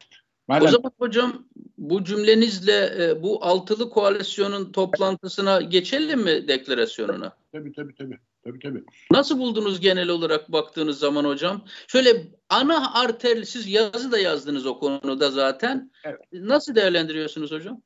Madem... 0.48 0.68
O 0.68 0.72
zaman 0.72 0.92
hocam 0.98 1.46
bu 1.78 2.04
cümlenizle 2.04 3.06
e, 3.06 3.24
bu 3.24 3.46
altılı 3.46 3.90
koalisyonun 3.90 4.72
toplantısına 4.72 5.62
geçelim 5.62 6.20
mi 6.20 6.48
deklarasyonuna? 6.48 7.36
Tabii 7.52 7.74
tabii 7.74 7.96
tabii. 7.96 8.18
Tabii 8.44 8.60
tabii. 8.60 8.84
Nasıl 9.12 9.40
buldunuz 9.40 9.80
genel 9.80 10.10
olarak 10.10 10.52
baktığınız 10.52 11.00
zaman 11.00 11.26
hocam? 11.26 11.66
Şöyle 11.88 12.28
ana 12.50 12.94
arter, 12.94 13.44
siz 13.44 13.68
yazı 13.68 14.12
da 14.12 14.20
yazdınız 14.20 14.66
o 14.66 14.80
konuda 14.80 15.32
zaten. 15.32 15.92
Evet. 16.04 16.20
Nasıl 16.34 16.76
değerlendiriyorsunuz 16.76 17.52
hocam? 17.52 17.82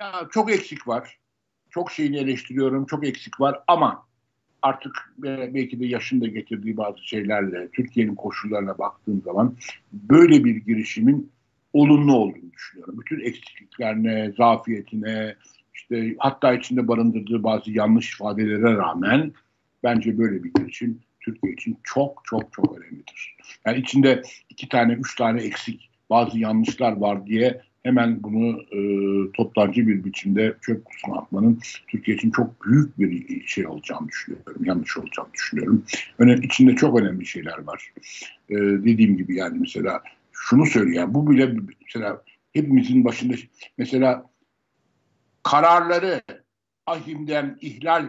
Ya, 0.00 0.28
çok 0.30 0.50
eksik 0.50 0.88
var. 0.88 1.18
Çok 1.70 1.90
şeyini 1.90 2.18
eleştiriyorum. 2.18 2.86
Çok 2.86 3.06
eksik 3.06 3.40
var 3.40 3.62
ama 3.66 4.07
artık 4.62 5.14
belki 5.18 5.80
de 5.80 5.86
yaşın 5.86 6.20
da 6.20 6.26
getirdiği 6.26 6.76
bazı 6.76 7.08
şeylerle 7.08 7.68
Türkiye'nin 7.72 8.14
koşullarına 8.14 8.78
baktığım 8.78 9.22
zaman 9.22 9.56
böyle 9.92 10.44
bir 10.44 10.56
girişimin 10.56 11.30
olumlu 11.72 12.16
olduğunu 12.16 12.52
düşünüyorum. 12.52 13.00
Bütün 13.00 13.20
eksikliklerine, 13.20 14.32
zafiyetine, 14.36 15.34
işte 15.74 16.14
hatta 16.18 16.54
içinde 16.54 16.88
barındırdığı 16.88 17.42
bazı 17.42 17.70
yanlış 17.70 18.14
ifadelere 18.14 18.76
rağmen 18.76 19.32
bence 19.82 20.18
böyle 20.18 20.44
bir 20.44 20.52
girişim 20.52 21.00
Türkiye 21.20 21.52
için 21.52 21.78
çok 21.82 22.22
çok 22.24 22.52
çok 22.52 22.78
önemlidir. 22.78 23.36
Yani 23.66 23.78
içinde 23.78 24.22
iki 24.50 24.68
tane, 24.68 24.92
üç 24.92 25.16
tane 25.16 25.42
eksik 25.42 25.90
bazı 26.10 26.38
yanlışlar 26.38 26.92
var 26.92 27.26
diye 27.26 27.60
hemen 27.82 28.22
bunu 28.22 28.62
e, 28.62 28.78
toptancı 29.32 29.86
bir 29.86 30.04
biçimde 30.04 30.54
çöp 30.60 30.84
kutusuna 30.84 31.16
atmanın 31.18 31.60
Türkiye 31.88 32.16
için 32.16 32.30
çok 32.30 32.66
büyük 32.66 32.98
bir 32.98 33.46
şey 33.46 33.66
olacağını 33.66 34.08
düşünüyorum. 34.08 34.64
Yanlış 34.64 34.96
olacağını 34.96 35.32
düşünüyorum. 35.34 35.84
Önemli, 36.18 36.46
içinde 36.46 36.74
çok 36.74 37.00
önemli 37.00 37.26
şeyler 37.26 37.58
var. 37.58 37.92
E, 38.50 38.54
dediğim 38.56 39.16
gibi 39.16 39.36
yani 39.36 39.58
mesela 39.58 40.02
şunu 40.32 40.66
söylüyor. 40.66 41.06
Bu 41.08 41.30
bile 41.30 41.54
mesela 41.84 42.22
hepimizin 42.52 43.04
başında 43.04 43.34
mesela 43.78 44.30
kararları 45.42 46.22
ahimden 46.86 47.58
ihlal 47.60 48.08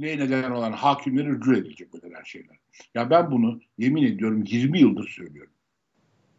ne 0.00 0.18
neden 0.18 0.50
olan 0.50 0.72
hakimleri 0.72 1.28
rücu 1.28 1.54
edilecek 1.54 1.88
her 2.14 2.24
şeyler. 2.24 2.56
Ya 2.94 3.10
ben 3.10 3.30
bunu 3.30 3.60
yemin 3.78 4.02
ediyorum 4.02 4.44
20 4.46 4.80
yıldır 4.80 5.08
söylüyorum. 5.08 5.52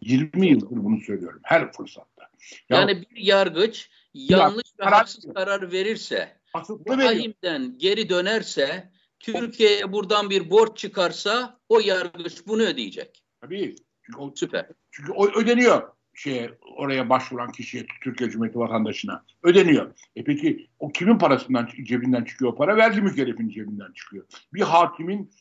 20 0.01 0.47
yıldır 0.47 0.83
bunu 0.83 1.01
söylüyorum 1.01 1.39
her 1.43 1.71
fırsatta. 1.71 2.21
Ya, 2.69 2.79
yani 2.79 3.01
bir 3.01 3.21
yargıç 3.21 3.89
yanlış 4.13 4.67
ve 4.79 4.83
haksız 4.83 5.33
karar 5.33 5.71
verirse, 5.71 6.37
ahimden 6.53 7.77
geri 7.77 8.09
dönerse, 8.09 8.91
Türkiye'ye 9.19 9.91
buradan 9.91 10.29
bir 10.29 10.49
borç 10.49 10.77
çıkarsa 10.77 11.59
o 11.69 11.79
yargıç 11.79 12.47
bunu 12.47 12.61
ödeyecek. 12.61 13.23
Tabii. 13.41 13.75
Çünkü 14.01 14.19
o, 14.19 14.33
Süper. 14.35 14.67
Çünkü 14.91 15.11
o 15.11 15.27
ödeniyor 15.27 15.91
şeye 16.13 16.57
oraya 16.77 17.09
başvuran 17.09 17.51
kişiye 17.51 17.85
Türkiye 18.03 18.29
Cumhuriyeti 18.29 18.59
vatandaşına 18.59 19.25
ödeniyor. 19.43 19.93
E 20.15 20.23
peki 20.23 20.67
o 20.79 20.91
kimin 20.91 21.17
parasından 21.17 21.69
cebinden 21.83 22.23
çıkıyor 22.23 22.51
o 22.51 22.55
para? 22.55 22.77
Vergi 22.77 23.01
mükellefinin 23.01 23.49
cebinden 23.49 23.91
çıkıyor. 23.93 24.25
Bir 24.53 24.61
hakimin 24.61 25.31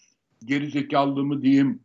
gerizekalı 0.44 1.24
mı 1.24 1.42
diyeyim, 1.42 1.82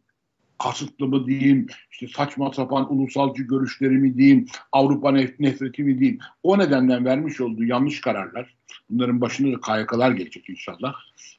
kasıtlı 0.58 1.08
mı 1.08 1.26
diyeyim, 1.26 1.68
işte 1.92 2.08
saçma 2.08 2.54
sapan 2.54 2.94
ulusalcı 2.94 3.44
görüşleri 3.44 3.94
mi 3.94 4.18
diyeyim, 4.18 4.46
Avrupa 4.72 5.12
nef 5.12 5.40
nefreti 5.40 5.84
mi 5.84 6.00
diyeyim. 6.00 6.20
O 6.44 6.60
nedenden 6.60 7.06
vermiş 7.06 7.42
olduğu 7.42 7.64
yanlış 7.64 8.02
kararlar, 8.02 8.56
bunların 8.90 9.22
başına 9.22 9.58
da 9.58 9.62
KYK'lar 9.62 10.12
gelecek 10.12 10.50
inşallah. 10.50 10.94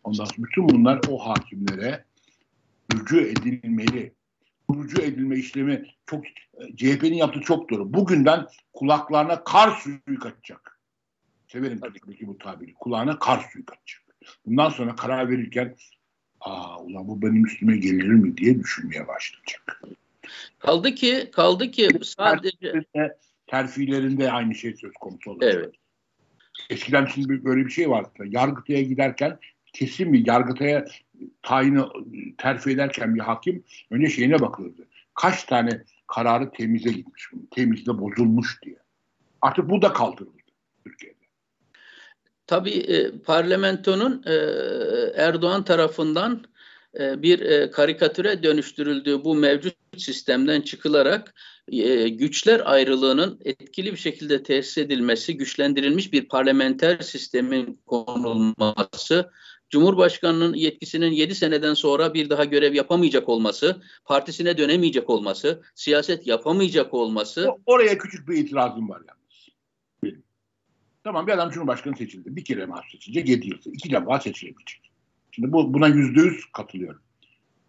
Ondan 0.05 0.25
sonra 0.25 0.47
bütün 0.47 0.69
bunlar 0.69 1.01
o 1.09 1.19
hakimlere 1.19 2.05
rücu 2.95 3.21
edilmeli 3.21 4.13
kurucu 4.69 5.03
edilme 5.03 5.37
işlemi 5.37 5.85
çok 6.07 6.25
CHP'nin 6.77 7.15
yaptığı 7.15 7.41
çok 7.41 7.71
doğru. 7.71 7.95
Bugünden 7.95 8.47
kulaklarına 8.73 9.45
kar 9.45 9.71
suyu 9.71 10.19
kaçacak. 10.21 10.81
Severim 11.49 11.81
tabii 11.81 12.27
bu 12.27 12.39
tabiri. 12.39 12.75
Kulağına 12.75 13.19
kar 13.19 13.49
suyu 13.53 13.67
kaçacak. 13.67 14.03
Bundan 14.47 14.69
sonra 14.69 14.97
karar 14.97 15.31
verirken 15.31 15.77
aa 16.47 16.81
ulan 16.81 17.09
bu 17.09 17.23
benim 17.23 17.47
üstüme 17.47 17.77
gelir 17.77 18.09
mi 18.09 18.37
diye 18.37 18.59
düşünmeye 18.59 19.09
başlayacak. 19.09 19.83
Kaldı 20.59 20.95
ki 20.95 21.31
kaldı 21.33 21.71
ki 21.71 21.89
sadece 22.03 22.85
terfilerinde 23.47 24.33
aynı 24.33 24.55
şey 24.55 24.75
söz 24.75 24.93
konusu 24.93 25.31
olacak. 25.31 25.55
Evet. 25.55 25.75
Eskiden 26.71 27.07
şimdi 27.07 27.45
böyle 27.45 27.67
bir 27.67 27.71
şey 27.71 27.91
vardı. 27.91 28.11
Yargıtay'a 28.27 28.83
giderken 28.83 29.39
kesin 29.73 30.11
mi 30.11 30.23
Yargıtay'a 30.27 30.85
tayini 31.43 31.81
terfi 32.39 32.71
ederken 32.71 33.15
bir 33.15 33.21
hakim 33.21 33.65
önce 33.91 34.09
şeyine 34.09 34.41
bakılırdı. 34.41 34.87
Kaç 35.15 35.45
tane 35.45 35.83
kararı 36.07 36.51
temize 36.51 36.93
gitmiş. 36.93 37.31
Temizde 37.51 37.99
bozulmuş 37.99 38.63
diye. 38.63 38.77
Artık 39.43 39.71
bu 39.71 39.83
da 39.83 39.93
kaldırıldı 39.93 40.39
Türkiye'de. 40.85 41.16
Tabii 42.47 42.71
e, 42.71 43.19
parlamentonun 43.19 44.23
e, 44.27 44.35
Erdoğan 45.17 45.65
tarafından 45.65 46.45
e, 47.01 47.23
bir 47.23 47.41
e, 47.41 47.71
karikatüre 47.71 48.43
dönüştürüldüğü 48.43 49.25
bu 49.25 49.35
mevcut 49.35 49.75
sistemden 49.97 50.61
çıkılarak 50.61 51.35
e, 51.73 52.09
güçler 52.09 52.63
ayrılığının 52.65 53.41
etkili 53.45 53.93
bir 53.93 53.97
şekilde 53.97 54.43
tesis 54.43 54.79
edilmesi, 54.79 55.37
güçlendirilmiş 55.37 56.13
bir 56.13 56.29
parlamenter 56.29 56.99
sistemin 56.99 57.81
konulması 57.87 59.31
Cumhurbaşkanının 59.71 60.55
yetkisinin 60.55 61.13
7 61.13 61.35
seneden 61.35 61.75
sonra 61.75 62.15
bir 62.15 62.31
daha 62.31 62.45
görev 62.45 62.75
yapamayacak 62.75 63.29
olması, 63.29 63.83
partisine 64.05 64.59
dönemeyecek 64.59 65.11
olması, 65.11 65.63
siyaset 65.75 66.27
yapamayacak 66.27 66.95
olması. 66.95 67.49
O, 67.51 67.59
oraya 67.67 67.99
küçük 67.99 68.29
bir 68.29 68.37
itirazım 68.37 68.89
var 68.89 69.01
yalnız. 69.09 69.26
Tamam 71.07 71.27
bir 71.27 71.33
adam 71.33 71.51
Cumhurbaşkanı 71.51 71.97
seçildi. 71.97 72.37
Bir 72.37 72.45
kere 72.45 72.67
mahsus 72.67 72.93
seçilecek 72.93 73.29
7 73.29 73.49
yılda. 73.49 73.71
iki 73.73 73.91
defa 73.91 74.21
seçilebilecek. 74.21 74.91
Şimdi 75.33 75.53
bu, 75.53 75.75
buna 75.75 75.89
yüzde 75.89 76.21
yüz 76.21 76.45
katılıyorum. 76.53 77.01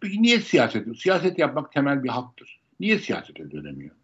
Peki 0.00 0.22
niye 0.22 0.40
siyaset? 0.40 0.98
Siyaset 0.98 1.38
yapmak 1.38 1.72
temel 1.72 2.04
bir 2.04 2.08
haktır. 2.08 2.60
Niye 2.80 2.98
siyasete 2.98 3.50
dönemiyor? 3.50 3.94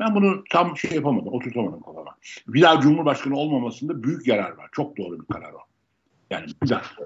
Ben 0.00 0.14
bunu 0.14 0.44
tam 0.50 0.76
şey 0.76 0.90
yapamadım, 0.90 1.32
oturtamadım 1.32 1.82
kafama. 1.82 2.16
Bir 2.48 2.62
daha 2.62 2.80
Cumhurbaşkanı 2.80 3.36
olmamasında 3.36 4.02
büyük 4.02 4.26
yarar 4.26 4.50
var. 4.50 4.68
Çok 4.72 4.96
doğru 4.96 5.20
bir 5.20 5.26
karar 5.26 5.52
o. 5.52 5.60
Yani 6.30 6.46
bir 6.62 6.68
dakika. 6.68 7.04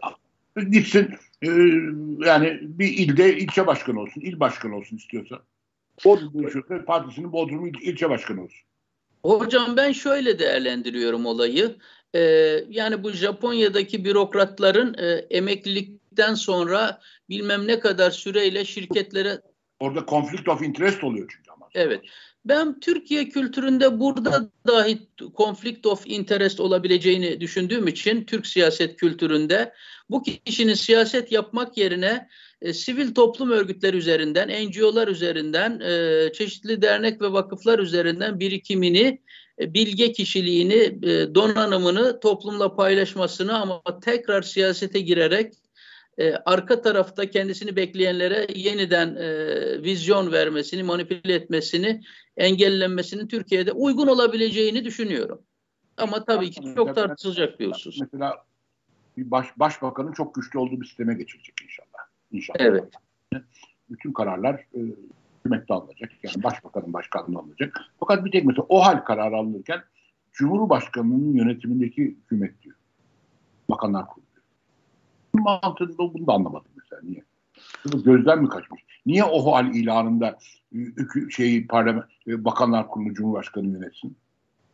Gitsin 0.71 1.15
e, 1.43 1.49
yani 2.27 2.59
bir 2.63 2.89
ilde 2.89 3.39
ilçe 3.39 3.67
başkanı 3.67 4.01
olsun, 4.01 4.21
il 4.21 4.41
başkanı 4.41 4.77
olsun 4.77 4.97
istiyorsa. 4.97 5.43
Bodrum 6.05 6.85
Partisi'nin 6.85 7.33
Bodrum 7.33 7.67
il, 7.67 7.75
ilçe 7.83 8.11
başkanı 8.11 8.43
olsun. 8.43 8.61
Hocam 9.25 9.77
ben 9.77 9.93
şöyle 9.93 10.39
değerlendiriyorum 10.39 11.27
olayı. 11.27 11.77
Ee, 12.15 12.21
yani 12.69 13.03
bu 13.03 13.11
Japonya'daki 13.11 14.05
bürokratların 14.05 14.95
e, 14.99 15.27
emeklilikten 15.31 16.35
sonra 16.35 17.01
bilmem 17.29 17.67
ne 17.67 17.81
kadar 17.81 18.11
süreyle 18.11 18.65
şirketlere... 18.65 19.41
Orada 19.81 20.07
conflict 20.09 20.49
of 20.49 20.63
interest 20.63 21.05
oluyor 21.05 21.33
çünkü 21.37 21.51
ama. 21.51 21.69
Evet. 21.75 22.01
Ben 22.45 22.81
Türkiye 22.81 23.29
kültüründe 23.29 24.01
burada 24.01 24.51
dahi 24.67 24.99
konflikt 25.35 25.87
of 25.87 26.03
interest 26.07 26.61
olabileceğini 26.61 27.41
düşündüğüm 27.41 27.89
için 27.89 28.25
Türk 28.25 28.47
siyaset 28.47 28.97
kültüründe 28.97 29.73
bu 30.11 30.23
kişinin 30.23 30.75
siyaset 30.75 31.33
yapmak 31.33 31.79
yerine 31.79 32.29
e, 32.63 32.73
sivil 32.73 33.15
toplum 33.15 33.51
örgütleri 33.51 33.97
üzerinden, 33.97 34.69
NGO'lar 34.69 35.09
üzerinden, 35.09 35.81
e, 35.81 36.33
çeşitli 36.33 36.83
dernek 36.83 37.21
ve 37.23 37.33
vakıflar 37.33 37.79
üzerinden 37.79 38.41
birikimini 38.41 39.21
e, 39.61 39.75
bilge 39.75 40.13
kişiliğini, 40.13 40.99
e, 41.03 41.35
donanımını 41.35 42.21
toplumla 42.21 42.75
paylaşmasını 42.77 43.59
ama 43.61 43.83
tekrar 44.05 44.43
siyasete 44.43 45.01
girerek 45.01 45.53
e, 46.19 46.35
arka 46.35 46.83
tarafta 46.83 47.31
kendisini 47.31 47.77
bekleyenlere 47.77 48.47
yeniden 48.55 49.17
vizyon 49.85 50.33
vermesini, 50.33 50.83
manipüle 50.83 51.35
etmesini, 51.35 52.03
engellenmesinin 52.37 53.29
Türkiye'de 53.29 53.73
uygun 53.73 54.07
olabileceğini 54.07 54.85
düşünüyorum. 54.85 55.43
Ama 55.97 56.25
tabii 56.25 56.51
ki 56.51 56.75
çok 56.77 56.95
tartışılacak 56.95 57.61
bir 57.61 57.69
husus. 57.71 58.01
Mesela 58.01 58.45
bir 59.17 59.31
baş, 59.31 59.59
başbakanın 59.59 60.13
çok 60.13 60.35
güçlü 60.35 60.59
olduğu 60.59 60.81
bir 60.81 60.87
sisteme 60.87 61.15
geçirecek 61.15 61.55
inşallah. 61.65 62.07
İnşallah. 62.33 62.61
Evet. 62.61 62.93
Bütün 63.91 64.13
kararlar 64.13 64.55
e, 64.55 64.81
hükümette 65.39 65.75
alınacak. 65.75 66.11
Yani 66.23 66.43
başbakanın 66.43 66.93
başkanlığı 66.93 67.39
alınacak. 67.39 67.81
Fakat 68.01 68.25
bir 68.25 68.31
tek 68.31 68.45
mesela 68.45 68.67
o 68.69 68.87
hal 68.87 68.97
kararı 69.05 69.37
alınırken 69.37 69.83
Cumhurbaşkanı'nın 70.33 71.33
yönetimindeki 71.33 72.03
hükümet 72.03 72.63
diyor. 72.63 72.77
Bakanlar 73.71 74.07
kurulu. 74.07 74.24
Mantığında 75.35 75.99
bunu 75.99 76.27
da 76.27 76.33
anlamadım 76.33 76.71
mesela. 76.77 77.03
Niye? 77.05 77.25
Bunu 77.85 78.03
gözden 78.03 78.43
mi 78.43 78.49
kaçmış? 78.49 78.83
Niye 79.07 79.25
o 79.25 79.53
hal 79.53 79.75
ilanında 79.75 80.39
şeyi 81.31 81.67
parlament, 81.67 82.05
e, 82.27 82.45
bakanlar 82.45 82.89
kurulu 82.89 83.15
Cumhurbaşkanı 83.15 83.67
yönetsin? 83.67 84.17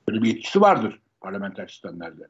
Böyle 0.08 0.22
bir 0.22 0.28
yetkisi 0.28 0.60
vardır 0.60 1.00
parlamenter 1.20 1.66
sistemlerde. 1.66 2.22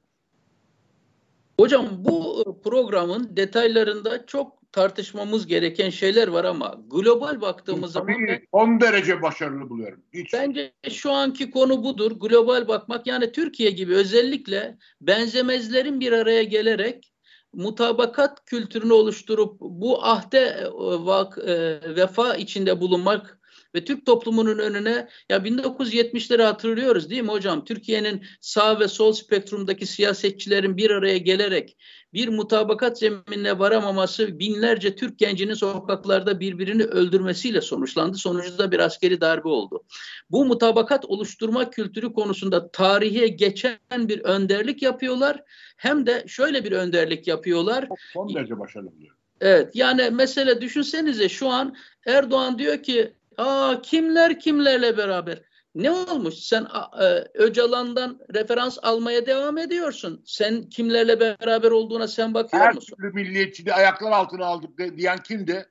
Hocam 1.60 1.86
bu 1.98 2.44
programın 2.64 3.36
detaylarında 3.36 4.26
çok 4.26 4.72
tartışmamız 4.72 5.46
gereken 5.46 5.90
şeyler 5.90 6.28
var 6.28 6.44
ama 6.44 6.80
global 6.90 7.40
baktığımız 7.40 7.92
Tabii 7.92 8.12
zaman 8.12 8.26
ben, 8.28 8.40
10 8.52 8.80
derece 8.80 9.22
başarılı 9.22 9.70
buluyorum. 9.70 10.00
Hiç. 10.12 10.32
Bence 10.32 10.72
şu 10.90 11.12
anki 11.12 11.50
konu 11.50 11.84
budur. 11.84 12.12
Global 12.20 12.68
bakmak 12.68 13.06
yani 13.06 13.32
Türkiye 13.32 13.70
gibi 13.70 13.94
özellikle 13.94 14.78
benzemezlerin 15.00 16.00
bir 16.00 16.12
araya 16.12 16.42
gelerek 16.42 17.12
mutabakat 17.52 18.44
kültürünü 18.44 18.92
oluşturup 18.92 19.60
bu 19.60 20.04
ahde 20.04 20.38
e, 20.38 20.70
vak, 21.04 21.38
e, 21.38 21.80
vefa 21.96 22.34
içinde 22.34 22.80
bulunmak 22.80 23.39
ve 23.74 23.84
Türk 23.84 24.06
toplumunun 24.06 24.58
önüne 24.58 25.08
ya 25.30 25.36
1970'leri 25.36 26.42
hatırlıyoruz 26.42 27.10
değil 27.10 27.22
mi 27.22 27.28
hocam? 27.28 27.64
Türkiye'nin 27.64 28.24
sağ 28.40 28.80
ve 28.80 28.88
sol 28.88 29.12
spektrumdaki 29.12 29.86
siyasetçilerin 29.86 30.76
bir 30.76 30.90
araya 30.90 31.18
gelerek 31.18 31.76
bir 32.14 32.28
mutabakat 32.28 32.98
zeminine 32.98 33.58
varamaması 33.58 34.38
binlerce 34.38 34.96
Türk 34.96 35.18
gencinin 35.18 35.54
sokaklarda 35.54 36.40
birbirini 36.40 36.84
öldürmesiyle 36.84 37.60
sonuçlandı. 37.60 38.16
Sonucunda 38.16 38.72
bir 38.72 38.78
askeri 38.78 39.20
darbe 39.20 39.48
oldu. 39.48 39.84
Bu 40.30 40.44
mutabakat 40.44 41.04
oluşturma 41.04 41.70
kültürü 41.70 42.12
konusunda 42.12 42.70
tarihe 42.70 43.28
geçen 43.28 43.78
bir 43.92 44.20
önderlik 44.20 44.82
yapıyorlar. 44.82 45.42
Hem 45.76 46.06
de 46.06 46.24
şöyle 46.26 46.64
bir 46.64 46.72
önderlik 46.72 47.26
yapıyorlar. 47.26 47.88
Son 48.12 48.34
derece 48.34 48.58
başarılı 48.58 48.98
diyor. 48.98 49.16
Evet 49.40 49.76
yani 49.76 50.10
mesele 50.10 50.60
düşünsenize 50.60 51.28
şu 51.28 51.48
an 51.48 51.76
Erdoğan 52.06 52.58
diyor 52.58 52.82
ki 52.82 53.14
Aa 53.40 53.82
kimler 53.82 54.40
kimlerle 54.40 54.96
beraber? 54.96 55.42
Ne 55.74 55.90
olmuş? 55.90 56.34
Sen 56.34 56.66
e, 57.02 57.04
Öcalan'dan 57.34 58.18
referans 58.34 58.78
almaya 58.82 59.26
devam 59.26 59.58
ediyorsun. 59.58 60.22
Sen 60.26 60.62
kimlerle 60.62 61.20
beraber 61.20 61.70
olduğuna 61.70 62.08
sen 62.08 62.34
bakıyor 62.34 62.62
Her 62.62 62.74
musun? 62.74 62.96
Her 62.98 63.10
türlü 63.10 63.22
milliyetçiliği 63.22 63.74
ayaklar 63.74 64.12
altına 64.12 64.46
aldık 64.46 64.78
de, 64.78 64.96
diyen 64.96 65.18
kimdi? 65.18 65.66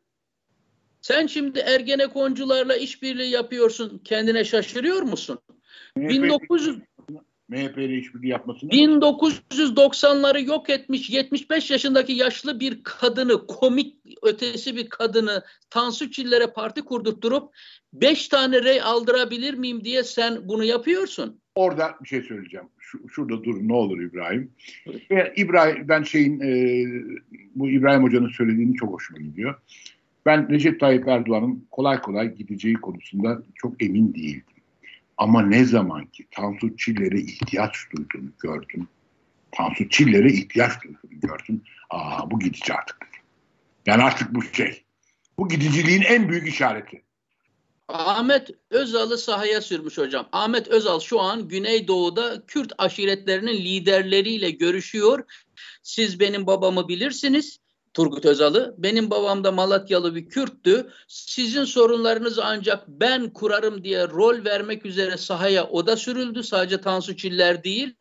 Sen 1.01 1.27
şimdi 1.27 1.59
Ergenekoncularla 1.59 2.75
işbirliği 2.75 3.29
yapıyorsun. 3.29 4.01
Kendine 4.03 4.45
şaşırıyor 4.45 5.01
musun? 5.01 5.39
MHP 5.95 6.09
1900 6.09 6.79
MHP 7.49 7.77
ile 7.77 7.97
işbirliği 7.97 8.29
yapmasını 8.29 8.69
1990'ları 8.69 10.45
yok 10.45 10.69
etmiş 10.69 11.09
75 11.09 11.71
yaşındaki 11.71 12.13
yaşlı 12.13 12.59
bir 12.59 12.83
kadını 12.83 13.47
komik 13.47 13.98
ötesi 14.23 14.75
bir 14.75 14.89
kadını 14.89 15.43
Tansu 15.69 16.11
Çiller'e 16.11 16.53
parti 16.53 16.81
kurdurtturup 16.81 17.53
5 17.93 18.27
tane 18.27 18.63
rey 18.63 18.81
aldırabilir 18.81 19.53
miyim 19.53 19.83
diye 19.83 20.03
sen 20.03 20.49
bunu 20.49 20.63
yapıyorsun. 20.63 21.41
Orada 21.55 21.95
bir 22.03 22.07
şey 22.07 22.21
söyleyeceğim. 22.21 22.67
Şu, 22.79 23.09
şurada 23.09 23.43
dur 23.43 23.55
ne 23.61 23.73
olur 23.73 24.01
İbrahim. 24.01 24.51
Evet. 25.09 25.33
İbrahim 25.37 25.87
ben 25.87 26.03
şeyin 26.03 26.39
e, 26.39 26.85
bu 27.55 27.69
İbrahim 27.69 28.03
Hoca'nın 28.03 28.29
söylediğini 28.29 28.75
çok 28.75 28.93
hoşuma 28.93 29.19
gidiyor. 29.19 29.55
Ben 30.25 30.49
Recep 30.49 30.79
Tayyip 30.79 31.07
Erdoğan'ın 31.07 31.67
kolay 31.71 32.01
kolay 32.01 32.35
gideceği 32.35 32.73
konusunda 32.73 33.43
çok 33.55 33.83
emin 33.83 34.13
değildim. 34.13 34.43
Ama 35.17 35.41
ne 35.41 35.65
zaman 35.65 36.05
ki 36.05 36.25
Tansu 36.31 36.77
Çiller'e 36.77 37.19
ihtiyaç 37.19 37.75
duyduğunu 37.95 38.29
gördüm. 38.39 38.87
Tansu 39.51 39.89
Çiller'e 39.89 40.31
ihtiyaç 40.31 40.71
duyduğunu 40.83 41.19
gördüm. 41.21 41.61
Aa 41.89 42.31
bu 42.31 42.39
gidici 42.39 42.73
artık. 42.73 43.08
Yani 43.85 44.03
artık 44.03 44.35
bu 44.35 44.43
şey. 44.43 44.83
Bu 45.37 45.49
gidiciliğin 45.49 46.01
en 46.01 46.29
büyük 46.29 46.47
işareti. 46.47 47.03
Ahmet 47.87 48.49
Özal'ı 48.69 49.17
sahaya 49.17 49.61
sürmüş 49.61 49.97
hocam. 49.97 50.29
Ahmet 50.31 50.67
Özal 50.67 50.99
şu 50.99 51.19
an 51.19 51.47
Güneydoğu'da 51.47 52.45
Kürt 52.47 52.71
aşiretlerinin 52.77 53.53
liderleriyle 53.53 54.51
görüşüyor. 54.51 55.23
Siz 55.83 56.19
benim 56.19 56.47
babamı 56.47 56.87
bilirsiniz. 56.87 57.59
Turgut 57.93 58.25
Özal'ı. 58.25 58.75
Benim 58.77 59.09
babam 59.09 59.43
da 59.43 59.51
Malatyalı 59.51 60.15
bir 60.15 60.29
Kürttü. 60.29 60.91
Sizin 61.07 61.63
sorunlarınızı 61.63 62.45
ancak 62.45 62.87
ben 62.87 63.33
kurarım 63.33 63.83
diye 63.83 64.07
rol 64.07 64.45
vermek 64.45 64.85
üzere 64.85 65.17
sahaya 65.17 65.67
o 65.67 65.87
da 65.87 65.97
sürüldü. 65.97 66.43
Sadece 66.43 66.81
Tansu 66.81 67.17
Çiller 67.17 67.63
değil. 67.63 67.95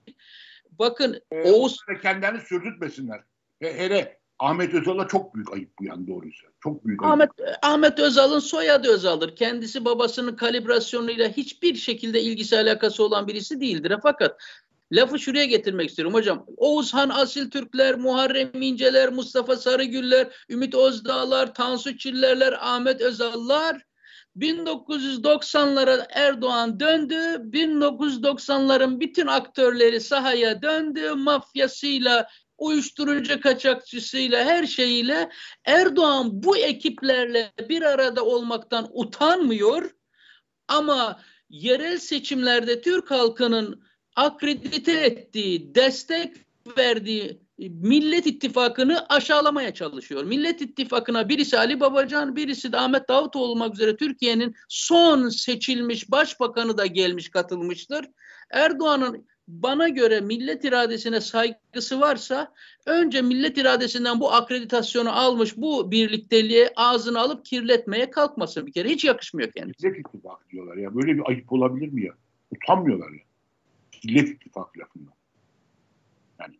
Bakın 0.71 1.21
ee, 1.33 1.51
Oğuz... 1.51 1.77
Kendilerini 2.03 2.41
sürdürtmesinler. 2.41 3.21
Hele 3.61 4.19
Ahmet 4.39 4.75
Özal'a 4.75 5.09
çok 5.09 5.35
büyük 5.35 5.53
ayıp 5.53 5.71
bu 5.81 5.85
yani 5.85 6.07
doğruysa. 6.07 6.47
Çok 6.61 6.87
büyük 6.87 7.03
ayıp. 7.03 7.13
Ahmet, 7.13 7.31
Ahmet 7.63 7.99
Özal'ın 7.99 8.39
soyadı 8.39 8.89
Özal'dır. 8.89 9.37
Kendisi 9.37 9.85
babasının 9.85 10.37
kalibrasyonuyla 10.37 11.29
hiçbir 11.29 11.75
şekilde 11.75 12.23
ilgisi 12.23 12.57
alakası 12.57 13.05
olan 13.05 13.29
birisi 13.29 13.61
değildir. 13.61 13.95
Fakat 14.03 14.41
Lafı 14.93 15.19
şuraya 15.19 15.45
getirmek 15.45 15.89
istiyorum 15.89 16.15
hocam. 16.15 16.47
Oğuzhan 16.57 17.09
Asil 17.09 17.51
Türkler, 17.51 17.95
Muharrem 17.95 18.63
İnceler, 18.63 19.13
Mustafa 19.13 19.57
Sarıgüller, 19.57 20.47
Ümit 20.51 20.75
Özdağlar, 20.75 21.55
Tansu 21.55 21.99
Çillerler, 21.99 22.53
Ahmet 22.61 23.01
Özallar 23.01 23.83
1990'lara 24.37 26.07
Erdoğan 26.11 26.81
döndü. 26.81 27.15
1990'ların 27.15 29.01
bütün 29.01 29.27
aktörleri 29.27 30.01
sahaya 30.01 30.63
döndü. 30.63 31.15
Mafyasıyla, 31.15 32.29
uyuşturucu 32.59 33.41
kaçakçısıyla, 33.41 34.45
her 34.45 34.67
şeyiyle 34.67 35.31
Erdoğan 35.65 36.43
bu 36.43 36.57
ekiplerle 36.57 37.53
bir 37.69 37.83
arada 37.83 38.25
olmaktan 38.25 38.89
utanmıyor. 38.93 39.91
Ama 40.69 41.21
yerel 41.51 41.99
seçimlerde 41.99 42.81
Türk 42.81 43.11
halkının 43.11 43.83
akredite 44.17 44.93
ettiği, 44.93 45.75
destek 45.75 46.37
verdiği 46.79 47.41
Millet 47.59 48.27
İttifakı'nı 48.27 49.07
aşağılamaya 49.09 49.75
çalışıyor. 49.75 50.25
Millet 50.25 50.63
İttifakı'na 50.63 51.29
birisi 51.29 51.59
Ali 51.59 51.81
Babacan, 51.81 52.37
birisi 52.37 52.73
de 52.73 52.79
Ahmet 52.79 53.09
Davutoğlu 53.09 53.45
olmak 53.45 53.75
üzere 53.75 53.97
Türkiye'nin 53.97 54.55
son 54.69 55.29
seçilmiş 55.29 56.11
başbakanı 56.11 56.79
da 56.79 56.87
gelmiş 56.87 57.31
katılmıştır. 57.31 58.07
Erdoğan'ın 58.51 59.27
bana 59.49 59.89
göre 59.89 60.21
millet 60.21 60.65
iradesine 60.65 61.21
saygısı 61.21 62.01
varsa 62.01 62.53
önce 62.87 63.23
millet 63.23 63.59
iradesinden 63.59 64.21
bu 64.21 64.33
akreditasyonu 64.33 65.13
almış 65.13 65.57
bu 65.57 65.91
birlikteliğe 65.91 66.71
ağzını 66.77 67.21
alıp 67.21 67.45
kirletmeye 67.45 68.11
kalkmasın 68.11 68.67
bir 68.67 68.73
kere. 68.73 68.89
Hiç 68.89 69.05
yakışmıyor 69.05 69.53
kendisine. 69.53 69.91
Millet 69.91 70.07
İttifakı 70.07 70.49
diyorlar 70.49 70.77
ya. 70.77 70.95
Böyle 70.95 71.15
bir 71.15 71.23
ayıp 71.29 71.53
olabilir 71.53 71.89
mi 71.89 72.05
ya? 72.05 72.13
Utanmıyorlar 72.51 73.11
ya. 73.11 73.21
Millet 74.05 74.29
İttifakı 74.29 74.81
lafından. 74.81 75.13
Yani 76.41 76.55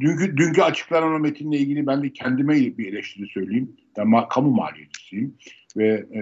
dünkü, 0.00 0.36
dünkü 0.36 0.62
açıklanan 0.62 1.12
o 1.12 1.18
metinle 1.18 1.58
ilgili 1.58 1.86
ben 1.86 2.02
de 2.02 2.12
kendime 2.12 2.54
bir 2.54 2.92
eleştiri 2.92 3.28
söyleyeyim. 3.28 3.76
Ben 3.96 4.08
ma 4.08 4.28
kamu 4.28 4.50
maliyecisiyim 4.50 5.38
ve 5.76 6.06
e, 6.12 6.20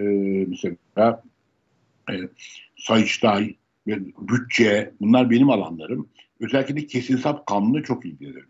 mesela 0.49 1.23
e, 2.11 2.15
Sayıştay 2.77 3.57
bütçe 3.87 4.95
bunlar 5.01 5.31
benim 5.31 5.51
alanlarım. 5.51 6.09
Özellikle 6.41 6.87
kesin 6.87 7.17
sap 7.17 7.47
kanunu 7.47 7.83
çok 7.83 8.07
ilgilenirim. 8.07 8.49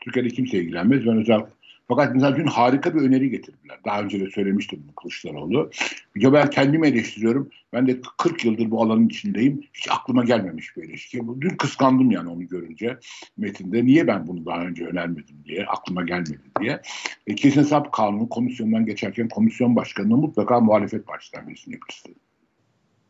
Türkiye'de 0.00 0.28
kimse 0.28 0.58
ilgilenmez. 0.58 1.06
Ben 1.06 1.16
özel 1.16 1.40
fakat 1.88 2.14
mesela 2.14 2.36
dün 2.36 2.46
harika 2.46 2.94
bir 2.94 3.00
öneri 3.00 3.30
getirdiler. 3.30 3.78
Daha 3.84 4.02
önce 4.02 4.20
de 4.20 4.30
söylemiştim 4.30 4.84
Kılıçdaroğlu. 5.00 5.70
Ya 6.16 6.32
ben 6.32 6.50
kendimi 6.50 6.86
eleştiriyorum. 6.86 7.50
Ben 7.72 7.86
de 7.86 8.00
40 8.18 8.44
yıldır 8.44 8.70
bu 8.70 8.82
alanın 8.82 9.08
içindeyim. 9.08 9.62
Hiç 9.74 9.88
aklıma 9.90 10.24
gelmemiş 10.24 10.76
bir 10.76 10.82
eleştiri. 10.82 11.22
Dün 11.40 11.56
kıskandım 11.56 12.10
yani 12.10 12.28
onu 12.28 12.48
görünce 12.48 12.98
metinde. 13.36 13.86
Niye 13.86 14.06
ben 14.06 14.26
bunu 14.26 14.46
daha 14.46 14.64
önce 14.64 14.86
önermedim 14.86 15.36
diye, 15.44 15.66
aklıma 15.66 16.04
gelmedi 16.04 16.42
diye. 16.60 16.80
E, 17.26 17.34
kesin 17.34 17.60
hesap 17.60 17.92
kanunu 17.92 18.28
komisyondan 18.28 18.86
geçerken 18.86 19.28
komisyon 19.28 19.76
başkanına 19.76 20.16
mutlaka 20.16 20.60
muhalefet 20.60 21.06
partisinden 21.06 21.48
birisini 21.48 21.74
yapıştırdı. 21.74 22.18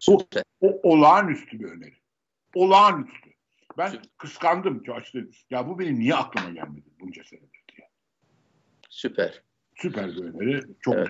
O, 0.09 0.19
o 0.61 0.81
olağanüstü 0.83 1.61
bir 1.61 1.65
öneri. 1.65 1.95
olağanüstü. 2.55 3.31
Ben 3.79 3.89
Süper. 3.89 4.09
kıskandım 4.19 4.83
açtı. 4.97 5.29
Ya 5.51 5.69
bu 5.69 5.79
benim 5.79 5.99
niye 5.99 6.15
aklıma 6.15 6.51
gelmedi 6.51 6.91
bunca 7.01 7.25
senedir 7.25 7.65
diye. 7.77 7.89
Süper. 8.91 9.43
Süper 9.75 10.17
bir 10.17 10.25
öneri. 10.25 10.61
Çok 10.81 10.95
evet. 10.95 11.09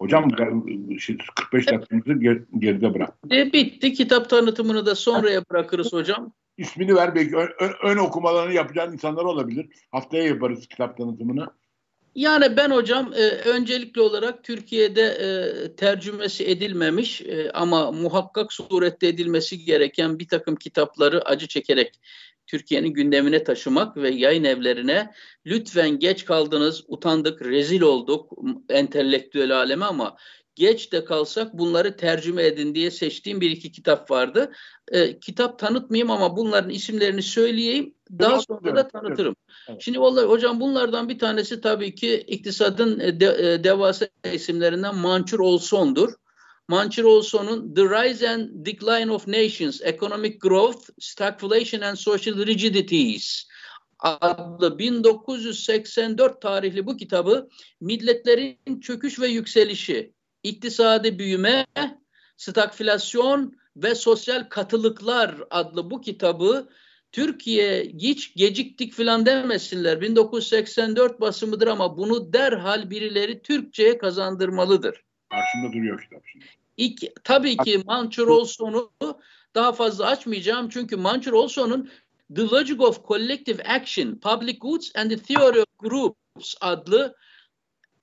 Hocam 0.00 0.30
45 0.30 1.66
dakikamızı 1.66 2.12
geride 2.58 2.94
bırak. 2.94 3.14
E, 3.30 3.52
bitti. 3.52 3.92
Kitap 3.92 4.30
tanıtımını 4.30 4.86
da 4.86 4.94
sonraya 4.94 5.44
bırakırız 5.50 5.92
hocam. 5.92 6.32
İsmini 6.56 6.94
ver 6.94 7.14
belki 7.14 7.36
ön, 7.36 7.50
ön 7.82 7.96
okumalarını 7.96 8.54
yapacağın 8.54 8.92
insanlar 8.92 9.24
olabilir. 9.24 9.68
Haftaya 9.92 10.24
yaparız 10.24 10.68
kitap 10.68 10.98
tanıtımını. 10.98 11.50
Yani 12.18 12.56
ben 12.56 12.70
hocam 12.70 13.12
e, 13.12 13.28
öncelikli 13.28 14.00
olarak 14.00 14.44
Türkiye'de 14.44 15.02
e, 15.02 15.76
tercümesi 15.76 16.44
edilmemiş 16.50 17.20
e, 17.20 17.50
ama 17.50 17.92
muhakkak 17.92 18.52
surette 18.52 19.06
edilmesi 19.06 19.64
gereken 19.64 20.18
bir 20.18 20.28
takım 20.28 20.56
kitapları 20.56 21.24
acı 21.24 21.48
çekerek 21.48 22.00
Türkiye'nin 22.46 22.88
gündemine 22.88 23.44
taşımak 23.44 23.96
ve 23.96 24.10
yayın 24.10 24.44
evlerine 24.44 25.12
lütfen 25.46 25.98
geç 25.98 26.24
kaldınız, 26.24 26.84
utandık, 26.88 27.42
rezil 27.42 27.80
olduk 27.80 28.32
entelektüel 28.68 29.56
aleme 29.56 29.84
ama 29.84 30.16
geç 30.58 30.92
de 30.92 31.04
kalsak 31.04 31.58
bunları 31.58 31.96
tercüme 31.96 32.46
edin 32.46 32.74
diye 32.74 32.90
seçtiğim 32.90 33.40
bir 33.40 33.50
iki 33.50 33.72
kitap 33.72 34.10
vardı. 34.10 34.52
E, 34.88 35.20
kitap 35.20 35.58
tanıtmayayım 35.58 36.10
ama 36.10 36.36
bunların 36.36 36.70
isimlerini 36.70 37.22
söyleyeyim. 37.22 37.94
Daha 38.18 38.40
sonra 38.40 38.76
da 38.76 38.88
tanıtırım. 38.88 39.36
Evet. 39.68 39.82
Şimdi 39.82 40.00
vallahi 40.00 40.24
hocam 40.26 40.60
bunlardan 40.60 41.08
bir 41.08 41.18
tanesi 41.18 41.60
tabii 41.60 41.94
ki 41.94 42.24
iktisadın 42.26 43.00
de, 43.00 43.52
e, 43.54 43.64
devasa 43.64 44.08
isimlerinden 44.32 44.96
Mançur 44.96 45.38
Olson'dur. 45.38 46.12
Mançur 46.68 47.04
Olson'un 47.04 47.74
The 47.74 47.82
Rise 47.82 48.30
and 48.30 48.48
Decline 48.52 49.12
of 49.12 49.26
Nations, 49.26 49.80
Economic 49.82 50.38
Growth, 50.40 50.88
Stagflation 50.98 51.80
and 51.80 51.96
Social 51.96 52.46
Rigidities 52.46 53.44
adlı 53.98 54.78
1984 54.78 56.42
tarihli 56.42 56.86
bu 56.86 56.96
kitabı 56.96 57.48
milletlerin 57.80 58.80
çöküş 58.80 59.20
ve 59.20 59.28
yükselişi, 59.28 60.12
iktisadi 60.42 61.18
büyüme, 61.18 61.66
stagflasyon 62.36 63.58
ve 63.76 63.94
sosyal 63.94 64.48
katılıklar 64.48 65.34
adlı 65.50 65.90
bu 65.90 66.00
kitabı 66.00 66.68
Türkiye 67.12 67.84
hiç 67.84 68.34
geciktik 68.34 68.92
filan 68.92 69.26
demesinler. 69.26 70.00
1984 70.00 71.20
basımıdır 71.20 71.66
ama 71.66 71.96
bunu 71.96 72.32
derhal 72.32 72.90
birileri 72.90 73.42
Türkçe'ye 73.42 73.98
kazandırmalıdır. 73.98 75.02
Karşımda 75.30 75.72
duruyor 75.72 76.02
kitap 76.02 76.22
şimdi. 76.32 76.44
İlk, 76.76 77.24
tabii 77.24 77.56
ki 77.56 77.82
Mançur 77.86 78.28
Olson'u 78.28 78.92
daha 79.54 79.72
fazla 79.72 80.06
açmayacağım. 80.06 80.68
Çünkü 80.68 80.96
Mançur 80.96 81.32
Olson'un 81.32 81.90
The 82.36 82.42
Logic 82.42 82.82
of 82.82 83.08
Collective 83.08 83.62
Action, 83.62 84.14
Public 84.14 84.58
Goods 84.60 84.90
and 84.96 85.10
the 85.10 85.16
Theory 85.16 85.60
of 85.60 85.78
Groups 85.78 86.54
adlı 86.60 87.16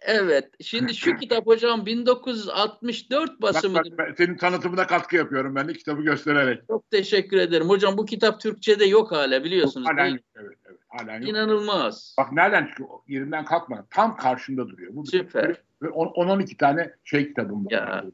Evet. 0.05 0.49
Şimdi 0.61 0.95
şu 0.95 1.15
kitap 1.19 1.47
hocam 1.47 1.85
1964 1.85 3.41
basımıdır. 3.41 3.91
Bak, 3.91 3.97
bak, 3.97 4.17
senin 4.17 4.37
tanıtımına 4.37 4.87
katkı 4.87 5.15
yapıyorum 5.15 5.55
ben 5.55 5.67
de 5.67 5.73
kitabı 5.73 6.01
göstererek. 6.01 6.61
Çok 6.67 6.91
teşekkür 6.91 7.37
ederim. 7.37 7.69
Hocam 7.69 7.97
bu 7.97 8.05
kitap 8.05 8.41
Türkçe'de 8.41 8.85
yok 8.85 9.11
hala 9.11 9.43
biliyorsunuz. 9.43 9.87
Yok. 9.87 9.97
Evet, 9.99 10.23
evet. 10.35 10.79
Hala 10.87 11.15
yok. 11.15 11.29
İnanılmaz. 11.29 12.15
Bak 12.17 12.31
nereden 12.31 12.67
çıkıyor? 12.67 12.89
Yerinden 13.07 13.45
kalkma. 13.45 13.85
Tam 13.89 14.17
karşında 14.17 14.69
duruyor. 14.69 14.91
Bu 14.95 15.05
Süper. 15.05 15.55
10-12 15.81 16.57
tane 16.57 16.93
şey 17.03 17.27
kitabım 17.27 17.65
var. 17.65 17.71
Ya. 17.71 18.05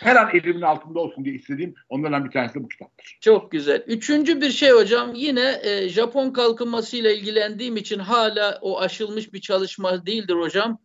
Her 0.00 0.16
an 0.16 0.30
elimin 0.32 0.62
altında 0.62 1.00
olsun 1.00 1.24
diye 1.24 1.34
istediğim 1.34 1.74
onlardan 1.88 2.24
bir 2.24 2.30
tanesi 2.30 2.54
de 2.54 2.62
bu 2.62 2.68
kitaptır. 2.68 3.18
Çok 3.20 3.52
güzel. 3.52 3.84
Üçüncü 3.86 4.40
bir 4.40 4.50
şey 4.50 4.70
hocam 4.70 5.14
yine 5.14 5.60
e, 5.62 5.88
Japon 5.88 6.30
kalkınmasıyla 6.30 7.10
ilgilendiğim 7.10 7.76
için 7.76 7.98
hala 7.98 8.58
o 8.60 8.80
aşılmış 8.80 9.32
bir 9.32 9.40
çalışma 9.40 10.06
değildir 10.06 10.34
hocam. 10.34 10.78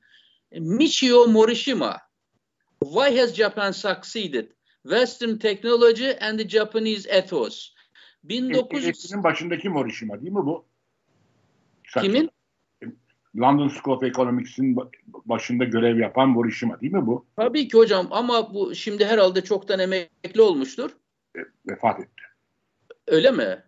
Michio 0.54 1.28
Morishima. 1.28 2.00
Why 2.80 3.12
has 3.18 3.36
Japan 3.36 3.74
succeeded? 3.74 4.54
Western 4.84 5.38
technology 5.38 6.14
and 6.20 6.40
the 6.40 6.48
Japanese 6.48 7.10
ethos. 7.10 7.74
1900... 8.24 9.14
E, 9.14 9.24
başındaki 9.24 9.70
Morishima 9.70 10.22
değil 10.22 10.32
mi 10.32 10.46
bu? 10.46 10.66
Kimin? 12.02 12.30
London 13.38 13.68
School 13.68 13.98
of 13.98 14.04
Economics'in 14.04 14.78
başında 15.26 15.64
görev 15.64 16.00
yapan 16.00 16.30
Morishima 16.30 16.82
değil 16.82 16.94
mi 16.94 17.08
bu? 17.08 17.26
Tabii 17.36 17.68
ki 17.68 17.78
hocam 17.78 18.08
ama 18.12 18.54
bu 18.54 18.76
şimdi 18.76 19.06
herhalde 19.06 19.44
çoktan 19.44 19.80
emekli 19.80 20.42
olmuştur. 20.42 20.92
E, 21.38 21.40
vefat 21.70 22.00
etti. 22.00 22.24
Öyle 23.08 23.32
mi? 23.32 23.64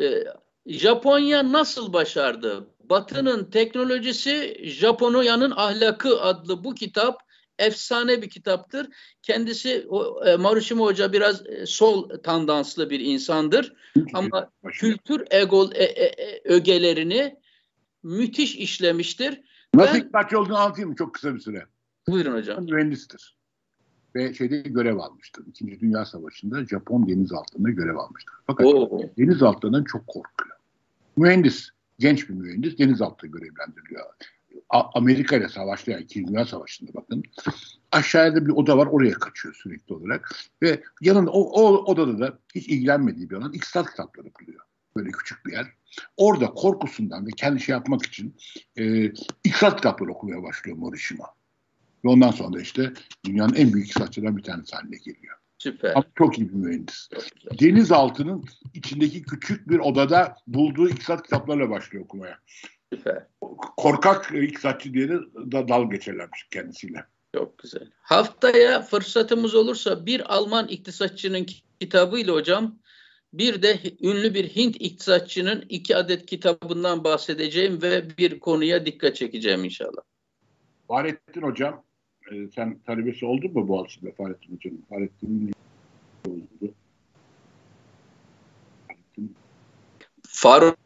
E, 0.00 0.24
Japonya 0.66 1.52
nasıl 1.52 1.92
başardı? 1.92 2.70
Batı'nın 2.90 3.50
teknolojisi, 3.50 4.60
Japonya'nın 4.64 5.50
ahlakı 5.56 6.20
adlı 6.20 6.64
bu 6.64 6.74
kitap 6.74 7.22
efsane 7.58 8.22
bir 8.22 8.30
kitaptır. 8.30 8.88
Kendisi 9.22 9.86
e, 10.26 10.36
Maruşima 10.36 10.84
Hoca 10.84 11.12
biraz 11.12 11.46
e, 11.46 11.66
sol 11.66 12.08
tandanslı 12.08 12.90
bir 12.90 13.00
insandır. 13.00 13.74
Ama 14.14 14.50
kültür 14.72 15.24
ego, 15.30 15.70
e, 15.74 15.84
e, 15.84 16.04
e, 16.04 16.40
ögelerini 16.44 17.36
müthiş 18.02 18.56
işlemiştir. 18.56 19.40
Nasıl 19.74 19.94
ben, 19.94 20.00
iktidarcı 20.00 20.40
olduğunu 20.40 20.58
anlatayım 20.58 20.94
çok 20.94 21.14
kısa 21.14 21.34
bir 21.34 21.40
süre? 21.40 21.66
Buyurun 22.08 22.34
hocam. 22.34 22.64
Mühendistir. 22.64 23.36
Ve 24.14 24.34
şeyde 24.34 24.56
görev 24.56 24.98
almıştır. 24.98 25.44
İkinci 25.46 25.80
Dünya 25.80 26.04
Savaşı'nda 26.04 26.64
Japon 26.64 27.08
denizaltında 27.08 27.70
görev 27.70 27.96
almıştır. 27.96 28.34
Fakat 28.46 28.66
Oo. 28.66 29.00
denizaltından 29.18 29.84
çok 29.84 30.06
korkuyor. 30.06 30.56
Mühendis 31.16 31.70
genç 32.00 32.28
bir 32.28 32.34
mühendis 32.34 32.78
denizaltı 32.78 33.26
görevlendiriliyor. 33.26 34.04
Amerika 34.70 35.36
ile 35.36 35.48
savaşta 35.48 35.90
yani 35.90 36.02
İkinci 36.02 36.28
Dünya 36.28 36.44
Savaşı'nda 36.44 36.94
bakın. 36.94 37.22
Aşağıda 37.92 38.46
bir 38.46 38.52
oda 38.52 38.78
var 38.78 38.86
oraya 38.86 39.12
kaçıyor 39.12 39.54
sürekli 39.54 39.94
olarak. 39.94 40.30
Ve 40.62 40.82
yanında 41.00 41.30
o, 41.30 41.40
o 41.40 41.84
odada 41.84 42.18
da 42.18 42.38
hiç 42.54 42.68
ilgilenmediği 42.68 43.30
bir 43.30 43.36
alan 43.36 43.52
iktisat 43.52 43.90
kitapları 43.90 44.28
buluyor. 44.40 44.60
Böyle 44.96 45.10
küçük 45.10 45.46
bir 45.46 45.52
yer. 45.52 45.66
Orada 46.16 46.46
korkusundan 46.46 47.26
ve 47.26 47.30
kendi 47.36 47.60
şey 47.60 47.72
yapmak 47.72 48.06
için 48.06 48.36
e, 48.76 49.04
iktisat 49.44 49.76
kitapları 49.76 50.10
okumaya 50.10 50.42
başlıyor 50.42 50.76
Morishima. 50.76 51.26
Ve 52.04 52.08
ondan 52.08 52.30
sonra 52.30 52.60
işte 52.60 52.92
dünyanın 53.24 53.54
en 53.54 53.72
büyük 53.72 53.86
iktisatçılarından 53.86 54.36
bir 54.36 54.42
tanesi 54.42 54.76
haline 54.76 54.96
geliyor. 54.96 55.39
Süper. 55.60 55.92
Ama 55.94 56.04
çok 56.14 56.38
iyi 56.38 56.48
bir 56.48 56.54
mühendis. 56.54 57.08
Denizaltının 57.60 58.44
içindeki 58.74 59.22
küçük 59.22 59.68
bir 59.68 59.78
odada 59.78 60.36
bulduğu 60.46 60.88
iktisat 60.88 61.22
kitaplarla 61.22 61.70
başlıyor 61.70 62.04
okumaya. 62.04 62.38
Süper. 62.92 63.26
Korkak 63.76 64.30
iktisatçı 64.34 64.94
diye 64.94 65.08
de 65.08 65.18
dal 65.68 65.90
geçerlermiş 65.90 66.48
kendisiyle. 66.50 67.04
Çok 67.34 67.58
güzel. 67.58 67.88
Haftaya 68.02 68.82
fırsatımız 68.82 69.54
olursa 69.54 70.06
bir 70.06 70.34
Alman 70.34 70.68
iktisatçının 70.68 71.46
kitabıyla 71.80 72.34
hocam 72.34 72.78
bir 73.32 73.62
de 73.62 73.78
ünlü 74.00 74.34
bir 74.34 74.48
Hint 74.48 74.76
iktisatçının 74.80 75.64
iki 75.68 75.96
adet 75.96 76.26
kitabından 76.26 77.04
bahsedeceğim 77.04 77.82
ve 77.82 78.18
bir 78.18 78.40
konuya 78.40 78.86
dikkat 78.86 79.16
çekeceğim 79.16 79.64
inşallah. 79.64 80.02
Fahrettin 80.88 81.42
Hocam 81.42 81.84
e, 82.30 82.48
sen 82.54 82.78
talebesi 82.86 83.26
oldun 83.26 83.52
mu 83.52 83.68
Boğaziçi'nde 83.68 84.12
Fahrettin 84.12 84.56
Hoca'nın? 84.56 84.84
Fahrettin'in 84.88 85.52
oldu. 86.28 86.74
Faruk 90.22 90.78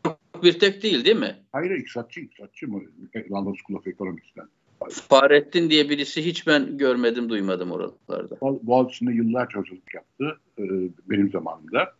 bir 0.43 0.59
tek 0.59 0.83
değil 0.83 1.05
değil 1.05 1.17
mi? 1.17 1.37
Hayır 1.53 1.71
iktisatçı 1.71 2.21
iktisatçı 2.21 2.69
mı? 2.69 2.83
London 3.31 3.55
School 3.55 3.79
of 3.79 3.87
Economics'ten. 3.87 4.49
Fahrettin 4.91 5.71
diye 5.71 5.89
birisi 5.89 6.25
hiç 6.25 6.47
ben 6.47 6.79
görmedim 6.79 7.29
duymadım 7.29 7.73
oralarda. 7.73 8.37
Boğaziçi'nde 8.41 9.13
yıllarca 9.13 9.61
hocalık 9.61 9.95
yaptı 9.95 10.39
e, 10.59 10.63
benim 11.11 11.31
zamanımda. 11.31 11.93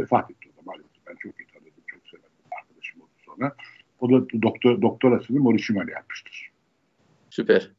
Vefat 0.00 0.30
etti 0.30 0.48
o 0.52 0.62
zaman. 0.62 0.84
Ben 1.06 1.14
çok 1.14 1.40
iyi 1.40 1.46
tanıdım, 1.46 1.82
çok 1.86 2.08
severim. 2.08 2.30
Arkadaşım 2.60 3.00
oldu 3.00 3.10
sonra. 3.26 3.56
O 4.00 4.10
da 4.10 4.42
doktor, 4.42 4.82
doktorasını 4.82 5.40
Morishima'yla 5.40 5.92
yapmıştır. 5.92 6.50
Süper. 7.30 7.70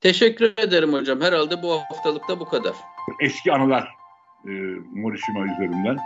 Teşekkür 0.00 0.54
ederim 0.56 0.92
hocam. 0.92 1.20
Herhalde 1.20 1.62
bu 1.62 1.72
haftalıkta 1.72 2.40
bu 2.40 2.44
kadar. 2.44 2.72
Eski 3.20 3.52
anılar 3.52 3.88
e, 4.44 4.50
Morishima 4.94 5.40
üzerinden. 5.44 5.96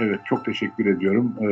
Evet 0.00 0.20
çok 0.24 0.44
teşekkür 0.44 0.86
ediyorum. 0.86 1.34
E, 1.40 1.48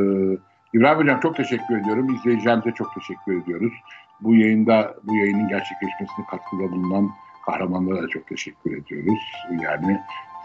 İbrahim 0.75 0.99
Hocam 0.99 1.21
çok 1.21 1.37
teşekkür 1.37 1.79
ediyorum. 1.81 2.15
İzleyicilerimize 2.15 2.71
çok 2.71 2.95
teşekkür 2.95 3.43
ediyoruz. 3.43 3.73
Bu 4.21 4.35
yayında, 4.35 4.95
bu 5.03 5.17
yayının 5.17 5.49
gerçekleşmesine 5.49 6.27
katkıda 6.31 6.73
bulunan 6.73 7.11
kahramanlara 7.47 8.03
da 8.03 8.09
çok 8.09 8.27
teşekkür 8.27 8.77
ediyoruz. 8.77 9.21
Yani 9.63 10.01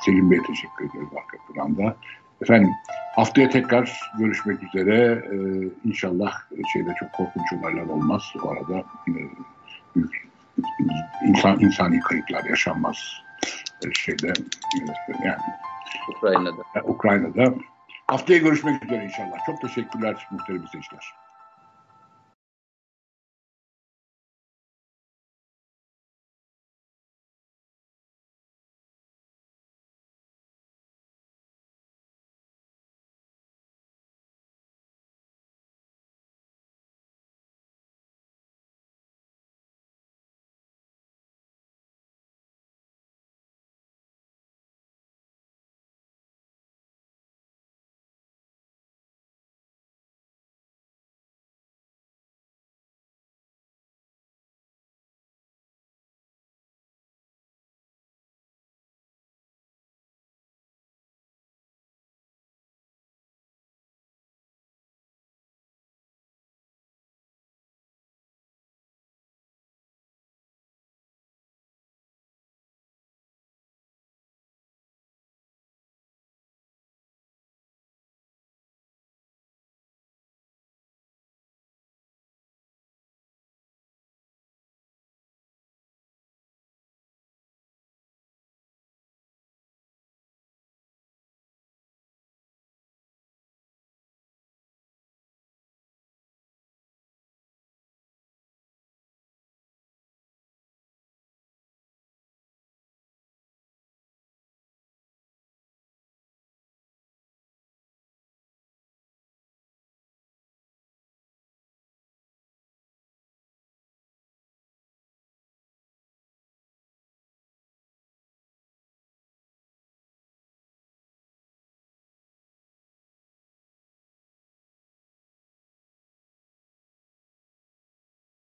Selim 0.06 0.32
Bey'e 0.32 0.44
teşekkür 0.44 0.90
ediyoruz 0.90 1.10
arka 1.18 1.54
planda. 1.54 1.96
Efendim 2.42 2.70
haftaya 3.16 3.50
tekrar 3.50 4.00
görüşmek 4.20 4.64
üzere. 4.64 5.26
Ee, 5.32 5.90
inşallah 5.90 6.34
şeyde 6.74 6.94
çok 7.00 7.14
korkunç 7.14 7.54
olaylar 7.54 7.86
olmaz. 7.86 8.34
O 8.44 8.50
arada 8.50 8.84
e, 9.08 9.14
büyük 9.96 10.31
insan 11.26 11.60
insani 11.60 12.00
kayıplar 12.00 12.44
yaşanmaz 12.44 12.98
e, 13.86 13.94
şeyde 13.94 14.28
e, 14.28 15.28
yani 15.28 15.42
Ukrayna'da. 16.18 16.62
Ukrayna'da. 16.84 17.54
Haftaya 18.08 18.40
görüşmek 18.40 18.86
üzere 18.86 19.06
inşallah. 19.06 19.46
Çok 19.46 19.62
teşekkürler 19.62 20.28
muhterem 20.32 20.64
izleyiciler. 20.64 21.14